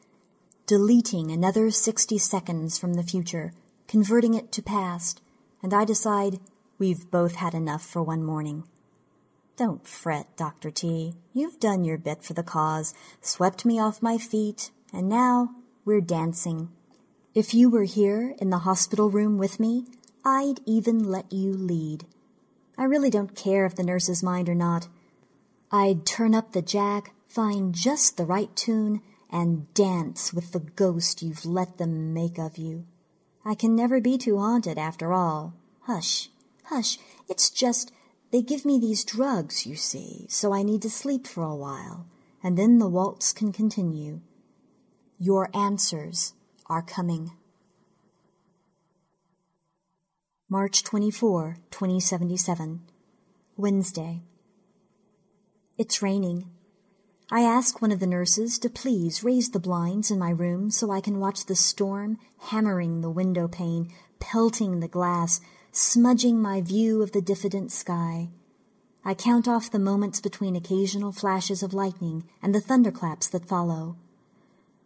[0.66, 3.52] deleting another 60 seconds from the future,
[3.86, 5.20] converting it to past,
[5.62, 6.40] and I decide
[6.78, 8.64] we've both had enough for one morning.
[9.56, 10.70] Don't fret, Dr.
[10.70, 11.14] T.
[11.32, 15.50] You've done your bit for the cause, swept me off my feet, and now
[15.84, 16.70] we're dancing.
[17.34, 19.84] If you were here in the hospital room with me,
[20.24, 22.06] I'd even let you lead.
[22.78, 24.88] I really don't care if the nurses mind or not.
[25.70, 29.02] I'd turn up the jack, find just the right tune,
[29.34, 32.86] and dance with the ghost you've let them make of you.
[33.44, 35.54] I can never be too haunted after all.
[35.82, 36.30] Hush,
[36.66, 36.98] hush,
[37.28, 37.92] it's just
[38.30, 42.06] They give me these drugs, you see, so I need to sleep for a while,
[42.42, 44.20] and then the waltz can continue.
[45.18, 46.32] Your answers
[46.66, 47.32] are coming.
[50.48, 52.82] March 24, 2077.
[53.56, 54.22] Wednesday.
[55.76, 56.53] It's raining.
[57.34, 60.92] I ask one of the nurses to please raise the blinds in my room so
[60.92, 65.40] I can watch the storm hammering the window pane, pelting the glass,
[65.72, 68.28] smudging my view of the diffident sky.
[69.04, 73.96] I count off the moments between occasional flashes of lightning and the thunderclaps that follow.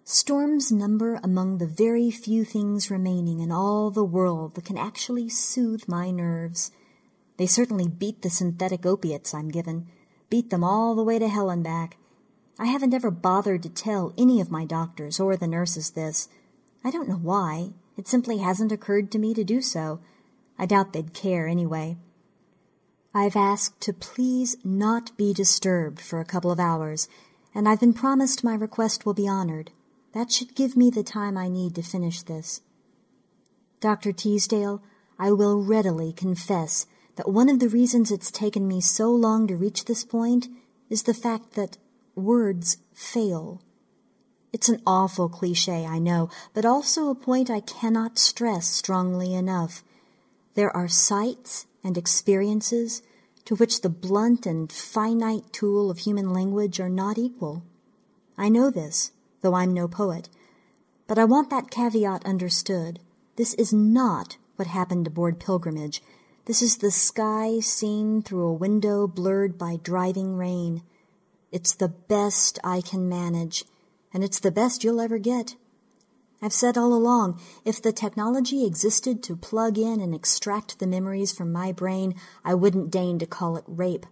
[0.05, 5.29] Storms number among the very few things remaining in all the world that can actually
[5.29, 6.71] soothe my nerves.
[7.37, 9.89] They certainly beat the synthetic opiates I'm given,
[10.31, 11.99] beat them all the way to hell and back.
[12.59, 16.29] I haven't ever bothered to tell any of my doctors or the nurses this.
[16.85, 17.71] I don't know why.
[17.97, 20.01] It simply hasn't occurred to me to do so.
[20.59, 21.97] I doubt they'd care anyway.
[23.15, 27.09] I've asked to please not be disturbed for a couple of hours,
[27.55, 29.71] and I've been promised my request will be honored.
[30.13, 32.61] That should give me the time I need to finish this.
[33.81, 34.13] Dr.
[34.13, 34.83] Teasdale,
[35.19, 36.87] I will readily confess
[37.17, 40.49] that one of the reasons it's taken me so long to reach this point
[40.91, 41.79] is the fact that
[42.19, 43.63] words fail.
[44.53, 49.85] It's an awful cliche, I know, but also a point I cannot stress strongly enough.
[50.55, 53.03] There are sights and experiences
[53.45, 57.63] to which the blunt and finite tool of human language are not equal.
[58.37, 60.29] I know this though I'm no poet.
[61.07, 63.01] But I want that caveat understood.
[63.37, 66.03] This is not what happened aboard Pilgrimage.
[66.47, 70.83] This is the sky seen through a window blurred by driving rain.
[71.51, 73.65] It's the best I can manage,
[74.13, 75.57] and it's the best you'll ever get.
[76.41, 81.33] I've said all along, if the technology existed to plug in and extract the memories
[81.33, 82.15] from my brain,
[82.45, 84.07] I wouldn't deign to call it rape.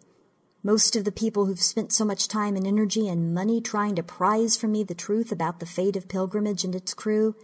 [0.65, 4.03] Most of the people who've spent so much time and energy and money trying to
[4.03, 7.37] prize from me the truth about the fate of Pilgrimage and its crew,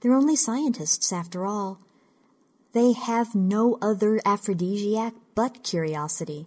[0.00, 1.80] they're only scientists after all.
[2.72, 6.46] They have no other aphrodisiac but curiosity.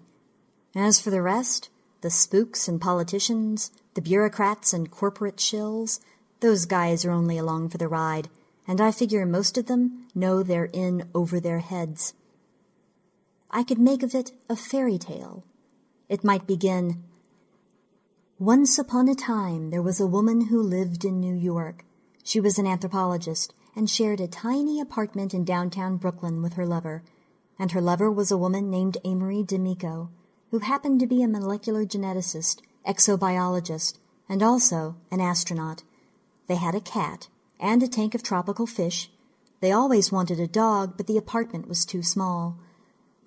[0.75, 1.70] As for the rest,
[2.01, 5.99] the spooks and politicians, the bureaucrats and corporate shills,
[6.39, 8.29] those guys are only along for the ride,
[8.67, 12.13] and I figure most of them know they're in over their heads.
[13.49, 15.43] I could make of it a fairy tale
[16.11, 17.01] it might begin
[18.37, 21.85] Once upon a time there was a woman who lived in New York.
[22.21, 27.01] She was an anthropologist and shared a tiny apartment in downtown Brooklyn with her lover.
[27.57, 30.09] And her lover was a woman named Amory D'Amico,
[30.51, 33.97] who happened to be a molecular geneticist, exobiologist,
[34.27, 35.83] and also an astronaut.
[36.47, 37.29] They had a cat
[37.59, 39.09] and a tank of tropical fish.
[39.61, 42.59] They always wanted a dog, but the apartment was too small.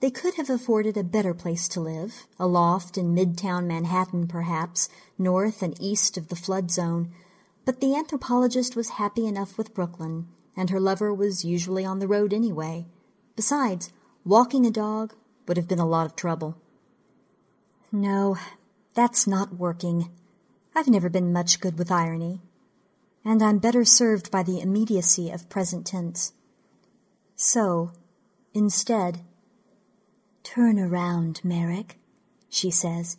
[0.00, 4.90] They could have afforded a better place to live, a loft in midtown Manhattan, perhaps,
[5.16, 7.10] north and east of the flood zone.
[7.64, 12.08] But the anthropologist was happy enough with Brooklyn, and her lover was usually on the
[12.08, 12.86] road anyway.
[13.34, 13.92] Besides,
[14.26, 15.14] walking a dog
[15.48, 16.58] would have been a lot of trouble.
[17.94, 18.36] No,
[18.94, 20.10] that's not working.
[20.74, 22.40] I've never been much good with irony,
[23.24, 26.32] and I'm better served by the immediacy of present tense.
[27.36, 27.92] So,
[28.52, 29.20] instead,
[30.42, 31.98] Turn around, Merrick,
[32.50, 33.16] she says.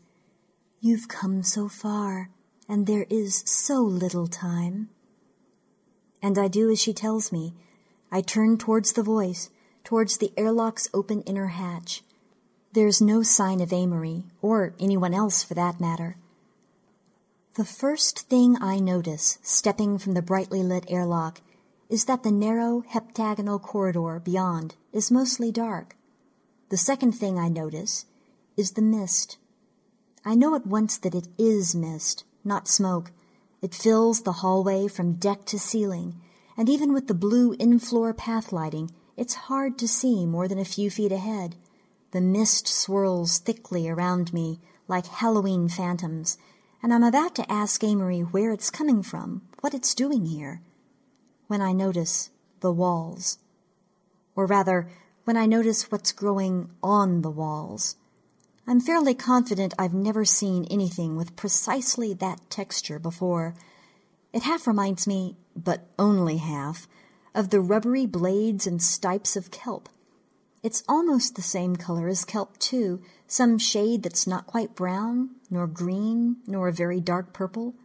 [0.80, 2.30] You've come so far,
[2.70, 4.90] and there is so little time.
[6.22, 7.54] And I do as she tells me.
[8.12, 9.50] I turn towards the voice,
[9.84, 12.04] towards the airlock's open inner hatch.
[12.76, 16.18] There's no sign of Amory, or anyone else for that matter.
[17.54, 21.40] The first thing I notice, stepping from the brightly lit airlock,
[21.90, 25.96] is that the narrow heptagonal corridor beyond is mostly dark.
[26.68, 28.08] The second thing I notice
[28.58, 29.38] is the mist.
[30.26, 33.14] I know at once that it is mist, not smoke.
[33.62, 36.20] It fills the hallway from deck to ceiling,
[36.58, 40.66] and even with the blue in-floor path lighting, it's hard to see more than a
[40.66, 41.56] few feet ahead.
[42.16, 46.38] The mist swirls thickly around me like Halloween phantoms,
[46.82, 50.62] and I'm about to ask Amory where it's coming from, what it's doing here,
[51.48, 52.30] when I notice
[52.62, 53.40] the walls.
[54.34, 54.88] Or rather,
[55.26, 57.98] when I notice what's growing on the walls.
[58.66, 63.56] I'm fairly confident I've never seen anything with precisely that texture before.
[64.32, 66.88] It half reminds me, but only half,
[67.34, 69.90] of the rubbery blades and stipes of kelp.
[70.66, 75.68] It's almost the same color as kelp, too, some shade that's not quite brown, nor
[75.68, 77.76] green, nor a very dark purple.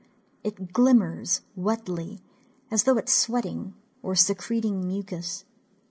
[0.43, 2.21] It glimmers wetly,
[2.71, 5.45] as though it's sweating or secreting mucus.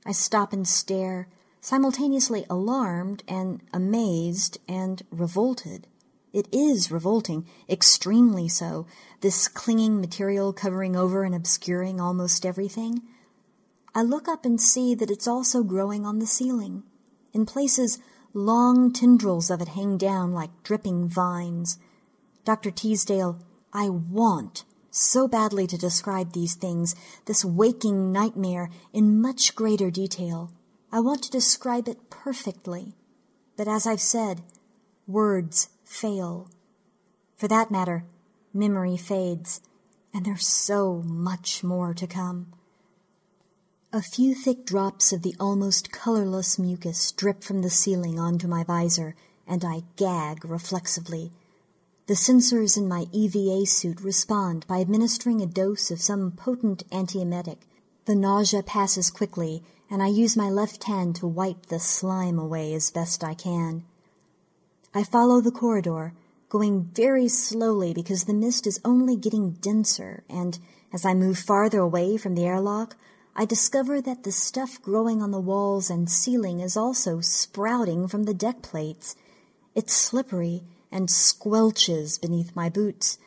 [0.03, 1.28] I stop and stare,
[1.61, 5.86] simultaneously alarmed and amazed and revolted.
[6.34, 8.88] It is revolting, extremely so,
[9.22, 13.03] this clinging material covering over and obscuring almost everything.
[13.94, 16.84] I look up and see that it's also growing on the ceiling.
[17.34, 17.99] In places,
[18.34, 21.80] long tendrils of it hang down like dripping vines.
[22.45, 22.72] Dr.
[22.72, 23.40] Teasdale,
[23.74, 26.95] I want so badly to describe these things,
[27.26, 30.52] this waking nightmare, in much greater detail.
[30.91, 32.95] I want to describe it perfectly.
[33.56, 34.41] But as I've said,
[35.06, 36.49] words fail.
[37.38, 38.06] For that matter,
[38.53, 39.61] memory fades,
[40.14, 42.53] and there's so much more to come.
[43.91, 48.64] A few thick drops of the almost colorless mucus drip from the ceiling onto my
[48.64, 49.16] visor,
[49.48, 51.32] and I gag reflexively.
[52.06, 57.57] The sensors in my EVA suit respond by administering a dose of some potent antiemetic.
[58.06, 62.76] The nausea passes quickly, and I use my left hand to wipe the slime away
[62.76, 63.86] as best I can.
[64.94, 66.14] I follow the corridor,
[66.48, 70.60] going very slowly because the mist is only getting denser, and
[70.94, 72.95] as I move farther away from the airlock,
[73.35, 78.23] I discover that the stuff growing on the walls and ceiling is also sprouting from
[78.23, 79.15] the deck plates.
[79.76, 83.18] It's slippery and squelches beneath my boots.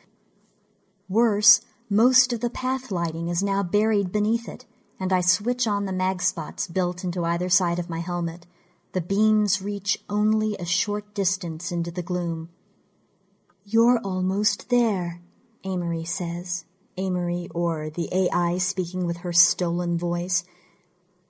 [1.09, 4.65] Worse, most of the path lighting is now buried beneath it,
[4.99, 8.45] and I switch on the mag spots built into either side of my helmet.
[8.93, 12.49] The beams reach only a short distance into the gloom.
[13.65, 15.21] You're almost there,
[15.63, 16.65] Amory says.
[16.97, 20.43] Amory, or the AI speaking with her stolen voice.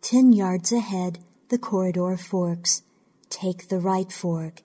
[0.02, 1.20] Ten yards ahead,
[1.50, 2.82] the corridor forks.
[3.30, 4.62] Take the right fork.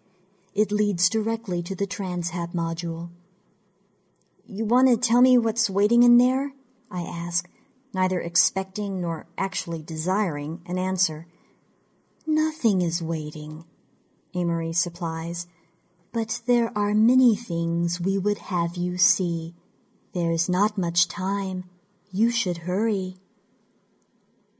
[0.54, 3.10] It leads directly to the Transhab module.
[4.46, 6.52] You want to tell me what's waiting in there?
[6.90, 7.48] I ask,
[7.92, 11.26] neither expecting nor actually desiring an answer.
[12.26, 13.64] Nothing is waiting,
[14.34, 15.46] Amory supplies,
[16.12, 19.54] but there are many things we would have you see.
[20.14, 21.64] There's not much time.
[22.10, 23.16] You should hurry.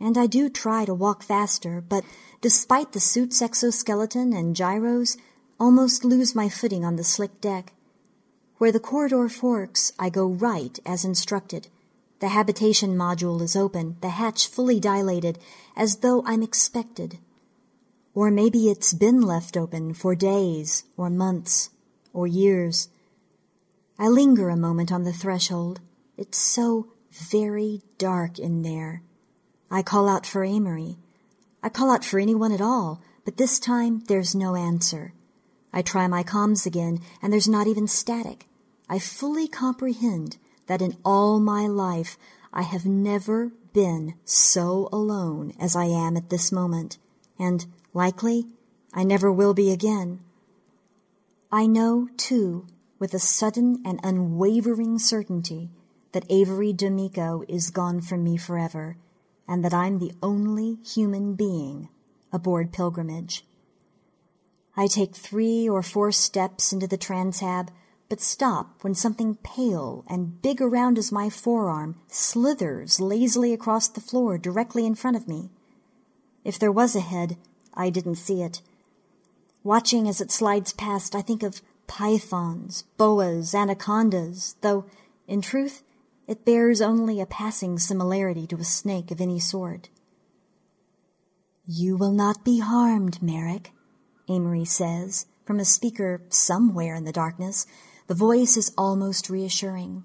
[0.01, 2.05] And I do try to walk faster, but
[2.41, 5.17] despite the suit's exoskeleton and gyros,
[5.59, 7.73] almost lose my footing on the slick deck.
[8.59, 11.69] Where the corridor forks, I go right as instructed.
[12.21, 15.39] The habitation module is open, the hatch fully dilated,
[15.77, 17.19] as though I'm expected.
[18.15, 21.71] Or maybe it's been left open for days, or months,
[22.13, 22.89] or years.
[23.99, 25.81] I linger a moment on the threshold.
[26.17, 29.03] It's so very dark in there.
[29.71, 30.97] I call out for Amory.
[31.63, 35.13] I call out for anyone at all, but this time there's no answer.
[35.73, 38.47] I try my comms again, and there's not even static.
[38.89, 42.17] I fully comprehend that in all my life
[42.53, 46.99] I have never been so alone as I am at this moment,
[47.39, 48.47] and Likely,
[48.93, 50.21] I never will be again.
[51.51, 52.67] I know, too,
[52.99, 55.71] with a sudden and unwavering certainty,
[56.13, 58.97] that Amory D'Amico is gone from me forever,
[59.47, 61.89] and that I'm the only human being
[62.33, 63.45] aboard Pilgrimage.
[64.77, 67.69] I take three or four steps into the transhab,
[68.09, 74.01] but stop when something pale and big around as my forearm slithers lazily across the
[74.01, 75.51] floor directly in front of me.
[76.45, 77.37] If there was a head,
[77.75, 78.63] I didn't see it.
[79.63, 84.87] Watching as it slides past, I think of pythons, boas, anacondas, though,
[85.27, 85.83] in truth,
[86.29, 89.89] it bears only a passing similarity to a snake of any sort.
[91.67, 93.73] You will not be harmed, Merrick,
[94.29, 97.67] Amory says, from a speaker somewhere in the darkness.
[98.07, 100.05] The voice is almost reassuring.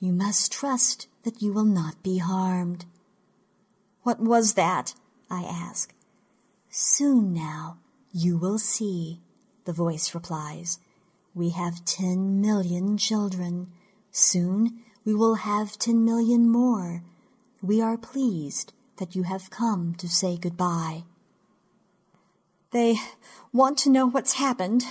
[0.00, 2.84] You must trust that you will not be harmed.
[4.02, 4.94] What was that?
[5.30, 5.92] I ask.
[6.68, 7.78] Soon now,
[8.12, 9.20] you will see,
[9.64, 10.78] the voice replies.
[11.34, 13.68] We have ten million children.
[14.10, 17.02] Soon we will have ten million more.
[17.62, 21.04] We are pleased that you have come to say goodbye.
[22.70, 22.96] They
[23.52, 24.84] want to know what's happened,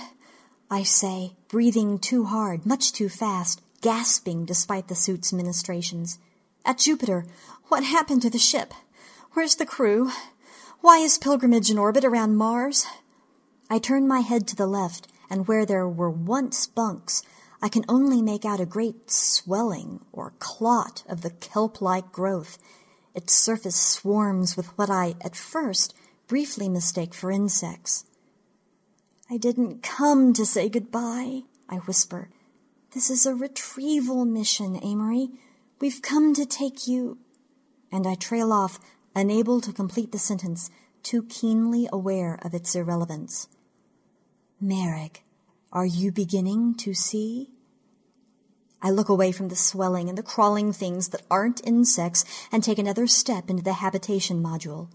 [0.70, 6.18] I say, breathing too hard, much too fast, gasping despite the suit's ministrations.
[6.64, 7.26] At Jupiter,
[7.68, 8.72] what happened to the ship?
[9.32, 10.10] Where's the crew?
[10.80, 12.86] Why is pilgrimage in orbit around Mars?
[13.70, 17.22] I turn my head to the left, and where there were once bunks,
[17.62, 22.58] I can only make out a great swelling or clot of the kelp-like growth.
[23.14, 25.94] Its surface swarms with what I, at first,
[26.28, 28.04] briefly mistake for insects.
[29.30, 32.28] I didn't come to say goodbye, I whisper.
[32.92, 35.30] This is a retrieval mission, Amory.
[35.80, 37.16] We've come to take you.
[37.90, 38.78] And I trail off,
[39.16, 40.70] unable to complete the sentence,
[41.02, 43.48] too keenly aware of its irrelevance.
[44.62, 45.24] Merrick,
[45.72, 47.50] are you beginning to see?
[48.80, 52.78] I look away from the swelling and the crawling things that aren't insects and take
[52.78, 54.88] another step into the habitation module.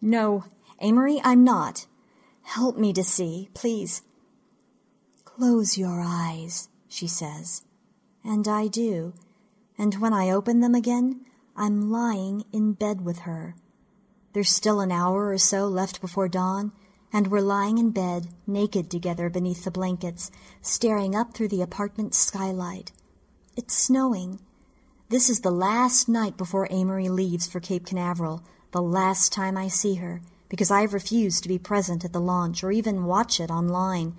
[0.00, 0.44] No,
[0.80, 1.86] Amory, I'm not.
[2.42, 4.02] Help me to see, please.
[5.24, 7.62] Close your eyes, she says.
[8.22, 9.12] And I do.
[9.76, 11.26] And when I open them again,
[11.56, 13.56] I'm lying in bed with her.
[14.34, 16.70] There's still an hour or so left before dawn,
[17.14, 22.12] and we're lying in bed, naked together beneath the blankets, staring up through the apartment
[22.12, 22.90] skylight.
[23.56, 24.40] It's snowing.
[25.10, 28.42] This is the last night before Amory leaves for Cape Canaveral,
[28.72, 32.64] the last time I see her, because I've refused to be present at the launch
[32.64, 34.16] or even watch it online.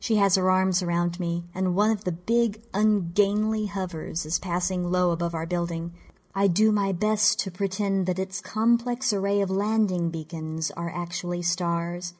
[0.00, 4.90] She has her arms around me, and one of the big, ungainly hovers is passing
[4.90, 5.92] low above our building.
[6.34, 11.42] I do my best to pretend that its complex array of landing beacons are actually
[11.42, 12.14] stars.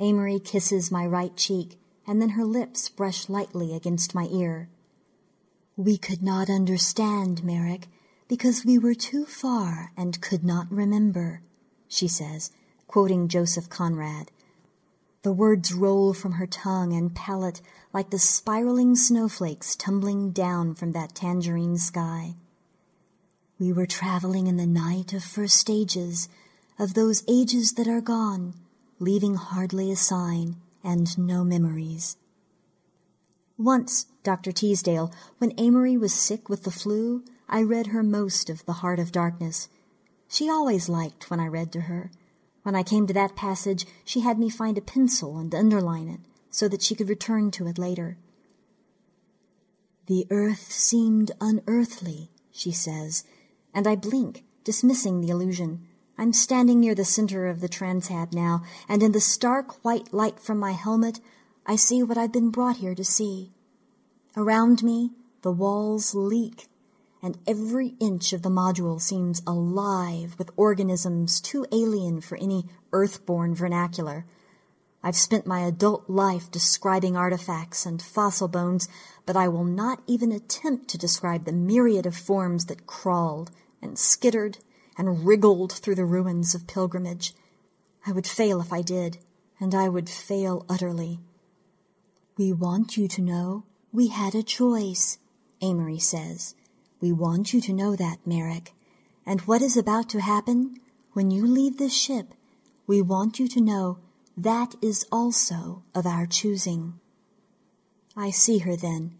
[0.00, 4.70] Amory kisses my right cheek, and then her lips brush lightly against my ear.
[5.76, 7.86] We could not understand, Merrick,
[8.26, 11.42] because we were too far and could not remember,
[11.86, 12.50] she says,
[12.86, 14.30] quoting Joseph Conrad.
[15.22, 17.60] The words roll from her tongue and palate
[17.92, 22.36] like the spiraling snowflakes tumbling down from that tangerine sky.
[23.58, 26.30] We were traveling in the night of first stages,
[26.78, 28.54] of those ages that are gone,
[29.00, 32.16] leaving hardly a sign and no memories.
[33.58, 34.52] Once, Dr.
[34.52, 39.00] Teasdale, when Amory was sick with the flu, I read her most of The Heart
[39.00, 39.68] of Darkness.
[40.28, 42.10] She always liked when I read to her.
[42.62, 46.20] When I came to that passage, she had me find a pencil and underline it
[46.50, 48.18] so that she could return to it later.
[50.06, 53.24] The earth seemed unearthly, she says,
[53.72, 55.86] and I blink, dismissing the illusion.
[56.20, 60.38] I'm standing near the center of the transhab now, and in the stark white light
[60.38, 61.18] from my helmet,
[61.64, 63.52] I see what I've been brought here to see.
[64.36, 66.68] Around me, the walls leak,
[67.22, 73.54] and every inch of the module seems alive with organisms too alien for any earthborn
[73.54, 74.26] vernacular.
[75.02, 78.90] I've spent my adult life describing artifacts and fossil bones,
[79.24, 83.98] but I will not even attempt to describe the myriad of forms that crawled and
[83.98, 84.58] skittered
[85.00, 87.32] and wriggled through the ruins of pilgrimage.
[88.06, 89.16] I would fail if I did,
[89.58, 91.20] and I would fail utterly.
[92.36, 93.64] We want you to know
[93.94, 95.16] we had a choice,
[95.62, 96.54] Amory says.
[97.00, 98.74] We want you to know that, Merrick.
[99.24, 100.76] And what is about to happen
[101.14, 102.34] when you leave this ship,
[102.86, 104.00] we want you to know
[104.36, 107.00] that is also of our choosing.
[108.14, 109.14] I see her then,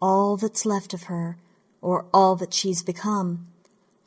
[0.00, 1.38] all that's left of her,
[1.80, 3.48] or all that she's become,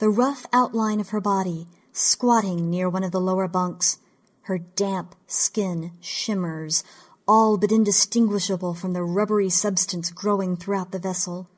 [0.02, 4.00] the rough outline of her body, squatting near one of the lower bunks.
[4.46, 6.84] Her damp skin shimmers,
[7.28, 11.52] all but indistinguishable from the rubbery substance growing throughout the vessel.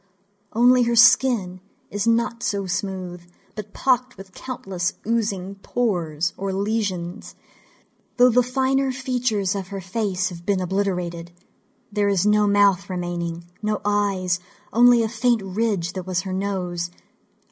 [0.51, 3.23] Only her skin is not so smooth,
[3.55, 7.35] but pocked with countless oozing pores or lesions.
[8.17, 11.31] Though the finer features of her face have been obliterated,
[11.93, 14.41] there is no mouth remaining, no eyes,
[14.73, 16.91] only a faint ridge that was her nose.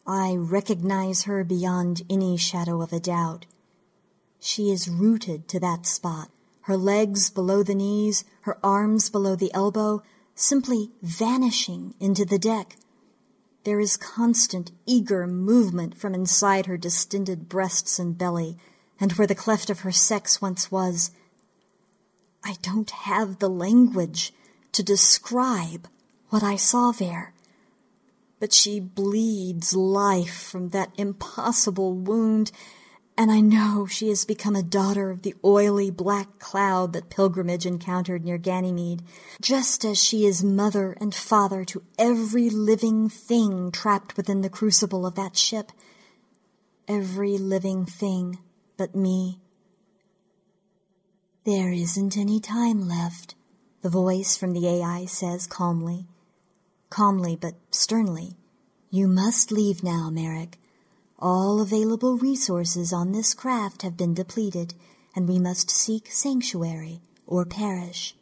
[0.06, 3.46] I recognize her beyond any shadow of a doubt.
[4.40, 6.30] She is rooted to that spot,
[6.62, 10.02] her legs below the knees, her arms below the elbow,
[10.34, 12.78] simply vanishing into the deck.
[13.64, 18.58] There is constant, eager movement from inside her distended breasts and belly,
[19.00, 21.12] and where the cleft of her sex once was.
[22.44, 24.34] I don't have the language
[24.72, 25.88] to describe
[26.30, 27.34] what I saw there.
[28.42, 32.52] But she bleeds life from that impossible wound,
[33.16, 37.68] and I know she has become a daughter of the oily black cloud that pilgrimage
[37.68, 39.04] encountered near Ganymede,
[39.40, 45.06] just as she is mother and father to every living thing trapped within the crucible
[45.06, 45.72] of that ship.
[46.88, 48.40] Every living thing
[48.76, 49.40] but me.
[51.46, 53.36] There isn't any time left,
[53.84, 56.08] the voice from the AI says calmly.
[56.92, 58.36] Calmly but sternly.
[58.92, 60.60] You must leave now, Merrick.
[61.18, 64.74] All available resources on this craft have been depleted,
[65.16, 68.14] and we must seek sanctuary or perish.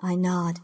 [0.00, 0.58] I nod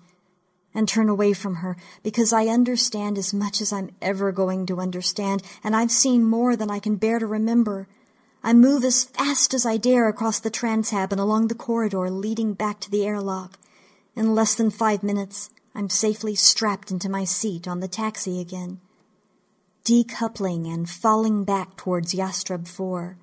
[0.74, 4.81] and turn away from her because I understand as much as I'm ever going to
[4.81, 7.86] understand, and I've seen more than I can bear to remember.
[8.43, 12.55] I move as fast as I dare across the transhab and along the corridor leading
[12.55, 13.60] back to the airlock.
[14.16, 18.81] In less than five minutes, I'm safely strapped into my seat on the taxi again
[19.85, 23.16] decoupling and falling back towards Yastreb 4.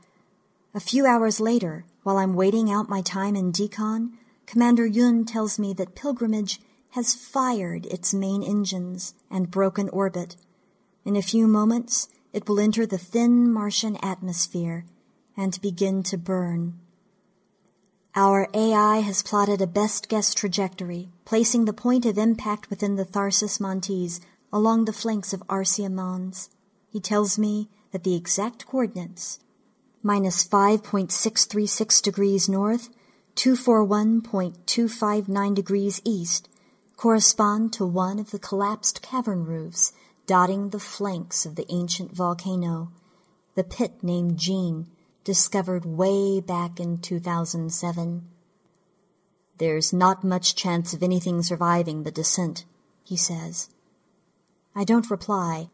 [0.74, 4.12] A few hours later, while I'm waiting out my time in decon,
[4.46, 6.60] Commander Yun tells me that Pilgrimage
[6.92, 10.36] has fired its main engines and broken orbit.
[11.06, 14.86] In a few moments, it will enter the thin Martian atmosphere
[15.38, 16.80] and begin to burn.
[18.16, 23.06] Our AI has plotted a best guess trajectory, placing the point of impact within the
[23.06, 24.22] Tharsis Montes
[24.52, 26.50] along the flanks of Arsia Mons.
[26.90, 29.40] He tells me that the exact coordinates
[30.02, 32.90] minus 5.636 degrees north,
[33.36, 36.50] 241.259 degrees east
[36.98, 39.94] correspond to one of the collapsed cavern roofs
[40.26, 42.92] dotting the flanks of the ancient volcano,
[43.56, 44.88] the pit named Jeanne,
[45.30, 48.28] discovered way back in 2007.
[49.60, 52.66] There's not much chance of anything surviving the descent,
[53.04, 53.70] he says.
[54.76, 55.70] I don't reply,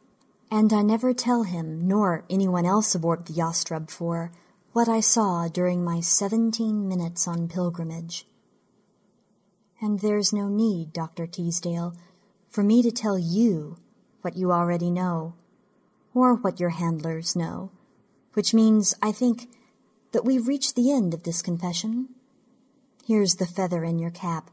[0.51, 4.33] and I never tell him nor anyone else aboard the Yastreb for
[4.73, 8.27] what I saw during my seventeen minutes on pilgrimage.
[9.79, 11.27] And there's no need, Dr.
[11.27, 11.95] Teasdale,
[12.49, 13.77] for me to tell you
[14.19, 15.35] what you already know,
[16.13, 17.71] or what your handlers know,
[18.35, 19.49] which means, I think,
[20.11, 22.09] that we've reached the end of this confession.
[23.05, 24.51] Here's the feather in your cap.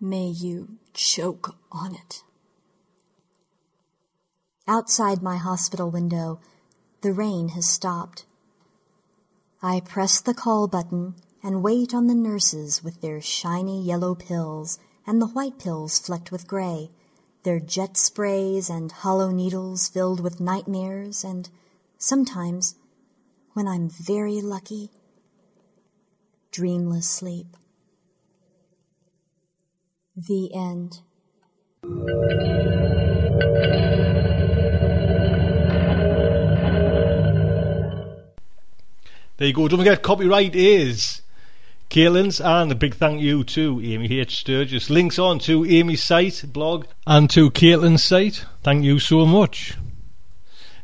[0.00, 2.22] May you choke on it.
[4.68, 6.40] Outside my hospital window,
[7.00, 8.24] the rain has stopped.
[9.62, 14.78] I press the call button and wait on the nurses with their shiny yellow pills
[15.06, 16.90] and the white pills flecked with gray,
[17.42, 21.48] their jet sprays and hollow needles filled with nightmares and
[21.98, 22.74] sometimes,
[23.54, 24.90] when I'm very lucky,
[26.50, 27.56] dreamless sleep.
[30.16, 31.00] The end.
[39.36, 39.68] There you go.
[39.68, 41.22] Don't forget, copyright is
[41.88, 44.40] Caitlin's, and a big thank you to Amy H.
[44.40, 44.90] Sturgis.
[44.90, 48.44] Links on to Amy's site, blog, and to Caitlin's site.
[48.62, 49.78] Thank you so much.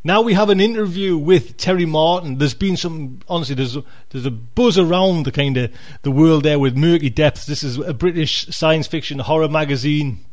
[0.06, 2.38] Now we have an interview with Terry Martin.
[2.38, 5.72] There's been some, honestly, there's a, there's a buzz around the kind of
[6.02, 7.44] the world there with Murky Depths.
[7.44, 10.24] This is a British science fiction horror magazine.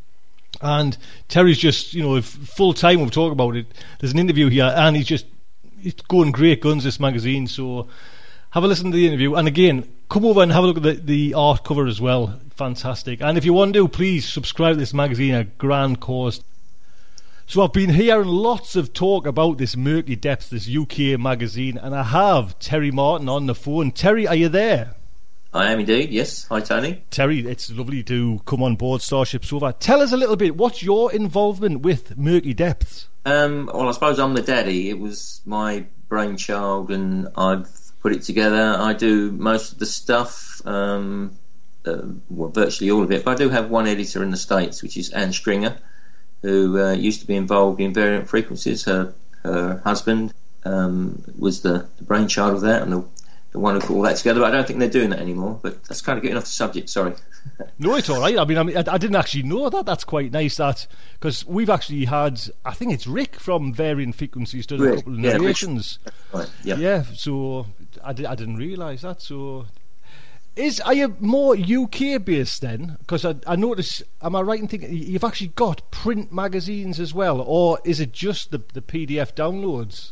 [0.62, 0.96] And
[1.28, 3.66] Terry's just, you know, full time we've talked about it.
[3.98, 5.26] There's an interview here, and he's just
[5.82, 6.84] it's going great guns.
[6.84, 7.88] This magazine, so
[8.52, 9.34] have a listen to the interview.
[9.34, 12.40] And again, come over and have a look at the, the art cover as well.
[12.52, 13.24] Fantastic.
[13.24, 15.34] And if you want to, please subscribe to this magazine.
[15.34, 16.44] A grand cause.
[17.54, 21.94] So I've been hearing lots of talk about this Murky Depths, this UK magazine, and
[21.94, 23.92] I have Terry Martin on the phone.
[23.92, 24.96] Terry, are you there?
[25.54, 26.48] I am indeed, yes.
[26.48, 27.04] Hi, Tony.
[27.12, 29.76] Terry, it's lovely to come on board Starship Sofa.
[29.80, 33.08] Tell us a little bit, what's your involvement with Murky Depths?
[33.24, 34.90] Um, well, I suppose I'm the daddy.
[34.90, 37.70] It was my brainchild, and I've
[38.02, 38.76] put it together.
[38.80, 41.38] I do most of the stuff, um,
[41.86, 42.02] uh,
[42.32, 44.98] well, virtually all of it, but I do have one editor in the States, which
[44.98, 45.78] is Anne Stringer,
[46.44, 48.84] who uh, used to be involved in Variant Frequencies.
[48.84, 49.14] Her,
[49.44, 50.34] her husband
[50.66, 53.04] um, was the, the brainchild of that, and the
[53.54, 54.42] the one who put all that together.
[54.42, 55.60] But I don't think they're doing that anymore.
[55.62, 56.90] But that's kind of getting off the subject.
[56.90, 57.14] Sorry.
[57.80, 58.38] no, it's all right.
[58.38, 59.86] I mean, I, mean, I, I didn't actually know that.
[59.86, 60.58] That's quite nice.
[60.58, 65.14] That because we've actually had, I think it's Rick from Variant Frequencies done a couple
[65.14, 66.00] of yeah, narrations.
[66.34, 66.50] Right.
[66.64, 66.76] Yeah.
[66.76, 67.04] Yeah.
[67.14, 67.68] So
[68.04, 69.22] I, did, I didn't realise that.
[69.22, 69.68] So.
[70.56, 72.98] Is are you more UK based then?
[73.00, 77.12] Because I, I notice, am I right in thinking you've actually got print magazines as
[77.12, 80.12] well, or is it just the the PDF downloads?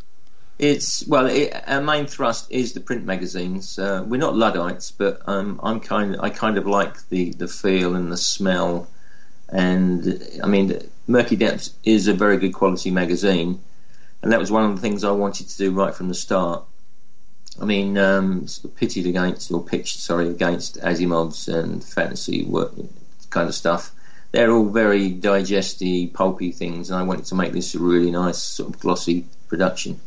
[0.58, 3.78] It's well, it, our main thrust is the print magazines.
[3.78, 6.18] Uh, we're not luddites, but um, I'm kind.
[6.20, 8.88] I kind of like the the feel and the smell,
[9.50, 13.62] and I mean, Murky Depths is a very good quality magazine,
[14.24, 16.64] and that was one of the things I wanted to do right from the start.
[17.60, 22.74] I mean, um, sort of pitted against or pitched, sorry, against Asimov's and fantasy work
[23.30, 23.92] kind of stuff.
[24.32, 28.42] They're all very digesty, pulpy things, and I wanted to make this a really nice,
[28.42, 30.00] sort of glossy production.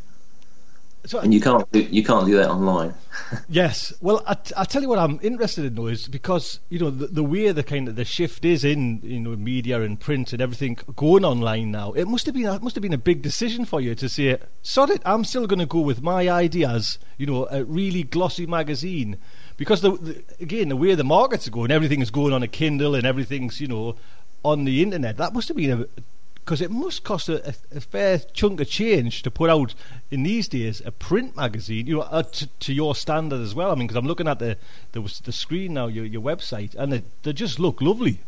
[1.06, 2.94] So, and you can't do, you can't do that online.
[3.48, 6.90] yes, well, I, I tell you what I'm interested in though is because you know
[6.90, 10.32] the, the way the kind of the shift is in you know media and print
[10.32, 11.92] and everything going online now.
[11.92, 14.38] It must have been it must have been a big decision for you to say,
[14.62, 18.46] "Sod it, I'm still going to go with my ideas." You know, a really glossy
[18.46, 19.18] magazine
[19.58, 22.48] because the, the again the way the markets are going, everything is going on a
[22.48, 23.96] Kindle and everything's you know
[24.42, 25.18] on the internet.
[25.18, 26.02] That must have been a
[26.44, 29.74] because it must cost a, a, fair chunk of change to put out
[30.10, 33.70] in these days a print magazine, you know, uh, to, to, your standard as well.
[33.70, 34.58] I mean, because I'm looking at the,
[34.92, 38.20] the, the screen now, your your website, and they, they just look lovely.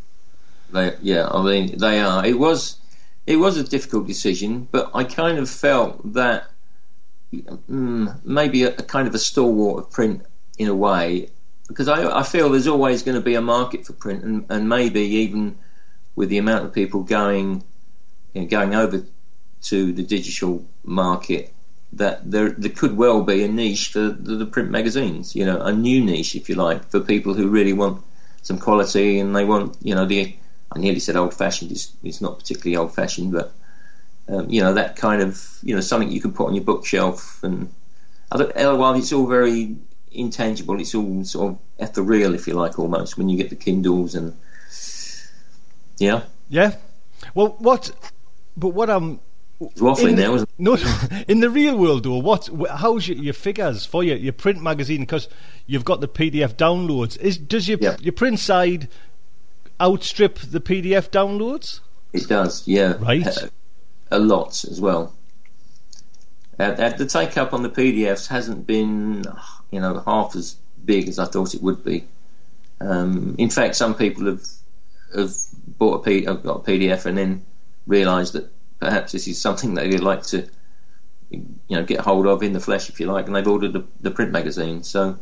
[0.73, 2.25] They, yeah, I mean, they are.
[2.25, 2.79] It was
[3.27, 6.49] it was a difficult decision, but I kind of felt that
[7.35, 10.25] mm, maybe a, a kind of a stalwart of print
[10.59, 11.29] in a way,
[11.69, 14.71] because I, I feel there's always going to be a market for print, and, and
[14.71, 15.59] maybe even
[16.15, 17.63] with the amount of people going
[18.37, 19.03] you know, going over
[19.63, 21.53] to the digital market,
[21.95, 25.35] that there there could well be a niche for the, the print magazines.
[25.35, 28.05] You know, a new niche, if you like, for people who really want
[28.43, 30.37] some quality and they want you know the
[30.71, 31.73] I nearly said old fashioned.
[31.73, 33.55] It's, it's not particularly old fashioned, but
[34.29, 37.43] um, you know that kind of you know something you can put on your bookshelf
[37.43, 37.73] and
[38.31, 39.77] otherwise it's all very
[40.13, 40.79] intangible.
[40.79, 44.37] It's all sort of ethereal, if you like, almost when you get the Kindles and
[45.99, 46.75] yeah, Yeah.
[47.35, 47.91] Well, what?
[48.57, 49.21] But what I'm.
[49.59, 50.77] It's waffling in the, now, isn't No,
[51.29, 52.51] in the real world though, what?
[52.77, 55.01] How's your, your figures for your, your print magazine?
[55.01, 55.29] Because
[55.67, 57.19] you've got the PDF downloads.
[57.19, 58.89] Is does your your print side
[59.81, 61.81] outstrip the PDF downloads?
[62.13, 62.97] It does, yeah.
[62.99, 63.27] Right.
[63.27, 63.49] Uh,
[64.11, 65.15] a lot as well.
[66.59, 69.25] Uh, uh, the take up on the PDFs hasn't been,
[69.71, 72.05] you know, half as big as I thought it would be.
[72.81, 74.45] Um, in fact, some people have
[75.15, 75.35] have
[75.79, 77.45] bought a P, have got a PDF and then
[77.87, 78.51] realised that
[78.81, 80.47] perhaps this is something that they'd like to,
[81.31, 83.85] you know, get hold of in the flesh, if you like, and they've ordered the,
[84.01, 84.83] the print magazine.
[84.83, 85.19] So,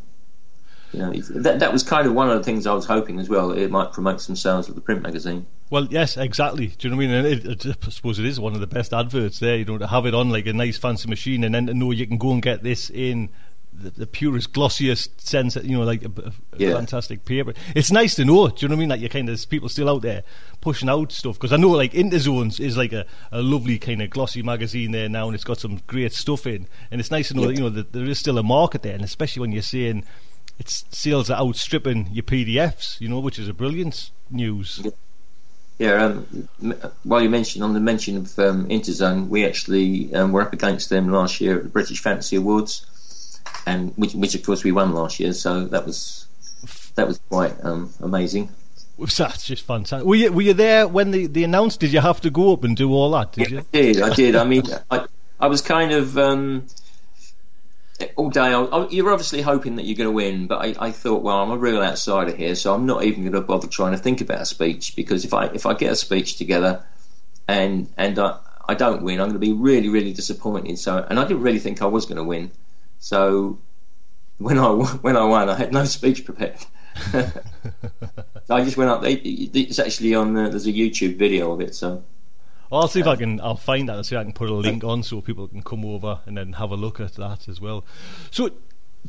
[0.92, 3.18] you know, if, that that was kind of one of the things I was hoping
[3.18, 3.50] as well.
[3.50, 5.46] It might promote some sales of the print magazine.
[5.70, 6.68] Well, yes, exactly.
[6.68, 7.46] Do you know what I mean?
[7.46, 9.56] It, it, I suppose it is one of the best adverts there.
[9.56, 11.90] You know, to have it on like a nice fancy machine, and then to know
[11.90, 13.30] you can go and get this in
[13.74, 15.56] the, the purest, glossiest sense.
[15.56, 16.74] You know, like a, a Yeah.
[16.74, 17.54] fantastic paper.
[17.74, 18.48] It's nice to know.
[18.48, 18.88] Do you know what I mean?
[18.88, 20.22] Like you're kind of there's people still out there
[20.60, 24.10] pushing out stuff because I know like Interzones is like a, a lovely kind of
[24.10, 26.66] glossy magazine there now, and it's got some great stuff in.
[26.90, 27.48] And it's nice to know Yeah.
[27.48, 30.04] that you know that there is still a market there, and especially when you're saying
[30.58, 33.00] it's sales are outstripping your PDFs.
[33.00, 34.82] You know, which is a brilliant news.
[35.78, 36.46] Yeah, um,
[37.02, 40.88] while you mentioned on the mention of um, Interzone, we actually um, were up against
[40.88, 42.86] them last year at the British Fantasy Awards,
[43.66, 45.32] and which, which of course we won last year.
[45.32, 46.26] So that was
[46.94, 48.50] that was quite um, amazing.
[48.98, 50.06] That's just fantastic.
[50.06, 51.80] Were you, were you there when they, they announced?
[51.80, 53.32] Did you have to go up and do all that?
[53.32, 53.58] Did you?
[53.58, 54.36] I did, I did.
[54.36, 55.06] I mean, I,
[55.40, 56.66] I was kind of um,
[58.16, 58.40] all day.
[58.40, 61.42] I, I, you're obviously hoping that you're going to win, but I, I thought, well,
[61.42, 64.20] I'm a real outsider here, so I'm not even going to bother trying to think
[64.20, 66.84] about a speech because if I if I get a speech together
[67.48, 70.78] and and I, I don't win, I'm going to be really really disappointed.
[70.78, 72.52] So, and I didn't really think I was going to win.
[73.04, 73.58] So
[74.38, 74.68] when I
[75.02, 76.56] when I won, I had no speech prepared.
[78.48, 79.02] I just went up.
[79.04, 80.32] It's actually on.
[80.32, 81.74] The, there's a YouTube video of it.
[81.74, 82.02] So
[82.70, 83.40] Well, I'll see if I can.
[83.42, 85.62] I'll find that I'll see if I can put a link on so people can
[85.62, 87.84] come over and then have a look at that as well.
[88.30, 88.52] So,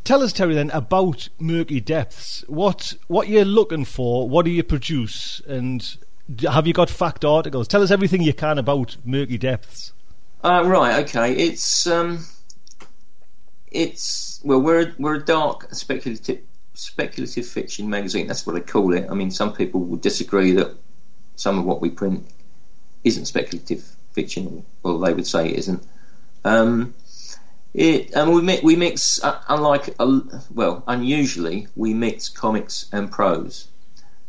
[0.04, 2.44] tell us, Terry, then about Murky Depths.
[2.48, 4.28] What what you're looking for?
[4.28, 5.42] What do you produce?
[5.48, 5.98] And
[6.42, 7.70] have you got fact articles?
[7.70, 9.94] Tell us everything you can about Murky Depths.
[10.44, 11.34] Uh, right, okay.
[11.34, 12.26] It's um,
[13.76, 16.40] it's well, we're we're a dark speculative
[16.74, 18.28] speculative fiction magazine.
[18.28, 19.08] That's what I call it.
[19.10, 20.76] I mean, some people would disagree that
[21.36, 22.26] some of what we print
[23.04, 25.84] isn't speculative fiction, or they would say it isn't.
[26.44, 26.94] Um,
[27.74, 30.22] it and we mix, we mix uh, unlike uh,
[30.54, 33.68] well, unusually we mix comics and prose.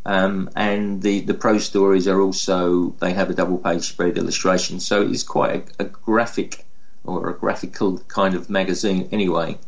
[0.05, 4.78] Um, and the, the prose stories are also they have a double page spread illustration,
[4.78, 6.66] so it's quite a, a graphic
[7.07, 9.59] or a graphical kind of magazine anyway.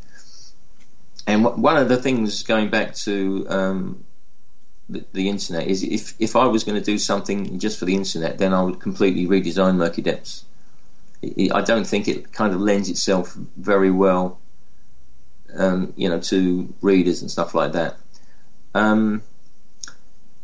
[1.26, 4.04] And wh- one of the things going back to um,
[4.88, 7.94] the, the internet is if if I was going to do something just for the
[7.94, 10.44] internet, then I would completely redesign Murky Depths.
[11.22, 14.40] I I don't think it kind of lends itself very well,
[15.54, 17.96] um, you know, to readers and stuff like that.
[18.74, 19.22] Um,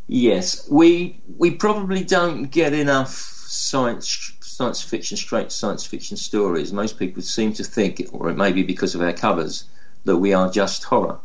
[0.06, 6.72] yes, we we probably don't get enough science science fiction straight science fiction stories.
[6.72, 9.64] Most people seem to think, or it may be because of our covers,
[10.04, 11.18] that we are just horror.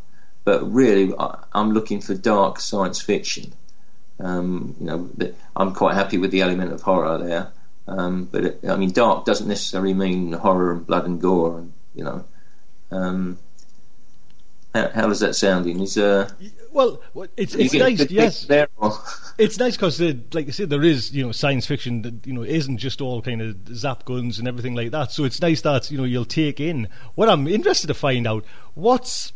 [0.43, 1.13] But really,
[1.53, 3.53] I'm looking for dark science fiction.
[4.19, 7.51] Um, you know, I'm quite happy with the element of horror there.
[7.87, 11.73] Um, but it, I mean, dark doesn't necessarily mean horror and blood and gore, and
[11.95, 12.25] you know.
[12.91, 13.37] Um,
[14.73, 15.65] how, how does that sound?
[15.67, 16.29] In Is uh,
[16.71, 17.01] Well,
[17.35, 18.45] it's it's nice, yes.
[18.45, 18.67] there,
[19.37, 22.43] It's nice because, like I said, there is you know science fiction that you know
[22.43, 25.11] isn't just all kind of zap guns and everything like that.
[25.11, 26.87] So it's nice that you know you'll take in.
[27.15, 29.33] What I'm interested to find out what's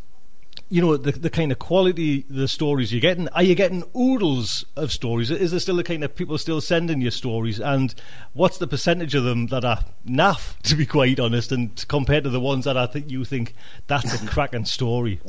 [0.73, 3.27] you know the the kind of quality the stories you're getting.
[3.29, 5.29] Are you getting oodles of stories?
[5.29, 7.59] Is there still the kind of people still sending you stories?
[7.59, 7.93] And
[8.33, 12.31] what's the percentage of them that are naff, to be quite honest, and compared to
[12.31, 13.53] the ones that I think you think
[13.85, 15.21] that's a cracking story?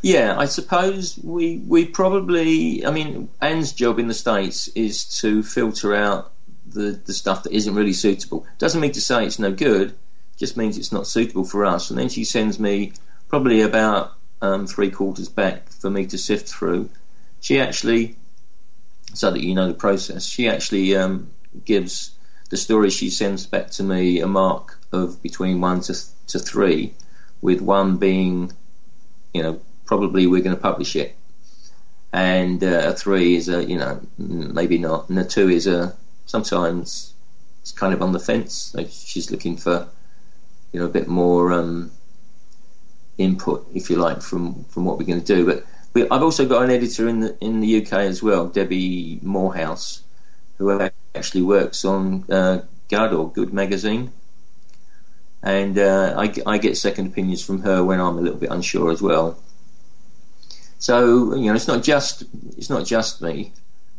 [0.00, 2.86] Yeah, I suppose we we probably.
[2.86, 6.32] I mean, Anne's job in the states is to filter out
[6.66, 8.46] the the stuff that isn't really suitable.
[8.56, 9.94] Doesn't mean to say it's no good.
[10.38, 11.90] just means it's not suitable for us.
[11.90, 12.94] And then she sends me
[13.28, 16.90] probably about um, three quarters back for me to sift through.
[17.40, 18.16] She actually,
[19.14, 21.30] so that you know the process, she actually um,
[21.64, 22.12] gives
[22.50, 25.94] the story she sends back to me a mark of between one to,
[26.28, 26.94] to three,
[27.40, 28.52] with one being,
[29.32, 31.16] you know, probably we're going to publish it.
[32.12, 35.08] And uh, a three is a, you know, maybe not.
[35.08, 35.96] And a two is a,
[36.26, 37.14] sometimes
[37.62, 38.74] it's kind of on the fence.
[38.74, 39.88] Like she's looking for,
[40.72, 41.92] you know, a bit more um,
[43.20, 45.46] input, if you like, from, from what we're going to do.
[45.46, 45.64] But
[45.94, 50.02] we, I've also got an editor in the in the UK as well, Debbie Morehouse,
[50.58, 54.12] who actually works on uh, or Good magazine,
[55.42, 58.90] and uh, I, I get second opinions from her when I'm a little bit unsure
[58.90, 59.38] as well.
[60.78, 62.24] So you know, it's not just
[62.56, 63.52] it's not just me.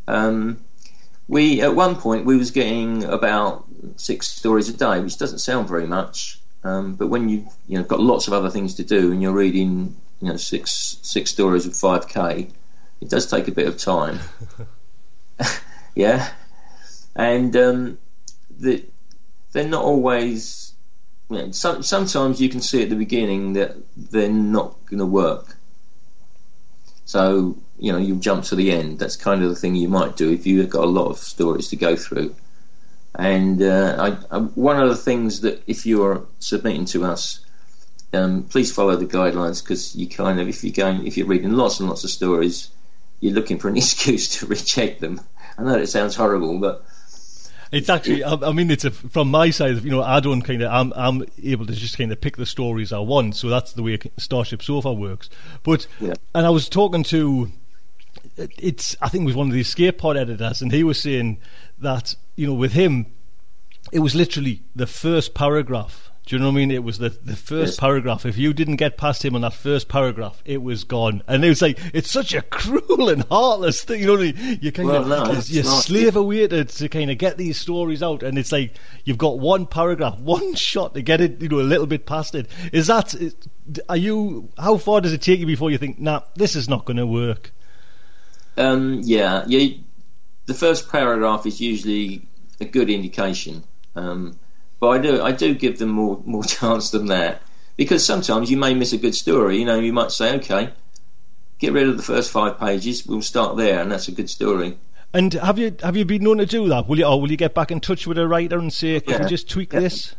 [0.08, 0.60] Um,
[1.28, 3.66] we at one point we was getting about
[3.96, 7.84] six stories a day, which doesn't sound very much, um, but when you you know
[7.84, 11.66] got lots of other things to do and you're reading you know six six stories
[11.66, 12.48] of five k,
[13.02, 14.20] it does take a bit of time.
[15.96, 16.32] yeah,
[17.16, 17.98] and um,
[18.60, 18.86] the,
[19.52, 20.74] they're not always.
[21.30, 25.06] You know, some, sometimes you can see at the beginning that they're not going to
[25.06, 25.56] work.
[27.06, 29.00] So you know you jump to the end.
[29.00, 31.70] That's kind of the thing you might do if you've got a lot of stories
[31.70, 32.36] to go through.
[33.22, 37.46] And uh, I, I, one of the things that if you're submitting to us,
[38.14, 41.52] um, please follow the guidelines because you kind of if you're going if you're reading
[41.52, 42.72] lots and lots of stories,
[43.20, 45.22] you're looking for an excuse to reject them.
[45.56, 46.84] I know it sounds horrible, but
[47.72, 49.84] it's actually, I, I mean, it's a, from my side.
[49.84, 52.48] You know, I don't kind of, I'm, I'm able to just kind of pick the
[52.48, 53.36] stories I want.
[53.36, 55.30] So that's the way Starship Sofa works.
[55.62, 56.16] But, yeah.
[56.34, 57.52] and I was talking to,
[58.36, 61.38] it's, I think it was one of the Escape Pod editors, and he was saying
[61.82, 63.08] that, you know, with him,
[63.92, 66.72] it was literally the first paragraph do you know what I mean?
[66.72, 68.26] It was the, the first paragraph.
[68.26, 71.24] If you didn't get past him on that first paragraph, it was gone.
[71.28, 74.02] And it was like, it's such a cruel and heartless thing.
[74.02, 74.22] You know,
[74.62, 77.60] you kind well, of, no, you, you slave away to, to kind of get these
[77.60, 78.22] stories out.
[78.22, 81.62] And it's like, you've got one paragraph, one shot to get it, you know, a
[81.62, 82.50] little bit past it.
[82.72, 83.16] Is that,
[83.90, 86.86] are you, how far does it take you before you think, nah, this is not
[86.86, 87.52] going to work?
[88.58, 89.76] Um, yeah, yeah.
[90.46, 92.28] The first paragraph is usually
[92.60, 93.64] a good indication.
[93.96, 94.40] Um,
[94.80, 97.42] but I do I do give them more more chance than that
[97.78, 99.60] because sometimes you may miss a good story.
[99.60, 100.74] You know, you might say, okay,
[101.60, 103.06] get rid of the first five pages.
[103.06, 104.78] We'll start there, and that's a good story.
[105.14, 106.88] And have you have you been known to do that?
[106.88, 109.14] Will you or will you get back in touch with a writer and say, can
[109.14, 109.24] yeah.
[109.24, 110.16] you just tweak this?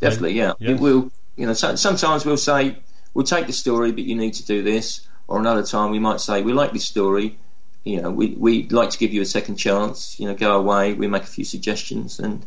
[0.00, 0.54] Definitely, yeah.
[0.58, 0.80] Yes.
[0.80, 2.76] We'll you know so, sometimes we'll say
[3.14, 5.06] we'll take the story, but you need to do this.
[5.28, 7.38] Or another time we might say we like this story.
[7.84, 10.18] You know, we we'd like to give you a second chance.
[10.20, 10.94] You know, go away.
[10.94, 12.44] We make a few suggestions and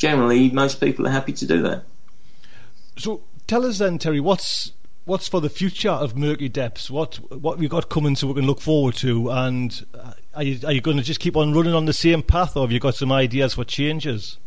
[0.00, 1.84] generally most people are happy to do that.
[2.96, 4.72] So tell us then, Terry, what's
[5.04, 6.90] what's for the future of Murky Depths?
[6.90, 9.30] What what have you got coming so we can look forward to?
[9.30, 12.22] And uh, are you are you going to just keep on running on the same
[12.22, 14.38] path, or have you got some ideas for changes?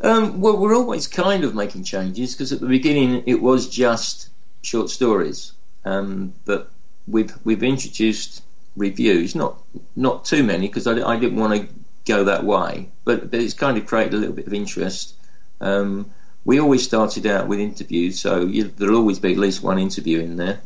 [0.00, 4.30] Um, well, we're always kind of making changes because at the beginning it was just
[4.62, 5.52] short stories,
[5.84, 6.70] um, but
[7.06, 8.42] we've we've introduced
[8.78, 9.60] reviews, not
[9.96, 11.68] not too many because I, I didn't want to
[12.06, 12.88] go that way.
[13.04, 15.14] But, but it's kind of created a little bit of interest.
[15.60, 16.10] Um,
[16.44, 20.20] we always started out with interviews, so you, there'll always be at least one interview
[20.20, 20.60] in there.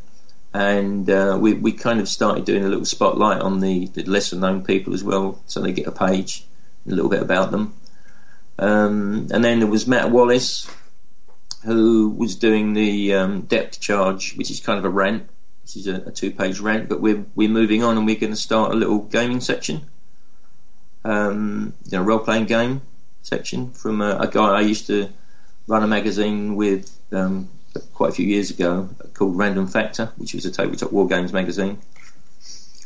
[0.54, 4.36] And uh, we, we kind of started doing a little spotlight on the, the lesser
[4.36, 6.44] known people as well, so they get a page,
[6.86, 7.74] a little bit about them.
[8.58, 10.70] Um, and then there was Matt Wallace,
[11.64, 15.28] who was doing the um, depth charge, which is kind of a rant.
[15.62, 18.36] This is a, a two-page rant, but we're we're moving on, and we're going to
[18.36, 19.82] start a little gaming section
[21.04, 22.82] um, you know, role playing game
[23.22, 25.08] section from a, a, guy I used to
[25.66, 27.48] run a magazine with um,
[27.94, 31.78] quite a few years ago called Random Factor, which was a tabletop war games magazine.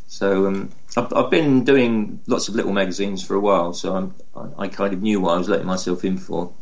[0.08, 4.64] So um, I've, I've, been doing lots of little magazines for a while, so I,
[4.64, 6.52] I kind of knew what I was letting myself in for.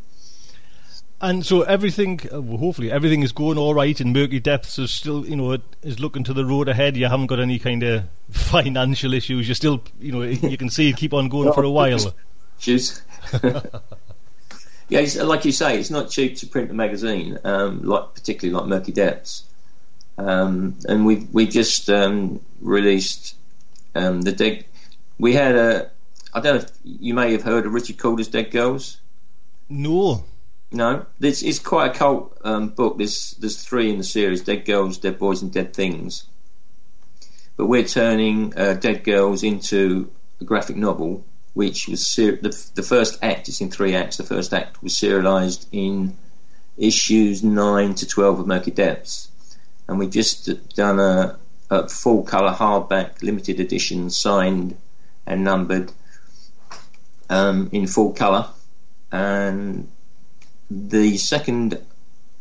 [1.25, 3.99] And so everything, uh, well, hopefully, everything is going all right.
[3.99, 6.99] In murky depths is still, you know, is looking to the road ahead.
[6.99, 9.49] You haven't got any kind of financial issues.
[9.49, 10.21] You're still, you know,
[10.51, 12.13] you can see it keep on going for a while.
[12.59, 13.01] Issues.
[14.91, 18.69] yeah, like you say, it's not cheap to print a magazine, um, like particularly like
[18.69, 19.45] Murky Depths.
[20.19, 23.35] Um, and we've we just um, released
[23.95, 24.67] um, the dead.
[25.19, 25.91] We had a.
[26.35, 28.99] I don't know if you may have heard of Richard Calder's Dead Girls.
[29.71, 30.25] No.
[30.75, 32.99] No, it's, it's quite a cult um, book.
[32.99, 36.25] There's there's three in the series: Dead Girls, Dead Boys, and Dead Things.
[37.57, 40.11] But we're turning uh, Dead Girls into
[40.41, 43.49] a graphic novel, which was ser- the, the first act.
[43.49, 44.17] It's in three acts.
[44.17, 46.17] The first act was serialised in
[46.77, 49.31] issues nine to twelve of Murky Depths,
[49.87, 51.39] and we've just done a,
[51.71, 54.77] a full colour hardback limited edition, signed
[55.25, 55.93] and numbered
[57.31, 58.49] um, in full colour,
[59.13, 59.89] and
[60.75, 61.81] the second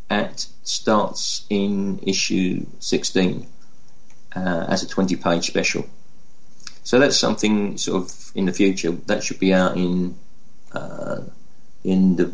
[0.09, 3.47] act starts in issue sixteen
[4.35, 5.85] uh, as a twenty-page special.
[6.83, 10.15] So that's something sort of in the future that should be out in
[10.73, 11.21] uh,
[11.83, 12.33] in the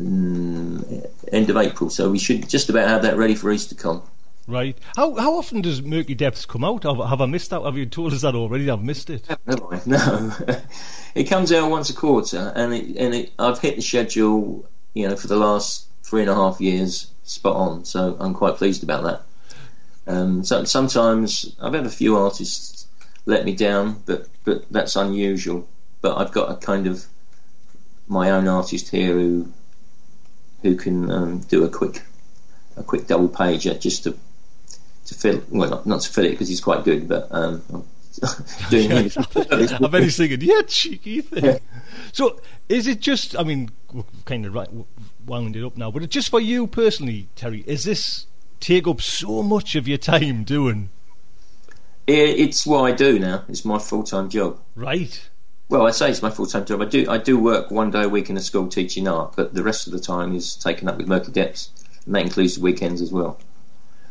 [0.00, 1.90] mm, end of April.
[1.90, 4.02] So we should just about have that ready for EasterCon.
[4.48, 4.78] Right.
[4.96, 6.84] How how often does Murky Depths come out?
[6.84, 7.62] Have, have I missed that?
[7.62, 8.70] Have you told us that already?
[8.70, 9.28] I've missed it.
[9.46, 10.32] No, no.
[11.14, 15.08] it comes out once a quarter, and it, and it, I've hit the schedule, you
[15.08, 17.84] know, for the last three and a half years, spot on.
[17.84, 19.22] So I'm quite pleased about that.
[20.06, 22.86] Um, so sometimes I've had a few artists
[23.26, 25.68] let me down, but but that's unusual.
[26.00, 27.04] But I've got a kind of
[28.08, 29.52] my own artist here who
[30.62, 32.02] who can um, do a quick
[32.76, 34.16] a quick double pager just to
[35.06, 37.62] to fill well not, not to fill it because he's quite good, but um,
[38.70, 41.60] doing his I bet he's thinking, yeah, cheeky thing.
[42.12, 43.36] So, is it just?
[43.38, 43.70] I mean,
[44.24, 44.68] kind of right,
[45.26, 48.26] wound it up now, but just for you personally, Terry, is this
[48.60, 50.90] take up so much of your time doing?
[52.06, 53.44] It, it's what I do now.
[53.48, 54.60] It's my full time job.
[54.74, 55.28] Right.
[55.68, 56.80] Well, I say it's my full time job.
[56.80, 59.54] I do I do work one day a week in a school teaching art, but
[59.54, 61.70] the rest of the time is taken up with Murky Depths,
[62.06, 63.38] and that includes the weekends as well.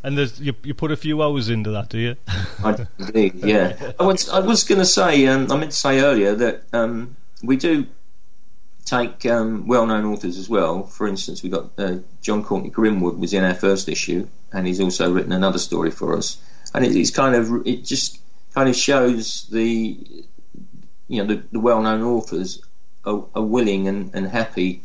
[0.07, 2.15] And there's, you, you put a few hours into that, do you?
[2.63, 2.87] I
[3.33, 3.91] yeah.
[3.99, 7.17] I was, I was going to say, um, I meant to say earlier that um,
[7.43, 7.85] we do
[8.85, 10.83] take um, well-known authors as well.
[10.83, 14.79] For instance, we got uh, Jon Courtenay Grimwood was in our first issue, and he's
[14.79, 16.37] also written another story for us.
[16.73, 18.21] And it, it's kind of it just
[18.55, 19.97] kind of shows the
[21.09, 22.61] you know the, the well-known authors
[23.03, 24.83] are, are willing and, and happy,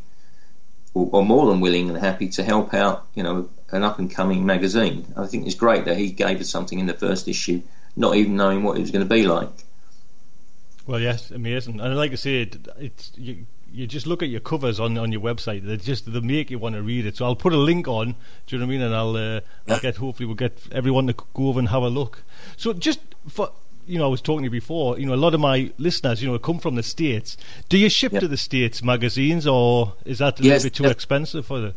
[0.94, 3.06] or, or more than willing and happy to help out.
[3.14, 5.12] You know, an up-and-coming magazine.
[5.16, 7.62] I think it's great that he gave us something in the first issue,
[7.96, 9.48] not even knowing what it was going to be like.
[10.86, 11.80] Well, yes, amazing.
[11.80, 15.20] And like I said, it's you, you just look at your covers on, on your
[15.20, 15.64] website.
[15.64, 17.16] They just they make you want to read it.
[17.16, 18.16] So I'll put a link on.
[18.46, 18.82] Do you know what I mean?
[18.82, 21.88] And I'll, uh, I'll get hopefully we'll get everyone to go over and have a
[21.88, 22.24] look.
[22.56, 23.50] So just for
[23.86, 24.98] you know, I was talking to you before.
[24.98, 27.36] You know, a lot of my listeners, you know, come from the states.
[27.68, 30.90] Do you ship to the states magazines, or is that a Yes, little bit too
[30.92, 31.74] expensive for the?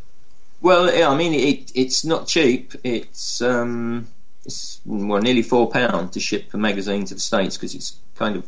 [0.61, 2.73] Well, yeah, I mean, it, it's not cheap.
[2.84, 4.07] It's um,
[4.45, 8.36] it's well nearly four pound to ship a magazine to the states because it's kind
[8.36, 8.48] of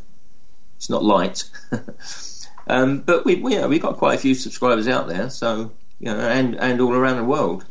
[0.76, 1.44] it's not light.
[2.66, 6.06] um, but we we yeah, we've got quite a few subscribers out there, so you
[6.06, 7.64] know, and and all around the world.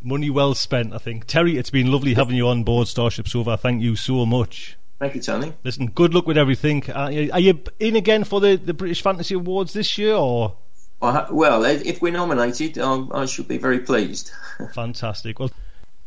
[0.00, 1.26] Money well spent, I think.
[1.26, 3.56] Terry, it's been lovely having you on board Starship Sofa.
[3.56, 4.76] Thank you so much.
[5.00, 5.52] Thank you, Tony.
[5.64, 6.88] Listen, good luck with everything.
[6.90, 10.56] Are you, are you in again for the, the British Fantasy Awards this year, or
[11.00, 14.32] Well, if we're nominated, I, I should be very pleased.
[14.74, 15.38] fantastic?
[15.38, 15.50] Well,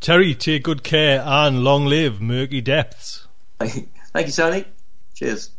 [0.01, 3.27] Terry, take good care and long live Murky Depths.
[3.59, 4.65] Thank you, Tony.
[5.15, 5.51] Cheers.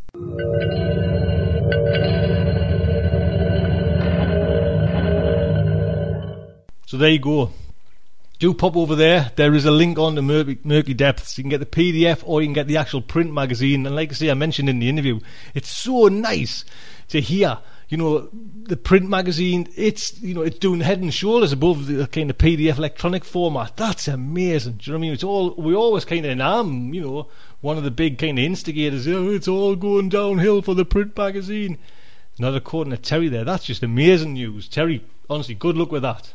[6.87, 7.51] So there you go.
[8.39, 9.31] Do pop over there.
[9.37, 11.39] There is a link on the Murky, Murky Depths.
[11.39, 13.87] You can get the PDF or you can get the actual print magazine.
[13.87, 15.21] And like I say, I mentioned in the interview,
[15.55, 16.67] it's so nice
[17.09, 17.59] to hear.
[17.93, 22.06] You know, the print magazine, it's you know, it's doing head and shoulders above the
[22.06, 23.77] kind of PDF electronic format.
[23.77, 24.78] That's amazing.
[24.78, 25.12] Do you know what I mean?
[25.12, 27.28] It's all we always kind of and I'm, you know,
[27.60, 29.06] one of the big kind of instigators.
[29.06, 31.77] Oh, it's all going downhill for the print magazine.
[32.39, 33.44] Not according to Terry there.
[33.44, 34.69] That's just amazing news.
[34.69, 36.32] Terry, honestly, good luck with that.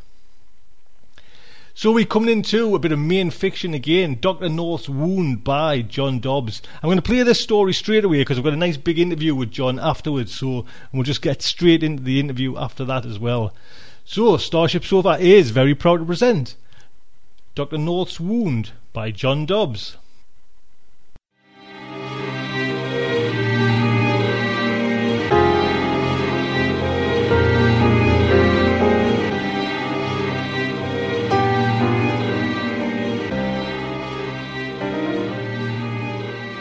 [1.78, 4.18] So we're coming into a bit of main fiction again.
[4.20, 4.50] Dr.
[4.50, 6.60] North's Wound by John Dodds.
[6.82, 9.36] I'm going to play this story straight away because I've got a nice big interview
[9.36, 10.34] with John afterwards.
[10.34, 13.54] So we'll just get straight into the interview after that as well.
[14.06, 16.56] So Starship Sofa is very proud to present
[17.54, 17.78] Dr.
[17.78, 19.98] North's Wound by John Dodds.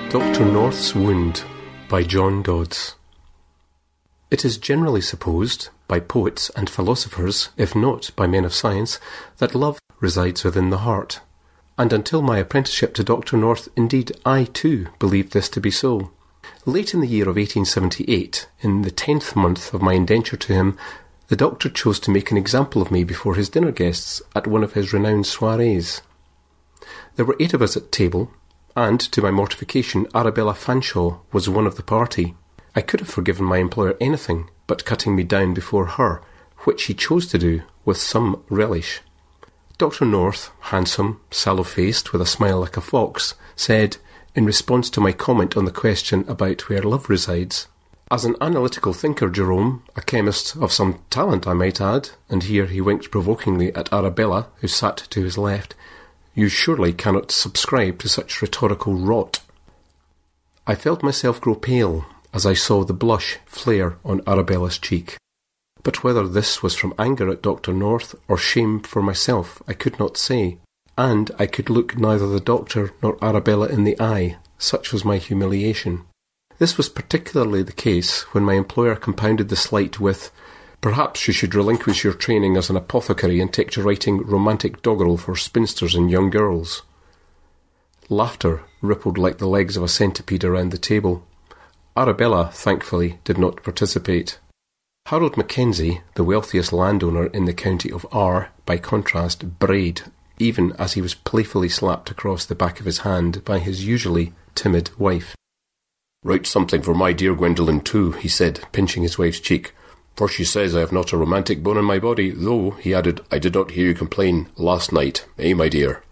[0.09, 0.45] Dr.
[0.45, 1.43] North's Wound
[1.89, 2.95] by John Dodds.
[4.31, 9.01] It is generally supposed, by poets and philosophers, if not by men of science,
[9.39, 11.21] that love resides within the heart.
[11.77, 13.37] And until my apprenticeship to Dr.
[13.37, 16.13] North, indeed I too believed this to be so.
[16.65, 20.79] Late in the year of 1878, in the tenth month of my indenture to him,
[21.27, 24.63] the doctor chose to make an example of me before his dinner guests at one
[24.63, 26.01] of his renowned soirees.
[27.17, 28.31] There were eight of us at table,
[28.77, 32.35] and, to my mortification, Arabella Fanshawe was one of the party.
[32.75, 36.23] I could have forgiven my employer anything but cutting me down before her
[36.67, 39.01] which he chose to do with some relish.
[39.79, 40.05] Dr.
[40.05, 43.99] North, handsome, sallow faced, with a smile like a fox, said,
[44.35, 47.69] in response to my comment on the question about where love resides,
[48.11, 52.67] As an analytical thinker, Jerome, a chemist of some talent, I might add, and here
[52.67, 55.75] he winked provokingly at Arabella, who sat to his left,
[56.37, 59.41] you surely cannot subscribe to such rhetorical rot.
[60.67, 65.17] I felt myself grow pale as I saw the blush flare on Arabella's cheek.
[65.83, 67.73] But whether this was from anger at Dr.
[67.73, 70.59] North or shame for myself, I could not say,
[70.99, 75.17] and I could look neither the doctor nor Arabella in the eye, such was my
[75.17, 76.05] humiliation.
[76.59, 80.31] This was particularly the case when my employer compounded the slight with,
[80.81, 85.17] Perhaps you should relinquish your training as an apothecary and take to writing romantic doggerel
[85.17, 86.83] for spinsters and young girls.
[88.09, 91.27] Laughter rippled like the legs of a centipede around the table.
[91.97, 94.39] Arabella, thankfully, did not participate.
[95.07, 100.03] Harold Mackenzie, the wealthiest landowner in the county of R, by contrast, brayed,
[100.39, 104.33] even as he was playfully slapped across the back of his hand by his usually
[104.55, 105.35] timid wife.
[106.23, 109.73] Write something for my dear Gwendolen, too, he said, pinching his wife's cheek.
[110.17, 113.21] For she says I have not a romantic bone in my body, though, he added,
[113.31, 116.03] I did not hear you complain last night, eh, my dear?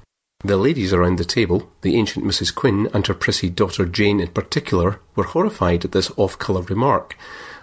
[0.44, 2.54] The ladies around the table, the ancient Mrs.
[2.54, 7.16] Quinn and her prissy daughter Jane in particular, were horrified at this off-colour remark,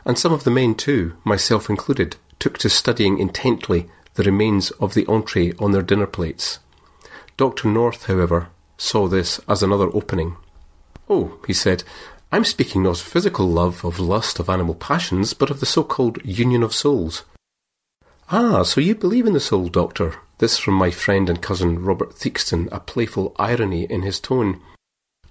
[0.04, 4.96] and some of the men too, myself included, took to studying intently the remains of
[4.96, 6.58] the entree on their dinner plates.
[7.38, 7.68] Dr.
[7.68, 10.38] North, however, saw this as another opening.
[11.08, 11.84] Oh, he said,
[12.34, 16.20] I'm speaking not of physical love, of lust, of animal passions, but of the so-called
[16.24, 17.26] union of souls.
[18.30, 20.16] Ah, so you believe in the soul, Doctor?
[20.38, 24.62] This from my friend and cousin Robert Theakston, a playful irony in his tone.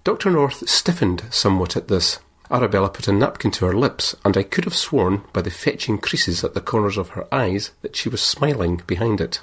[0.05, 0.31] Dr.
[0.31, 2.19] North stiffened somewhat at this.
[2.51, 5.97] Arabella put a napkin to her lips, and I could have sworn, by the fetching
[5.97, 9.41] creases at the corners of her eyes, that she was smiling behind it.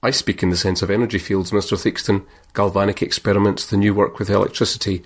[0.00, 1.76] I speak in the sense of energy fields, Mr.
[1.76, 5.02] Theakston, galvanic experiments, the new work with electricity,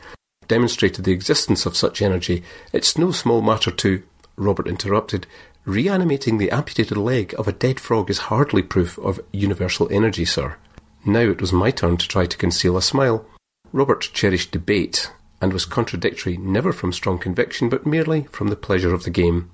[0.49, 2.43] demonstrated the existence of such energy.
[2.73, 4.03] It's no small matter to,
[4.37, 5.27] Robert interrupted,
[5.65, 10.57] reanimating the amputated leg of a dead frog is hardly proof of universal energy, sir.
[11.05, 13.25] Now it was my turn to try to conceal a smile.
[13.73, 15.11] Robert cherished debate,
[15.41, 19.51] and was contradictory never from strong conviction, but merely from the pleasure of the game.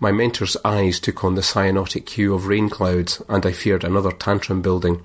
[0.00, 4.10] My mentor's eyes took on the cyanotic hue of rain clouds, and I feared another
[4.10, 5.04] tantrum building.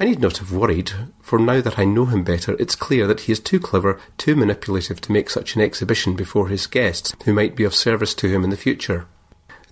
[0.00, 3.20] I need not have worried, for now that I know him better, it's clear that
[3.20, 7.32] he is too clever, too manipulative to make such an exhibition before his guests, who
[7.32, 9.06] might be of service to him in the future.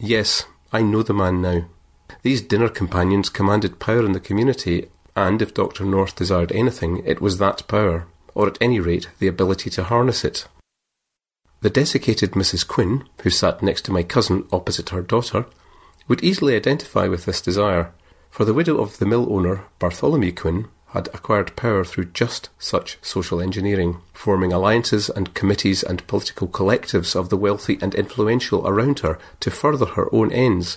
[0.01, 1.67] Yes, I know the man now.
[2.23, 5.85] These dinner companions commanded power in the community, and if Dr.
[5.85, 10.25] North desired anything, it was that power, or at any rate the ability to harness
[10.25, 10.49] it.
[11.61, 12.67] The desiccated Mrs.
[12.67, 15.47] Quinn, who sat next to my cousin opposite her daughter,
[16.09, 17.93] would easily identify with this desire
[18.37, 22.99] for the widow of the mill owner, Bartholomew Quinn, had acquired power through just such
[23.01, 28.99] social engineering, forming alliances and committees and political collectives of the wealthy and influential around
[28.99, 30.77] her to further her own ends.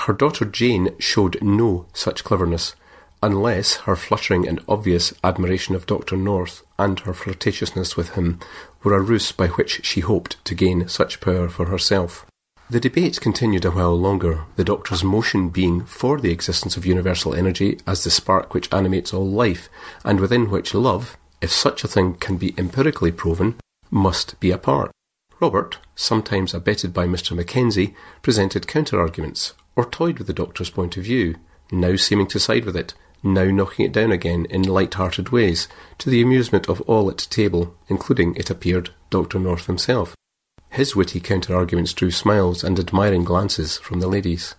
[0.00, 2.74] Her daughter Jane showed no such cleverness,
[3.22, 6.18] unless her fluttering and obvious admiration of Dr.
[6.18, 8.38] North and her flirtatiousness with him
[8.84, 12.26] were a ruse by which she hoped to gain such power for herself.
[12.72, 17.34] The debate continued a while longer, the doctor's motion being for the existence of universal
[17.34, 19.68] energy as the spark which animates all life,
[20.06, 23.56] and within which love, if such a thing can be empirically proven,
[23.90, 24.90] must be a part.
[25.38, 27.36] Robert, sometimes abetted by Mr.
[27.36, 31.36] Mackenzie, presented counter-arguments, or toyed with the doctor's point of view,
[31.70, 35.68] now seeming to side with it, now knocking it down again in light-hearted ways,
[35.98, 39.38] to the amusement of all at table, including, it appeared, Dr.
[39.38, 40.14] North himself.
[40.72, 44.54] His witty counter-arguments drew smiles and admiring glances from the ladies.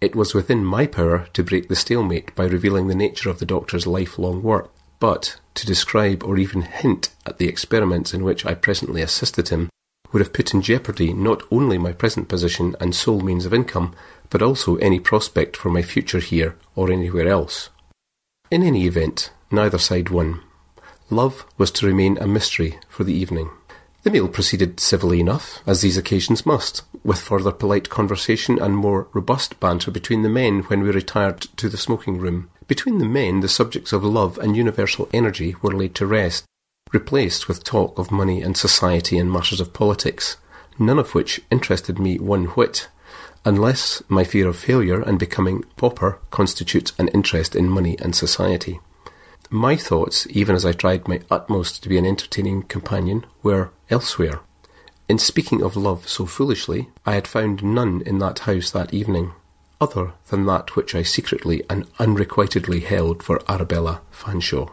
[0.00, 3.44] It was within my power to break the stalemate by revealing the nature of the
[3.44, 4.70] doctor's lifelong work,
[5.00, 9.70] but to describe or even hint at the experiments in which I presently assisted him
[10.12, 13.92] would have put in jeopardy not only my present position and sole means of income,
[14.30, 17.70] but also any prospect for my future here or anywhere else.
[18.52, 20.42] In any event, neither side won.
[21.10, 23.50] Love was to remain a mystery for the evening.
[24.04, 29.08] The meal proceeded civilly enough, as these occasions must, with further polite conversation and more
[29.14, 32.50] robust banter between the men when we retired to the smoking room.
[32.68, 36.44] Between the men, the subjects of love and universal energy were laid to rest,
[36.92, 40.36] replaced with talk of money and society and matters of politics,
[40.78, 42.88] none of which interested me one whit,
[43.46, 48.80] unless my fear of failure and becoming pauper constitutes an interest in money and society.
[49.54, 54.40] My thoughts, even as I tried my utmost to be an entertaining companion, were elsewhere.
[55.08, 59.32] In speaking of love so foolishly, I had found none in that house that evening.
[59.80, 64.72] other than that which I secretly and unrequitedly held for Arabella Fanshawe.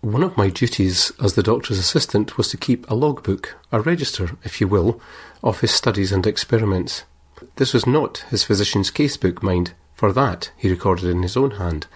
[0.00, 4.36] One of my duties as the doctor's assistant was to keep a logbook, a register,
[4.44, 5.00] if you will,
[5.42, 7.02] of his studies and experiments.
[7.56, 11.88] This was not his physician's casebook, mind, for that he recorded in his own hand.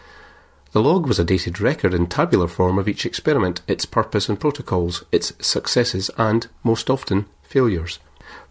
[0.72, 4.40] The log was a dated record in tabular form of each experiment, its purpose and
[4.40, 7.98] protocols, its successes and, most often, failures.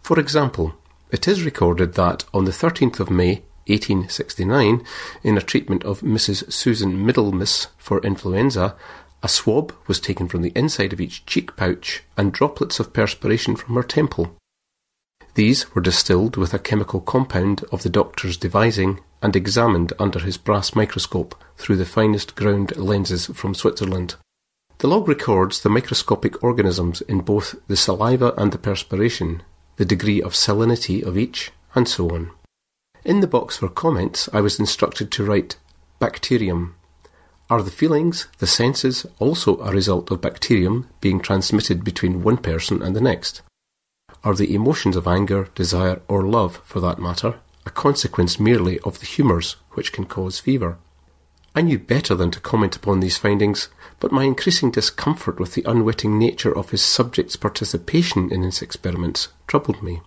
[0.02, 0.74] For example,
[1.10, 4.84] it is recorded that on the 13th of May, 1869,
[5.24, 6.52] in a treatment of Mrs.
[6.52, 8.76] Susan Middlemiss for influenza,
[9.22, 13.56] a swab was taken from the inside of each cheek pouch and droplets of perspiration
[13.56, 14.36] from her temple.
[15.34, 20.36] These were distilled with a chemical compound of the doctor's devising and examined under his
[20.36, 24.16] brass microscope through the finest ground lenses from Switzerland.
[24.78, 29.42] The log records the microscopic organisms in both the saliva and the perspiration,
[29.76, 32.32] the degree of salinity of each, and so on.
[33.04, 35.56] In the box for comments, I was instructed to write
[36.00, 36.74] bacterium.
[37.48, 42.82] Are the feelings, the senses, also a result of bacterium being transmitted between one person
[42.82, 43.42] and the next?
[44.24, 49.00] Are the emotions of anger, desire, or love, for that matter, a consequence merely of
[49.00, 50.78] the humours which can cause fever?
[51.54, 53.68] I knew better than to comment upon these findings,
[54.00, 59.28] but my increasing discomfort with the unwitting nature of his subject's participation in his experiments
[59.46, 60.00] troubled me.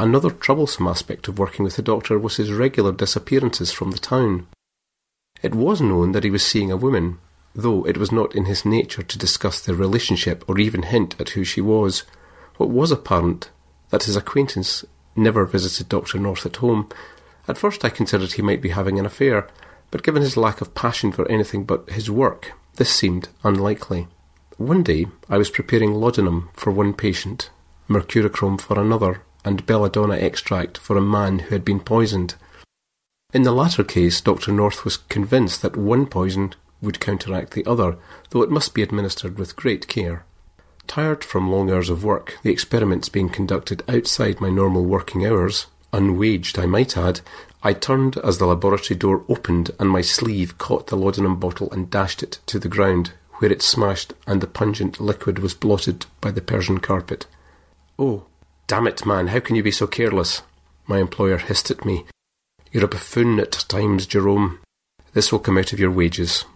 [0.00, 4.46] Another troublesome aspect of working with the doctor was his regular disappearances from the town.
[5.42, 7.18] It was known that he was seeing a woman,
[7.54, 11.30] though it was not in his nature to discuss their relationship or even hint at
[11.30, 12.04] who she was.
[12.56, 13.50] What was apparent
[13.90, 14.84] that his acquaintance
[15.18, 16.18] never visited Dr.
[16.18, 16.88] North at home.
[17.46, 19.48] At first I considered he might be having an affair,
[19.90, 24.08] but given his lack of passion for anything but his work, this seemed unlikely.
[24.56, 27.50] One day I was preparing laudanum for one patient,
[27.88, 32.34] mercurochrome for another, and belladonna extract for a man who had been poisoned.
[33.32, 34.52] In the latter case, Dr.
[34.52, 37.98] North was convinced that one poison would counteract the other,
[38.30, 40.24] though it must be administered with great care.
[40.88, 45.66] Tired from long hours of work, the experiments being conducted outside my normal working hours,
[45.92, 47.20] unwaged I might add,
[47.62, 51.90] I turned as the laboratory door opened and my sleeve caught the laudanum bottle and
[51.90, 56.30] dashed it to the ground, where it smashed and the pungent liquid was blotted by
[56.30, 57.26] the Persian carpet.
[57.98, 58.24] Oh,
[58.66, 60.40] damn it, man, how can you be so careless?
[60.86, 62.06] My employer hissed at me.
[62.72, 64.60] You're a buffoon at times, Jerome.
[65.12, 66.46] This will come out of your wages.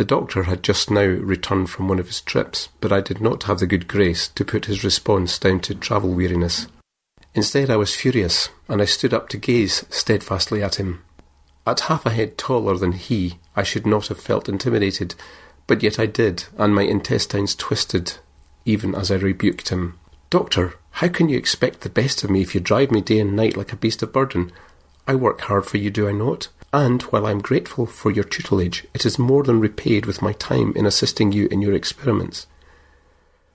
[0.00, 3.42] The doctor had just now returned from one of his trips, but I did not
[3.42, 6.68] have the good grace to put his response down to travel weariness.
[7.34, 11.02] Instead, I was furious, and I stood up to gaze steadfastly at him.
[11.66, 15.16] At half a head taller than he, I should not have felt intimidated,
[15.66, 18.14] but yet I did, and my intestines twisted
[18.64, 19.98] even as I rebuked him.
[20.30, 23.36] Doctor, how can you expect the best of me if you drive me day and
[23.36, 24.50] night like a beast of burden?
[25.06, 26.48] I work hard for you, do I not?
[26.72, 30.32] And while I am grateful for your tutelage, it is more than repaid with my
[30.34, 32.46] time in assisting you in your experiments.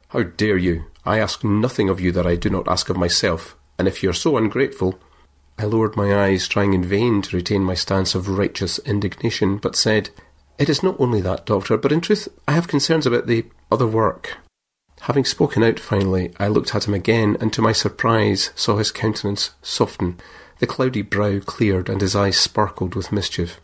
[0.09, 0.85] How dare you?
[1.05, 4.09] I ask nothing of you that I do not ask of myself, and if you
[4.09, 4.99] are so ungrateful.
[5.57, 9.77] I lowered my eyes, trying in vain to retain my stance of righteous indignation, but
[9.77, 10.09] said,
[10.57, 13.87] It is not only that, Doctor, but in truth I have concerns about the other
[13.87, 14.37] work.
[15.01, 18.91] Having spoken out finally, I looked at him again, and to my surprise saw his
[18.91, 20.19] countenance soften
[20.59, 23.59] the cloudy brow cleared and his eyes sparkled with mischief.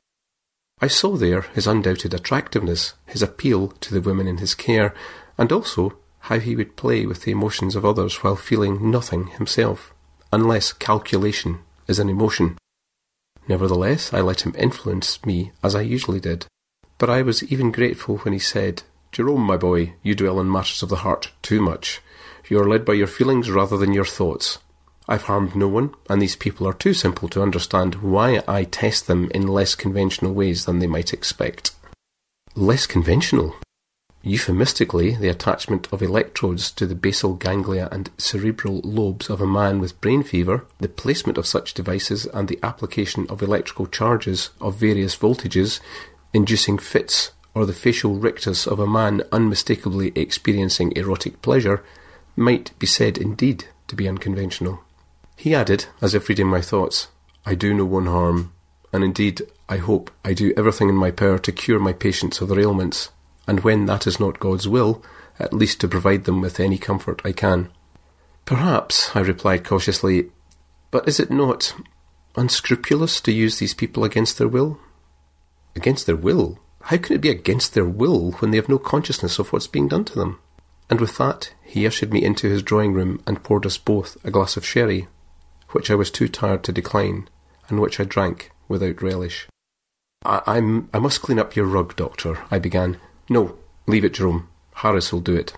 [0.82, 4.94] I saw there his undoubted attractiveness, his appeal to the women in his care,
[5.38, 9.94] and also how he would play with the emotions of others while feeling nothing himself,
[10.32, 12.58] unless calculation is an emotion.
[13.48, 16.46] Nevertheless, I let him influence me as I usually did.
[16.98, 20.84] But I was even grateful when he said, Jerome, my boy, you dwell on matters
[20.84, 22.02] of the heart too much.
[22.48, 24.60] You are led by your feelings rather than your thoughts.
[25.08, 29.08] I've harmed no one, and these people are too simple to understand why I test
[29.08, 31.72] them in less conventional ways than they might expect.
[32.56, 33.56] Less conventional?
[34.24, 39.80] Euphemistically, the attachment of electrodes to the basal ganglia and cerebral lobes of a man
[39.80, 44.76] with brain fever, the placement of such devices, and the application of electrical charges of
[44.76, 45.80] various voltages,
[46.34, 51.84] inducing fits, or the facial rictus of a man unmistakably experiencing erotic pleasure,
[52.36, 54.84] might be said indeed to be unconventional.
[55.42, 57.08] He added, as if reading my thoughts,
[57.48, 58.54] I do no one harm,
[58.94, 62.50] and indeed I hope I do everything in my power to cure my patients of
[62.50, 63.10] their ailments,
[63.48, 65.04] and when that is not God's will,
[65.40, 67.70] at least to provide them with any comfort I can.
[68.46, 70.30] Perhaps, I replied cautiously,
[70.92, 71.74] but is it not
[72.36, 74.80] unscrupulous to use these people against their will?
[75.76, 76.60] Against their will?
[76.82, 79.88] How can it be against their will when they have no consciousness of what's being
[79.88, 80.40] done to them?
[80.88, 84.30] And with that, he ushered me into his drawing room and poured us both a
[84.30, 85.08] glass of sherry
[85.72, 87.30] which I was too tired to decline,
[87.68, 89.48] and which I drank without relish.
[90.24, 92.98] I, I'm, I must clean up your rug, Doctor, I began.
[93.30, 93.58] No,
[93.88, 94.48] leave it, Jerome.
[94.76, 95.54] Harris will do it.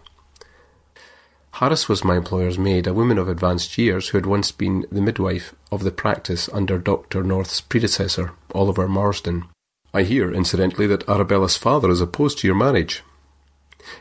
[1.57, 5.01] Harris was my employer's maid, a woman of advanced years who had once been the
[5.01, 7.23] midwife of the practice under Dr.
[7.23, 9.45] North's predecessor, Oliver Marsden.
[9.93, 13.03] I hear, incidentally, that Arabella's father is opposed to your marriage.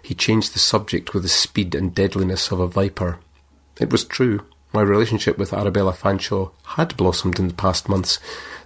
[0.01, 3.19] He changed the subject with the speed and deadliness of a viper.
[3.79, 4.47] It was true.
[4.75, 8.19] My relationship with Arabella Fanshawe had blossomed in the past months,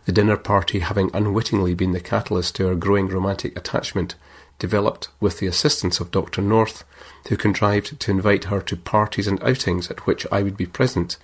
[0.05, 4.15] the dinner party having unwittingly been the catalyst to our growing romantic attachment,
[4.61, 6.43] developed with the assistance of Dr.
[6.43, 6.85] North,
[7.29, 11.17] who contrived to invite her to parties and outings at which I would be present.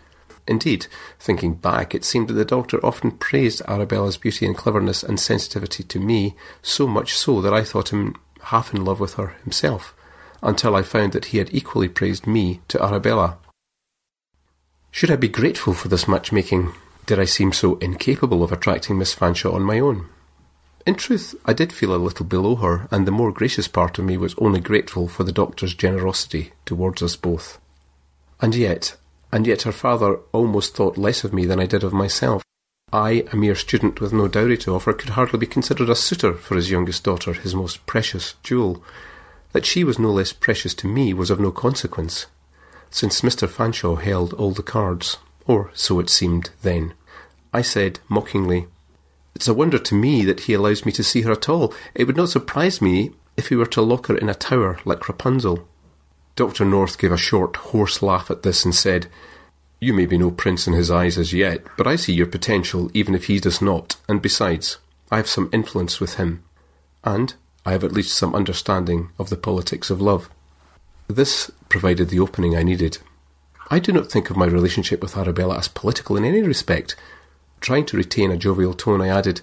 [0.49, 0.89] Indeed,
[1.21, 5.85] thinking back, it seemed that the doctor often praised Arabella's beauty and cleverness and sensitivity
[5.85, 9.95] to me, so much so that I thought him half in love with her himself,
[10.43, 13.39] until I found that he had equally praised me to Arabella.
[14.95, 16.75] Should I be grateful for this matchmaking?
[17.07, 20.11] Did I seem so incapable of attracting Miss Fanshawe on my own?
[20.87, 24.05] In truth, I did feel a little below her, and the more gracious part of
[24.05, 27.59] me was only grateful for the doctor's generosity towards us both.
[28.39, 28.97] And yet,
[29.33, 32.43] and yet her father almost thought less of me than I did of myself.
[32.93, 36.35] I, a mere student with no dowry to offer, could hardly be considered a suitor
[36.35, 38.85] for his youngest daughter, his most precious jewel.
[39.53, 42.27] That she was no less precious to me was of no consequence,
[42.95, 43.49] since Mr.
[43.49, 45.17] Fanshawe held all the cards,
[45.47, 46.95] or so it seemed then.
[47.53, 48.67] I said mockingly,
[49.35, 51.75] It's a wonder to me that he allows me to see her at all.
[51.95, 55.09] It would not surprise me if he were to lock her in a tower like
[55.09, 55.67] Rapunzel.
[56.37, 56.65] Dr.
[56.65, 59.09] North gave a short, hoarse laugh at this and said,
[59.81, 62.91] You may be no prince in his eyes as yet, but I see your potential
[62.95, 64.79] even if he does not, and besides,
[65.11, 66.43] I have some influence with him,
[67.05, 67.35] and
[67.67, 70.31] I have at least some understanding of the politics of love.
[71.13, 72.97] This provided the opening I needed.
[73.71, 76.97] I do not think of my relationship with Arabella as political in any respect.
[77.61, 79.43] Trying to retain a jovial tone, I added,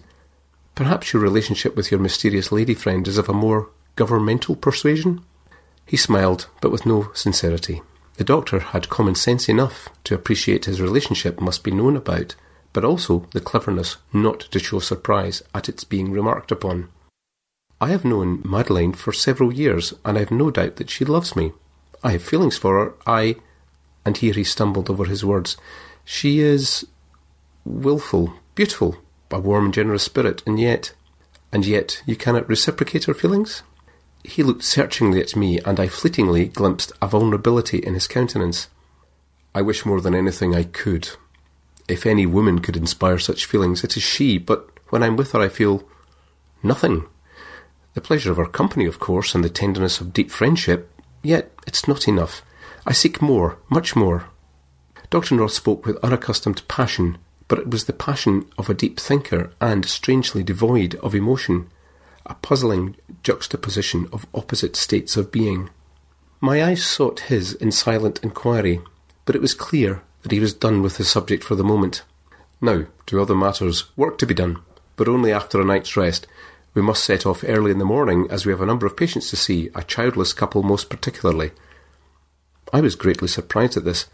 [0.73, 5.21] Perhaps your relationship with your mysterious lady friend is of a more governmental persuasion?
[5.85, 7.83] He smiled, but with no sincerity.
[8.17, 12.33] The doctor had common sense enough to appreciate his relationship must be known about,
[12.73, 16.89] but also the cleverness not to show surprise at its being remarked upon.
[17.81, 21.35] I have known Madeline for several years, and I have no doubt that she loves
[21.35, 21.53] me.
[22.03, 22.93] I have feelings for her.
[23.05, 23.37] I.
[24.05, 25.55] And here he stumbled over his words.
[26.03, 26.85] She is.
[27.65, 28.97] wilful, beautiful,
[29.31, 30.93] a warm and generous spirit, and yet.
[31.51, 33.63] And yet you cannot reciprocate her feelings?
[34.23, 38.67] He looked searchingly at me, and I fleetingly glimpsed a vulnerability in his countenance.
[39.55, 41.09] I wish more than anything I could.
[41.87, 45.39] If any woman could inspire such feelings, it is she, but when I'm with her,
[45.39, 45.87] I feel
[46.61, 47.05] nothing.
[47.93, 51.87] The pleasure of her company, of course, and the tenderness of deep friendship, yet it's
[51.87, 52.41] not enough.
[52.85, 54.25] I seek more, much more.
[55.09, 55.35] Dr.
[55.35, 59.85] North spoke with unaccustomed passion, but it was the passion of a deep thinker and
[59.85, 61.69] strangely devoid of emotion
[62.29, 65.69] a puzzling juxtaposition of opposite states of being.
[66.39, 68.81] My eyes sought his in silent inquiry,
[69.25, 72.03] but it was clear that he was done with the subject for the moment.
[72.61, 74.59] Now, to other matters, work to be done,
[74.95, 76.27] but only after a night's rest.
[76.73, 79.29] We must set off early in the morning, as we have a number of patients
[79.29, 81.51] to see, a childless couple most particularly.
[82.71, 84.07] I was greatly surprised at this.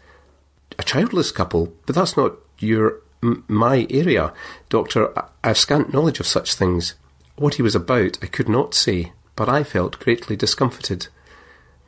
[0.78, 1.72] A childless couple?
[1.84, 3.00] But that's not your.
[3.22, 4.32] M- my area.
[4.68, 6.94] Doctor, I- I've scant knowledge of such things.
[7.36, 11.08] What he was about I could not say, but I felt greatly discomfited.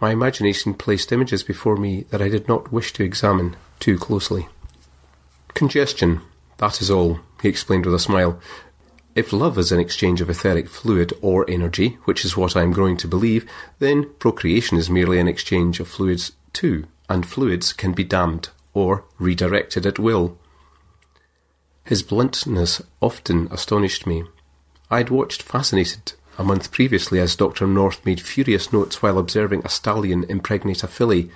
[0.00, 4.48] My imagination placed images before me that I did not wish to examine too closely.
[5.55, 6.20] Congestion,
[6.58, 8.38] that is all, he explained with a smile.
[9.18, 12.70] If love is an exchange of etheric fluid or energy, which is what I am
[12.70, 17.94] growing to believe, then procreation is merely an exchange of fluids too, and fluids can
[17.94, 20.38] be dammed or redirected at will.
[21.82, 24.22] His bluntness often astonished me.
[24.88, 27.66] I had watched fascinated a month previously as Dr.
[27.66, 31.28] North made furious notes while observing a stallion impregnate a filly.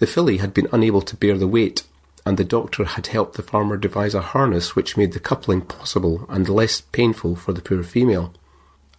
[0.00, 1.84] The filly had been unable to bear the weight,
[2.28, 6.26] and the doctor had helped the farmer devise a harness which made the coupling possible
[6.28, 8.34] and less painful for the poor female.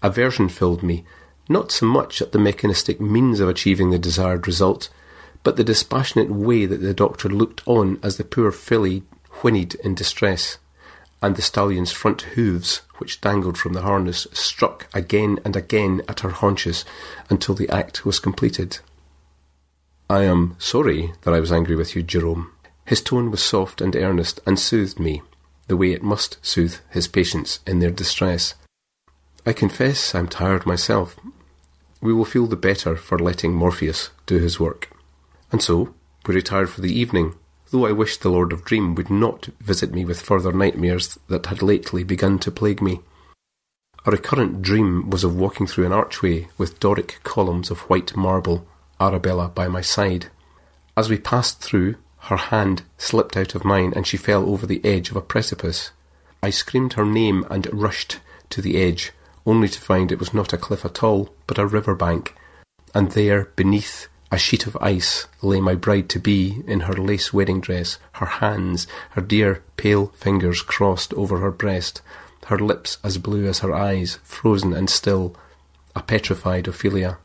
[0.01, 1.05] Aversion filled me,
[1.47, 4.89] not so much at the mechanistic means of achieving the desired result,
[5.43, 9.03] but the dispassionate way that the doctor looked on as the poor filly
[9.43, 10.57] whinnied in distress,
[11.21, 16.21] and the stallion's front hoofs, which dangled from the harness, struck again and again at
[16.21, 16.83] her haunches
[17.29, 18.79] until the act was completed.
[20.09, 22.53] I am sorry that I was angry with you, Jerome.
[22.89, 25.21] His tone was soft and earnest, and soothed me,
[25.67, 28.55] the way it must soothe his patients in their distress.
[29.45, 31.15] I confess I'm tired myself.
[32.01, 34.89] We will feel the better for letting Morpheus do his work.
[35.51, 35.93] And so
[36.25, 37.35] we retired for the evening,
[37.69, 41.45] though I wished the Lord of Dream would not visit me with further nightmares that
[41.45, 43.01] had lately begun to plague me.
[44.07, 48.65] A recurrent dream was of walking through an archway with Doric columns of white marble,
[48.99, 50.31] Arabella by my side.
[50.97, 54.83] As we passed through, her hand slipped out of mine and she fell over the
[54.85, 55.91] edge of a precipice.
[56.43, 58.19] I screamed her name and rushed
[58.51, 59.11] to the edge,
[59.45, 62.35] only to find it was not a cliff at all, but a river bank,
[62.93, 67.33] and there, beneath a sheet of ice, lay my bride to be in her lace
[67.33, 72.01] wedding dress, her hands, her dear pale fingers crossed over her breast,
[72.47, 75.35] her lips as blue as her eyes, frozen and still,
[75.95, 77.17] a petrified Ophelia.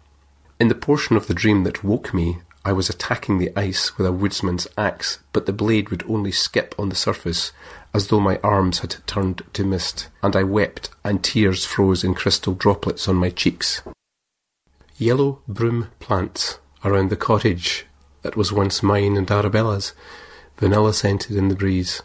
[0.59, 4.07] In the portion of the dream that woke me, I was attacking the ice with
[4.07, 7.53] a woodsman's axe, but the blade would only skip on the surface,
[7.93, 12.15] as though my arms had turned to mist, and I wept, and tears froze in
[12.15, 13.83] crystal droplets on my cheeks.
[14.97, 17.87] Yellow broom plants around the cottage
[18.23, 19.93] that was once mine and Arabella's,
[20.57, 22.03] vanilla scented in the breeze.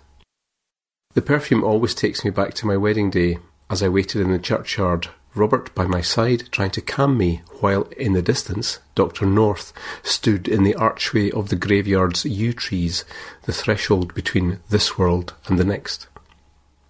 [1.14, 3.38] The perfume always takes me back to my wedding day,
[3.70, 7.84] as I waited in the churchyard, Robert by my side trying to calm me, while
[7.98, 9.26] in the distance Dr.
[9.26, 13.06] North stood in the archway of the graveyard's yew trees,
[13.44, 16.08] the threshold between this world and the next.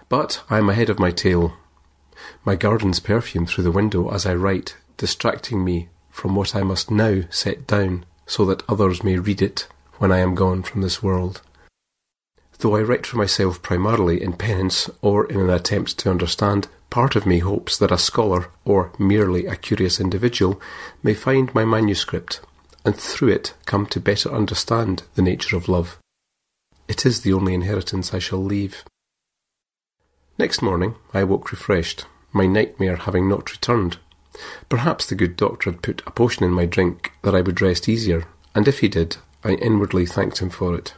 [0.07, 1.53] But I am ahead of my tale.
[2.45, 6.89] My garden's perfume through the window as I write, distracting me from what I must
[6.89, 11.03] now set down, so that others may read it when I am gone from this
[11.03, 11.41] world.
[12.59, 17.15] Though I write for myself primarily in penance or in an attempt to understand, part
[17.15, 20.59] of me hopes that a scholar, or merely a curious individual,
[21.03, 22.41] may find my manuscript,
[22.85, 25.97] and through it come to better understand the nature of love.
[26.87, 28.83] It is the only inheritance I shall leave.
[30.37, 33.97] Next morning I woke refreshed, my nightmare having not returned.
[34.69, 37.89] Perhaps the good doctor had put a potion in my drink that I would rest
[37.89, 40.93] easier, and if he did, I inwardly thanked him for it.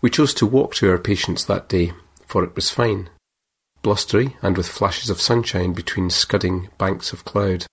[0.00, 1.92] We chose to walk to our patients that day,
[2.26, 3.08] for it was fine,
[3.82, 7.66] blustery and with flashes of sunshine between scudding banks of cloud.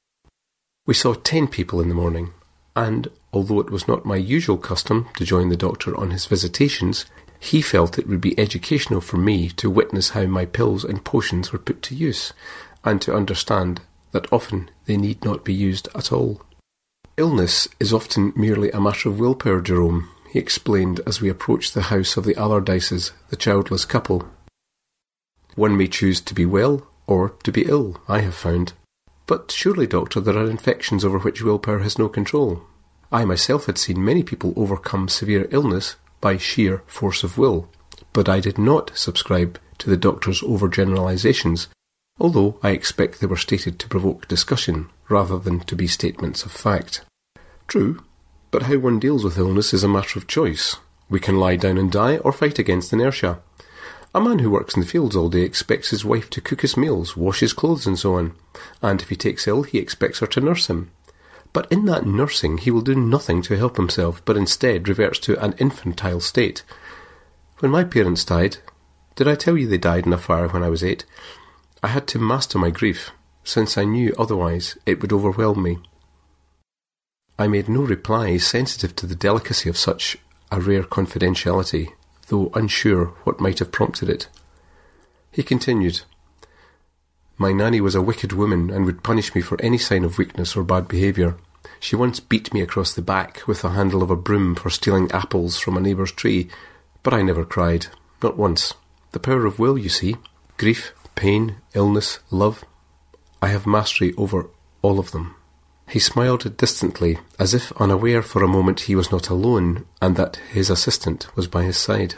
[0.85, 2.33] We saw ten people in the morning,
[2.75, 7.05] and although it was not my usual custom to join the doctor on his visitations,
[7.39, 11.51] he felt it would be educational for me to witness how my pills and potions
[11.51, 12.33] were put to use,
[12.83, 16.41] and to understand that often they need not be used at all.
[17.17, 21.83] Illness is often merely a matter of willpower, Jerome, he explained as we approached the
[21.83, 24.27] house of the Allardyces, the childless couple.
[25.55, 28.73] One may choose to be well or to be ill, I have found.
[29.27, 32.63] But surely, doctor, there are infections over which willpower has no control.
[33.11, 37.69] I myself had seen many people overcome severe illness by sheer force of will,
[38.13, 41.67] but I did not subscribe to the doctor's overgeneralizations,
[42.19, 46.51] although I expect they were stated to provoke discussion rather than to be statements of
[46.51, 47.01] fact.
[47.67, 48.03] True,
[48.51, 50.77] but how one deals with illness is a matter of choice.
[51.09, 53.39] We can lie down and die or fight against inertia.
[54.15, 56.77] A man who works in the fields all day expects his wife to cook his
[56.77, 58.33] meals, wash his clothes, and so on.
[58.81, 60.89] And if he takes ill, he expects her to nurse him.
[61.51, 65.37] But in that nursing, he will do nothing to help himself, but instead reverts to
[65.43, 66.63] an infantile state.
[67.59, 68.59] When my parents died,
[69.17, 71.03] did I tell you they died in a fire when I was eight?
[71.83, 73.11] I had to master my grief,
[73.43, 75.79] since I knew otherwise it would overwhelm me.
[77.37, 80.17] I made no reply sensitive to the delicacy of such
[80.53, 81.91] a rare confidentiality,
[82.27, 84.27] though unsure what might have prompted it.
[85.31, 86.01] He continued,
[87.37, 90.55] My nanny was a wicked woman and would punish me for any sign of weakness
[90.55, 91.35] or bad behaviour.
[91.79, 95.11] She once beat me across the back with the handle of a broom for stealing
[95.11, 96.49] apples from a neighbour's tree,
[97.03, 97.87] but I never cried,
[98.23, 98.73] not once.
[99.11, 100.15] The power of will, you see.
[100.57, 102.63] Grief, pain, illness, love.
[103.41, 104.49] I have mastery over
[104.81, 105.34] all of them.
[105.87, 110.37] He smiled distantly, as if unaware for a moment he was not alone, and that
[110.51, 112.15] his assistant was by his side.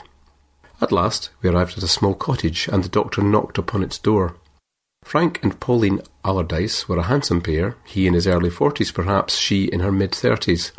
[0.81, 4.35] At last we arrived at a small cottage, and the doctor knocked upon its door.
[5.03, 9.65] Frank and Pauline Allardyce were a handsome pair, he in his early forties perhaps, she
[9.65, 10.71] in her mid thirties.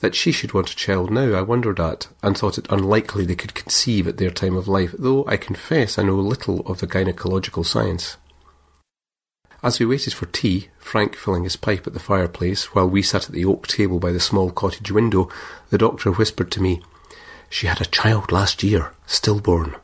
[0.00, 3.36] That she should want a child now I wondered at, and thought it unlikely they
[3.36, 6.86] could conceive at their time of life, though I confess I know little of the
[6.86, 8.16] gynecological science.
[9.62, 13.26] As we waited for tea, Frank filling his pipe at the fireplace, while we sat
[13.26, 15.28] at the oak table by the small cottage window,
[15.68, 16.82] the doctor whispered to me,
[17.50, 19.76] She had a child last year, stillborn.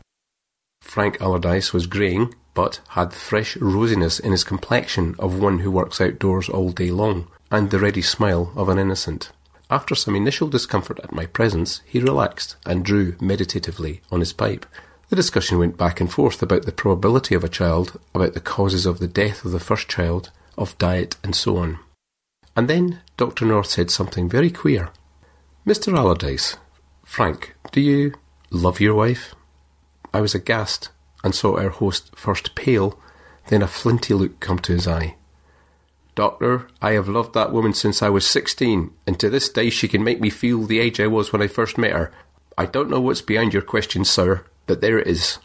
[0.81, 5.71] Frank Allardyce was greying, but had the fresh rosiness in his complexion of one who
[5.71, 9.31] works outdoors all day long, and the ready smile of an innocent.
[9.69, 14.65] After some initial discomfort at my presence, he relaxed and drew meditatively on his pipe,
[15.09, 18.87] the discussion went back and forth about the probability of a child, about the causes
[18.87, 21.79] of the death of the first child, of diet, and so on.
[22.57, 23.45] And then Dr.
[23.45, 24.91] North said something very queer.
[25.67, 25.97] Mr.
[25.97, 26.57] Allardyce,
[27.05, 28.15] Frank, do you
[28.51, 29.35] love your wife?
[30.13, 30.91] I was aghast
[31.23, 32.99] and saw our host first pale,
[33.49, 35.17] then a flinty look come to his eye.
[36.15, 39.87] Doctor, I have loved that woman since I was sixteen, and to this day she
[39.87, 42.11] can make me feel the age I was when I first met her.
[42.57, 45.39] I don't know what's behind your question, sir, but there it is.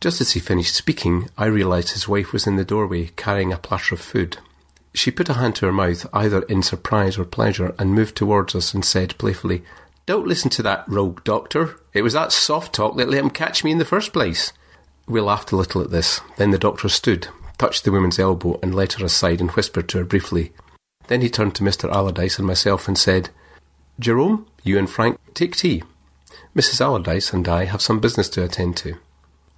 [0.00, 3.58] Just as he finished speaking, I realised his wife was in the doorway carrying a
[3.58, 4.38] platter of food.
[4.94, 8.54] She put a hand to her mouth, either in surprise or pleasure, and moved towards
[8.54, 9.62] us and said playfully,
[10.06, 11.76] Don't listen to that rogue doctor.
[11.92, 14.52] It was that soft talk that let him catch me in the first place.
[15.06, 16.20] We laughed a little at this.
[16.36, 17.28] Then the doctor stood,
[17.58, 20.52] touched the woman's elbow, and led her aside and whispered to her briefly.
[21.08, 21.90] Then he turned to Mr.
[21.90, 23.30] Allardyce and myself and said,
[23.98, 25.82] Jerome, you and Frank take tea.
[26.56, 26.80] Mrs.
[26.80, 28.96] Allardyce and I have some business to attend to.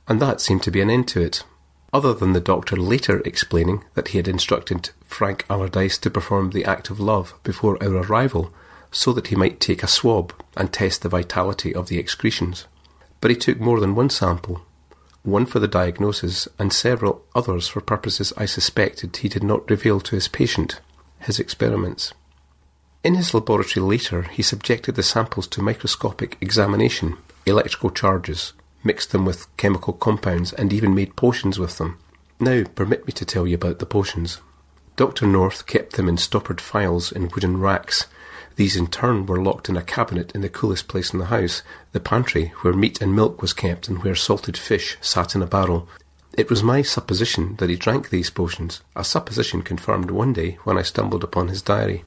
[0.08, 1.44] And that seemed to be an end to it,
[1.92, 6.64] other than the doctor later explaining that he had instructed Frank Allardyce to perform the
[6.64, 8.52] act of love before our arrival,
[8.90, 12.66] so that he might take a swab and test the vitality of the excretions.
[13.20, 14.62] But he took more than one sample,
[15.22, 20.00] one for the diagnosis and several others for purposes I suspected he did not reveal
[20.00, 20.80] to his patient,
[21.20, 22.12] his experiments.
[23.08, 28.52] In his laboratory later, he subjected the samples to microscopic examination, electrical charges,
[28.84, 31.96] mixed them with chemical compounds, and even made potions with them.
[32.38, 34.42] Now, permit me to tell you about the potions.
[34.96, 35.26] Dr.
[35.26, 38.04] North kept them in stoppered phials in wooden racks.
[38.56, 41.62] These in turn were locked in a cabinet in the coolest place in the house,
[41.92, 45.46] the pantry, where meat and milk was kept and where salted fish sat in a
[45.46, 45.88] barrel.
[46.34, 50.76] It was my supposition that he drank these potions, a supposition confirmed one day when
[50.76, 52.04] I stumbled upon his diary.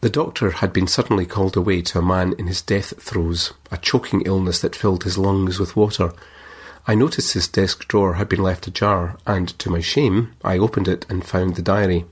[0.00, 3.76] The doctor had been suddenly called away to a man in his death throes, a
[3.76, 6.12] choking illness that filled his lungs with water.
[6.86, 10.86] I noticed his desk drawer had been left ajar, and to my shame, I opened
[10.86, 12.06] it and found the diary.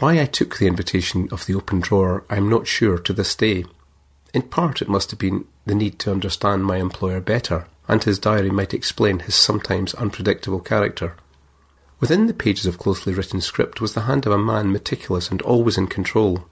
[0.00, 3.36] Why I took the invitation of the open drawer, I am not sure to this
[3.36, 3.64] day.
[4.34, 8.18] In part, it must have been the need to understand my employer better, and his
[8.18, 11.14] diary might explain his sometimes unpredictable character.
[12.00, 15.40] Within the pages of closely written script was the hand of a man meticulous and
[15.42, 16.44] always in control.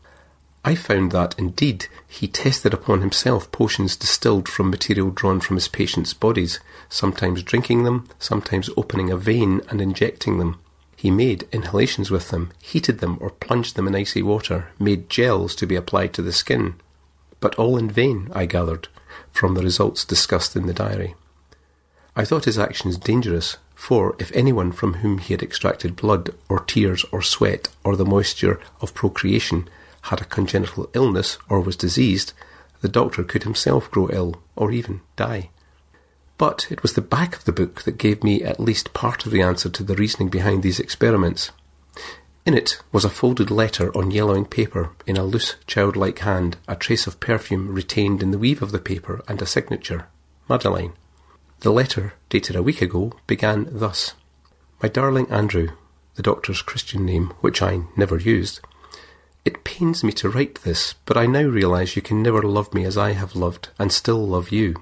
[0.62, 5.68] I found that, indeed, he tested upon himself potions distilled from material drawn from his
[5.68, 10.58] patients' bodies, sometimes drinking them, sometimes opening a vein and injecting them.
[10.96, 15.54] He made inhalations with them, heated them or plunged them in icy water, made gels
[15.56, 16.74] to be applied to the skin.
[17.40, 18.88] But all in vain, I gathered,
[19.32, 21.14] from the results discussed in the diary.
[22.14, 26.60] I thought his actions dangerous, for if anyone from whom he had extracted blood, or
[26.60, 29.66] tears, or sweat, or the moisture of procreation
[30.02, 32.32] had a congenital illness or was diseased,
[32.80, 35.50] the doctor could himself grow ill or even die.
[36.38, 39.32] But it was the back of the book that gave me at least part of
[39.32, 41.50] the answer to the reasoning behind these experiments.
[42.46, 46.74] In it was a folded letter on yellowing paper in a loose, childlike hand, a
[46.74, 50.06] trace of perfume retained in the weave of the paper, and a signature
[50.48, 50.94] Madeline.
[51.60, 54.14] The letter, dated a week ago, began thus
[54.82, 55.68] My darling Andrew,
[56.14, 58.60] the doctor's Christian name, which I never used.
[59.44, 62.84] It pains me to write this, but I now realize you can never love me
[62.84, 64.76] as I have loved and still love you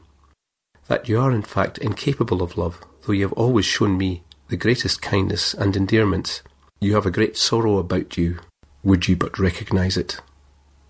[0.88, 4.56] that you are in fact incapable of love, though you have always shown me the
[4.56, 6.42] greatest kindness and endearments.
[6.80, 8.40] You have a great sorrow about you,
[8.82, 10.20] would you but recognize it.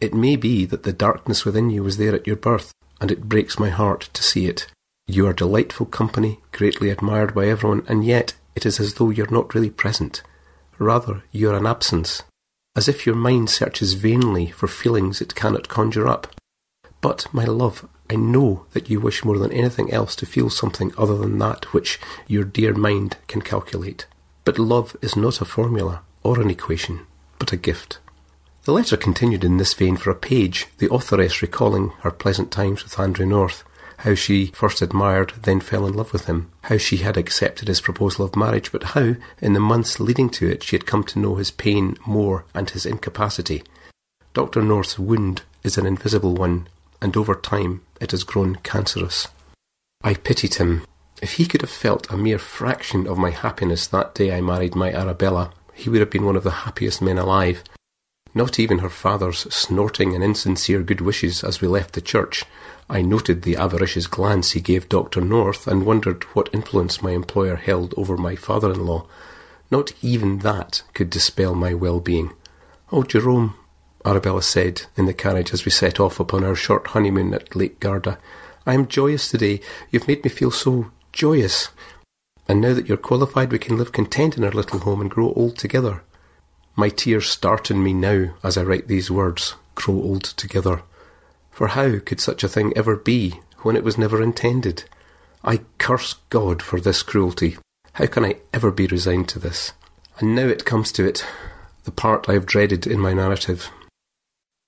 [0.01, 3.29] It may be that the darkness within you was there at your birth, and it
[3.29, 4.69] breaks my heart to see it.
[5.09, 9.25] You are delightful company, greatly admired by everyone, and yet it is as though you
[9.25, 10.23] are not really present.
[10.79, 12.23] Rather, you are an absence,
[12.79, 16.29] as if your mind searches vainly for feelings it cannot conjure up.
[17.01, 20.93] But, my love, I know that you wish more than anything else to feel something
[20.97, 21.99] other than that which
[22.29, 24.07] your dear mind can calculate.
[24.45, 27.01] But love is not a formula or an equation,
[27.41, 27.99] but a gift.
[28.63, 32.85] The letter continued in this vein for a page, the authoress recalling her pleasant times
[32.85, 33.65] with Andrew North,
[33.99, 37.81] how she first admired, then fell in love with him, how she had accepted his
[37.81, 41.19] proposal of marriage, but how, in the months leading to it, she had come to
[41.19, 43.63] know his pain more and his incapacity.
[44.35, 44.63] Dr.
[44.63, 46.69] North's wound is an invisible one,
[47.03, 49.27] and over time it has grown cancerous.
[50.03, 50.85] I pitied him.
[51.21, 54.77] If he could have felt a mere fraction of my happiness that day I married
[54.77, 57.65] my Arabella, he would have been one of the happiest men alive.
[58.39, 62.45] Not even her father's snorting and insincere good wishes as we left the church.
[62.89, 65.21] I noted the avaricious glance he gave Dr.
[65.21, 69.07] North and wondered what influence my employer held over my father in law.
[69.73, 72.33] Not even that could dispel my well being.
[72.93, 73.57] Oh, Jerome,
[74.05, 77.81] Arabella said in the carriage as we set off upon our short honeymoon at Lake
[77.81, 78.21] Garda.
[78.65, 79.61] I am joyous today.
[79.91, 81.71] You've made me feel so joyous.
[82.47, 85.33] And now that you're qualified, we can live content in our little home and grow
[85.33, 86.05] old together.
[86.79, 90.83] My tears start in me now as I write these words grow old together.
[91.51, 94.85] For how could such a thing ever be when it was never intended?
[95.43, 97.59] I curse God for this cruelty.
[97.95, 99.73] How can I ever be resigned to this?
[100.21, 101.27] And now it comes to it,
[101.83, 103.73] the part I have dreaded in my narrative.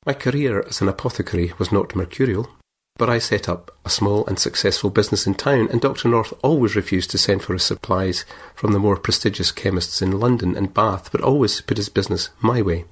[0.04, 2.50] My career as an apothecary was not mercurial,
[3.00, 6.06] but I set up a small and successful business in town, and Dr.
[6.06, 10.54] North always refused to send for his supplies from the more prestigious chemists in London
[10.54, 12.84] and Bath, but always put his business my way.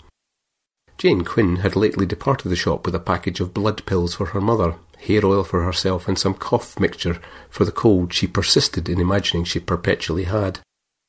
[0.97, 4.41] Jane Quinn had lately departed the shop with a package of blood pills for her
[4.41, 7.21] mother, hair oil for herself, and some cough mixture
[7.51, 10.61] for the cold she persisted in imagining she perpetually had.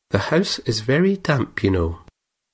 [0.10, 2.00] The house is very damp, you know.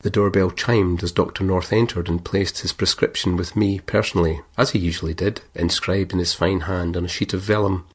[0.05, 1.43] The doorbell chimed as Dr.
[1.43, 6.19] North entered and placed his prescription with me personally, as he usually did, inscribed in
[6.19, 7.87] his fine hand on a sheet of vellum.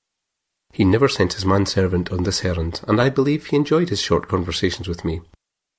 [0.73, 4.27] He never sent his manservant on this errand, and I believe he enjoyed his short
[4.27, 5.21] conversations with me.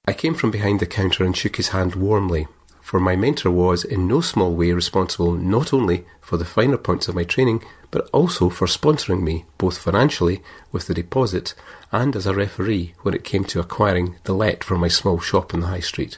[0.06, 2.48] I came from behind the counter and shook his hand warmly,
[2.92, 7.08] for my mentor was in no small way responsible not only for the finer points
[7.08, 11.54] of my training, but also for sponsoring me, both financially with the deposit
[11.94, 15.54] and as a referee when it came to acquiring the let for my small shop
[15.54, 16.18] in the High Street.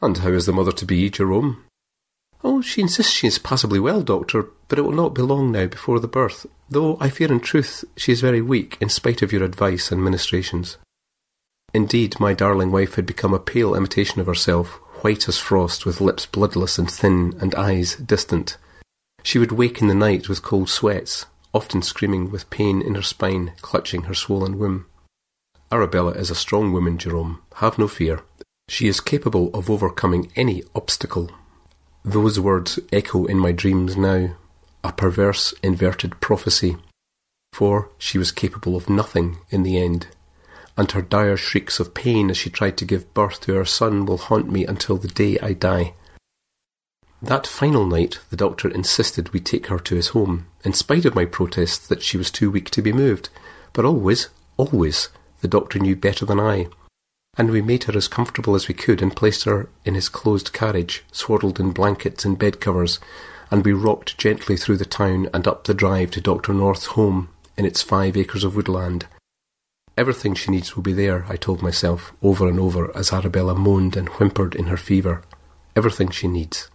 [0.00, 1.62] And how is the mother to be, Jerome?
[2.42, 5.66] Oh, she insists she is passably well, doctor, but it will not be long now
[5.66, 9.32] before the birth, though I fear in truth she is very weak in spite of
[9.32, 10.76] your advice and ministrations.
[11.72, 16.00] Indeed, my darling wife had become a pale imitation of herself, white as frost, with
[16.00, 18.56] lips bloodless and thin, and eyes distant.
[19.22, 23.02] She would wake in the night with cold sweats, often screaming with pain in her
[23.02, 24.86] spine, clutching her swollen womb.
[25.70, 27.40] Arabella is a strong woman, Jerome.
[27.56, 28.22] Have no fear.
[28.68, 31.30] She is capable of overcoming any obstacle.
[32.04, 34.36] Those words echo in my dreams now,
[34.82, 36.76] a perverse, inverted prophecy.
[37.52, 40.08] For she was capable of nothing in the end,
[40.76, 44.06] and her dire shrieks of pain as she tried to give birth to her son
[44.06, 45.94] will haunt me until the day I die.
[47.20, 51.14] That final night, the doctor insisted we take her to his home, in spite of
[51.14, 53.28] my protests that she was too weak to be moved.
[53.72, 55.08] But always, always,
[55.40, 56.66] the doctor knew better than I.
[57.36, 60.52] And we made her as comfortable as we could and placed her in his closed
[60.52, 62.98] carriage, swaddled in blankets and bed covers,
[63.52, 66.52] and we rocked gently through the town and up the drive to Dr.
[66.52, 69.06] North's home in its five acres of woodland.
[69.96, 73.96] Everything she needs will be there, I told myself over and over as Arabella moaned
[73.96, 75.22] and whimpered in her fever.
[75.76, 76.68] Everything she needs.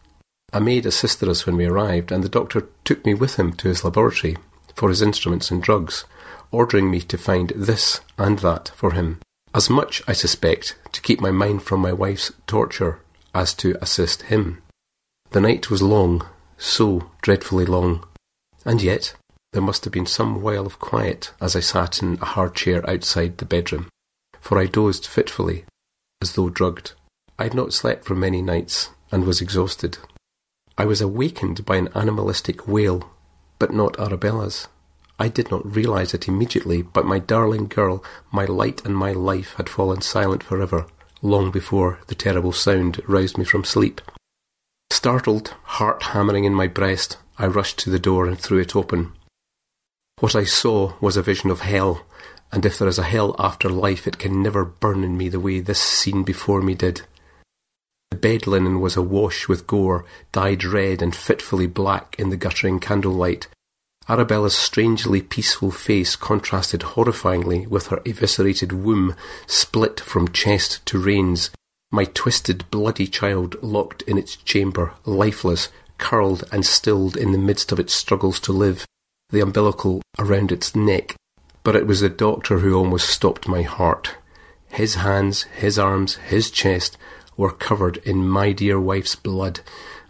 [0.53, 3.67] A maid assisted us when we arrived, and the doctor took me with him to
[3.67, 4.37] his laboratory
[4.75, 6.05] for his instruments and drugs,
[6.51, 9.19] ordering me to find this and that for him.
[9.53, 12.99] As much, I suspect, to keep my mind from my wife's torture
[13.33, 14.61] as to assist him.
[15.31, 16.25] The night was long,
[16.57, 18.05] so dreadfully long,
[18.65, 19.15] and yet
[19.53, 22.87] there must have been some while of quiet as I sat in a hard chair
[22.89, 23.87] outside the bedroom,
[24.39, 25.65] for I dozed fitfully,
[26.21, 26.93] as though drugged.
[27.39, 29.97] I had not slept for many nights, and was exhausted.
[30.77, 33.09] I was awakened by an animalistic wail,
[33.59, 34.67] but not Arabella's.
[35.19, 39.53] I did not realize it immediately, but my darling girl, my light and my life,
[39.55, 40.85] had fallen silent forever,
[41.21, 44.01] long before the terrible sound roused me from sleep.
[44.91, 49.13] Startled, heart hammering in my breast, I rushed to the door and threw it open.
[50.19, 52.03] What I saw was a vision of hell,
[52.51, 55.39] and if there is a hell after life, it can never burn in me the
[55.39, 57.03] way this scene before me did.
[58.09, 62.79] The bed linen was awash with gore, dyed red and fitfully black in the guttering
[62.79, 63.47] candlelight.
[64.09, 69.13] Arabella's strangely peaceful face contrasted horrifyingly with her eviscerated womb,
[69.45, 71.51] split from chest to reins.
[71.91, 77.71] My twisted, bloody child locked in its chamber, lifeless, curled and stilled in the midst
[77.71, 78.87] of its struggles to live,
[79.29, 81.15] the umbilical around its neck.
[81.63, 84.15] But it was the doctor who almost stopped my heart.
[84.69, 86.97] His hands, his arms, his chest
[87.35, 89.59] were covered in my dear wife's blood,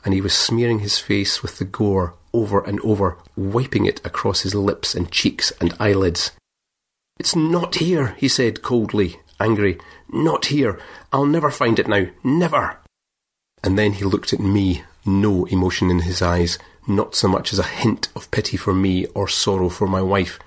[0.05, 4.41] and he was smearing his face with the gore over and over, wiping it across
[4.41, 6.31] his lips and cheeks and eyelids.
[7.19, 9.79] It's not here, he said coldly, angry.
[10.09, 10.79] Not here.
[11.11, 12.07] I'll never find it now.
[12.23, 12.77] Never.
[13.63, 17.59] And then he looked at me, no emotion in his eyes, not so much as
[17.59, 20.39] a hint of pity for me or sorrow for my wife.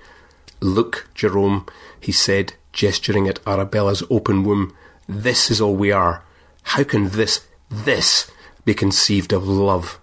[0.59, 1.65] Look, Jerome,
[1.99, 4.75] he said, gesturing at Arabella's open womb.
[5.07, 6.23] This is all we are.
[6.63, 8.29] How can this, this,
[8.65, 9.99] be conceived of love?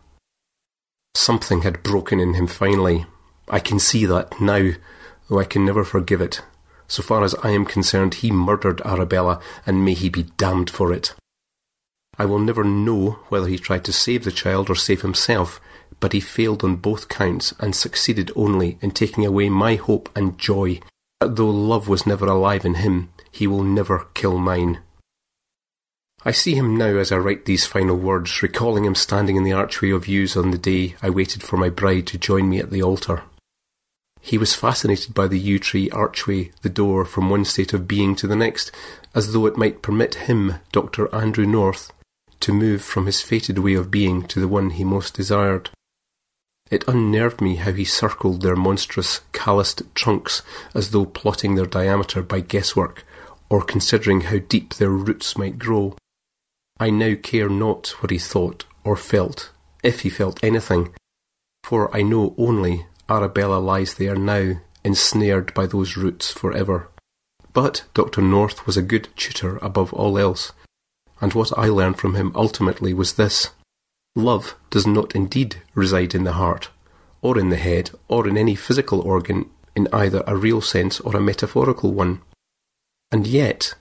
[1.15, 3.07] Something had broken in him finally.
[3.49, 4.73] I can see that now,
[5.29, 6.43] though I can never forgive it.
[6.87, 10.93] So far as I am concerned, he murdered Arabella, and may he be damned for
[10.93, 11.15] it.
[12.19, 15.61] I will never know whether he tried to save the child or save himself,
[16.01, 20.39] but he failed on both counts and succeeded only in taking away my hope and
[20.39, 20.81] joy.
[21.21, 24.81] That though love was never alive in him, he will never kill mine.
[26.25, 29.53] I see him now as I write these final words, recalling him standing in the
[29.53, 32.71] archway of yews on the day I waited for my bride to join me at
[32.71, 33.23] the altar.
[34.21, 38.17] He was fascinated by the yew tree archway, the door from one state of being
[38.17, 38.73] to the next,
[39.15, 41.13] as though it might permit him, Dr.
[41.15, 41.93] Andrew North,
[42.41, 45.71] to move from his fated way of being to the one he most desired.
[46.71, 50.43] It unnerved me how he circled their monstrous, calloused trunks
[50.75, 53.05] as though plotting their diameter by guesswork,
[53.49, 55.97] or considering how deep their roots might grow.
[56.79, 59.51] I now care not what he thought or felt,
[59.83, 60.95] if he felt anything,
[61.65, 66.89] for I know only Arabella lies there now, ensnared by those roots for ever.
[67.53, 68.21] But Dr.
[68.21, 70.53] North was a good tutor above all else,
[71.21, 73.51] and what I learned from him ultimately was this
[74.15, 76.71] love does not indeed reside in the heart,
[77.23, 81.17] or in the head, or in any physical organ in either a real sense or
[81.17, 82.21] a metaphorical one.
[83.13, 83.75] And yet,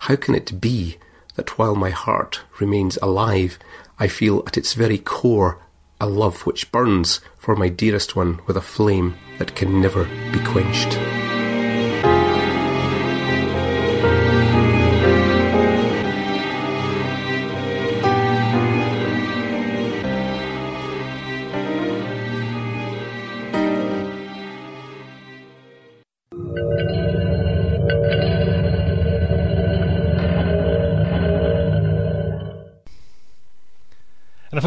[0.00, 0.98] how can it be
[1.36, 3.58] that while my heart remains alive,
[3.98, 5.60] I feel at its very core
[6.00, 10.40] a love which burns for my dearest one with a flame that can never be
[10.44, 11.17] quenched.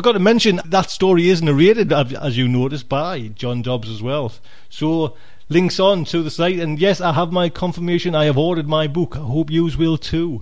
[0.02, 4.34] Forgot to mention that story is narrated, as you noticed, by John Dodds as well.
[4.68, 5.16] So
[5.48, 8.16] links on to the site, and yes, I have my confirmation.
[8.16, 9.16] I have ordered my book.
[9.16, 10.42] I hope yous will too.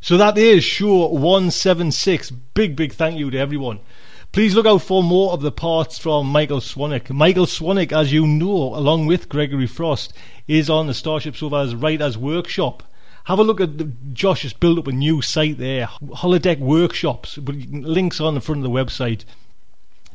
[0.00, 2.32] So that is show 176.
[2.32, 3.78] Big, big thank you to everyone.
[4.32, 7.10] Please look out for more of the parts from Michael Swanwick.
[7.10, 10.12] Michael Swanwick, as you know, along with Gregory Frost,
[10.48, 12.82] is on the Starship Sofa's Writers Workshop.
[13.24, 17.38] Have a look at Josh has built up a new site there, Holodeck Workshops.
[17.38, 19.24] Links on the front of the website.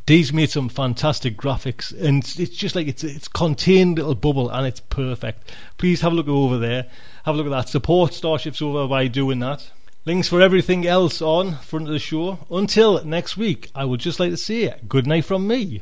[0.05, 4.67] Dee's made some fantastic graphics, and it's just like it's it's contained little bubble, and
[4.67, 5.51] it's perfect.
[5.79, 6.85] Please have a look over there.
[7.25, 7.69] Have a look at that.
[7.69, 9.71] Support Starship Sofa by doing that.
[10.05, 12.45] Links for everything else on front of the show.
[12.51, 15.81] Until next week, I would just like to say good night from me.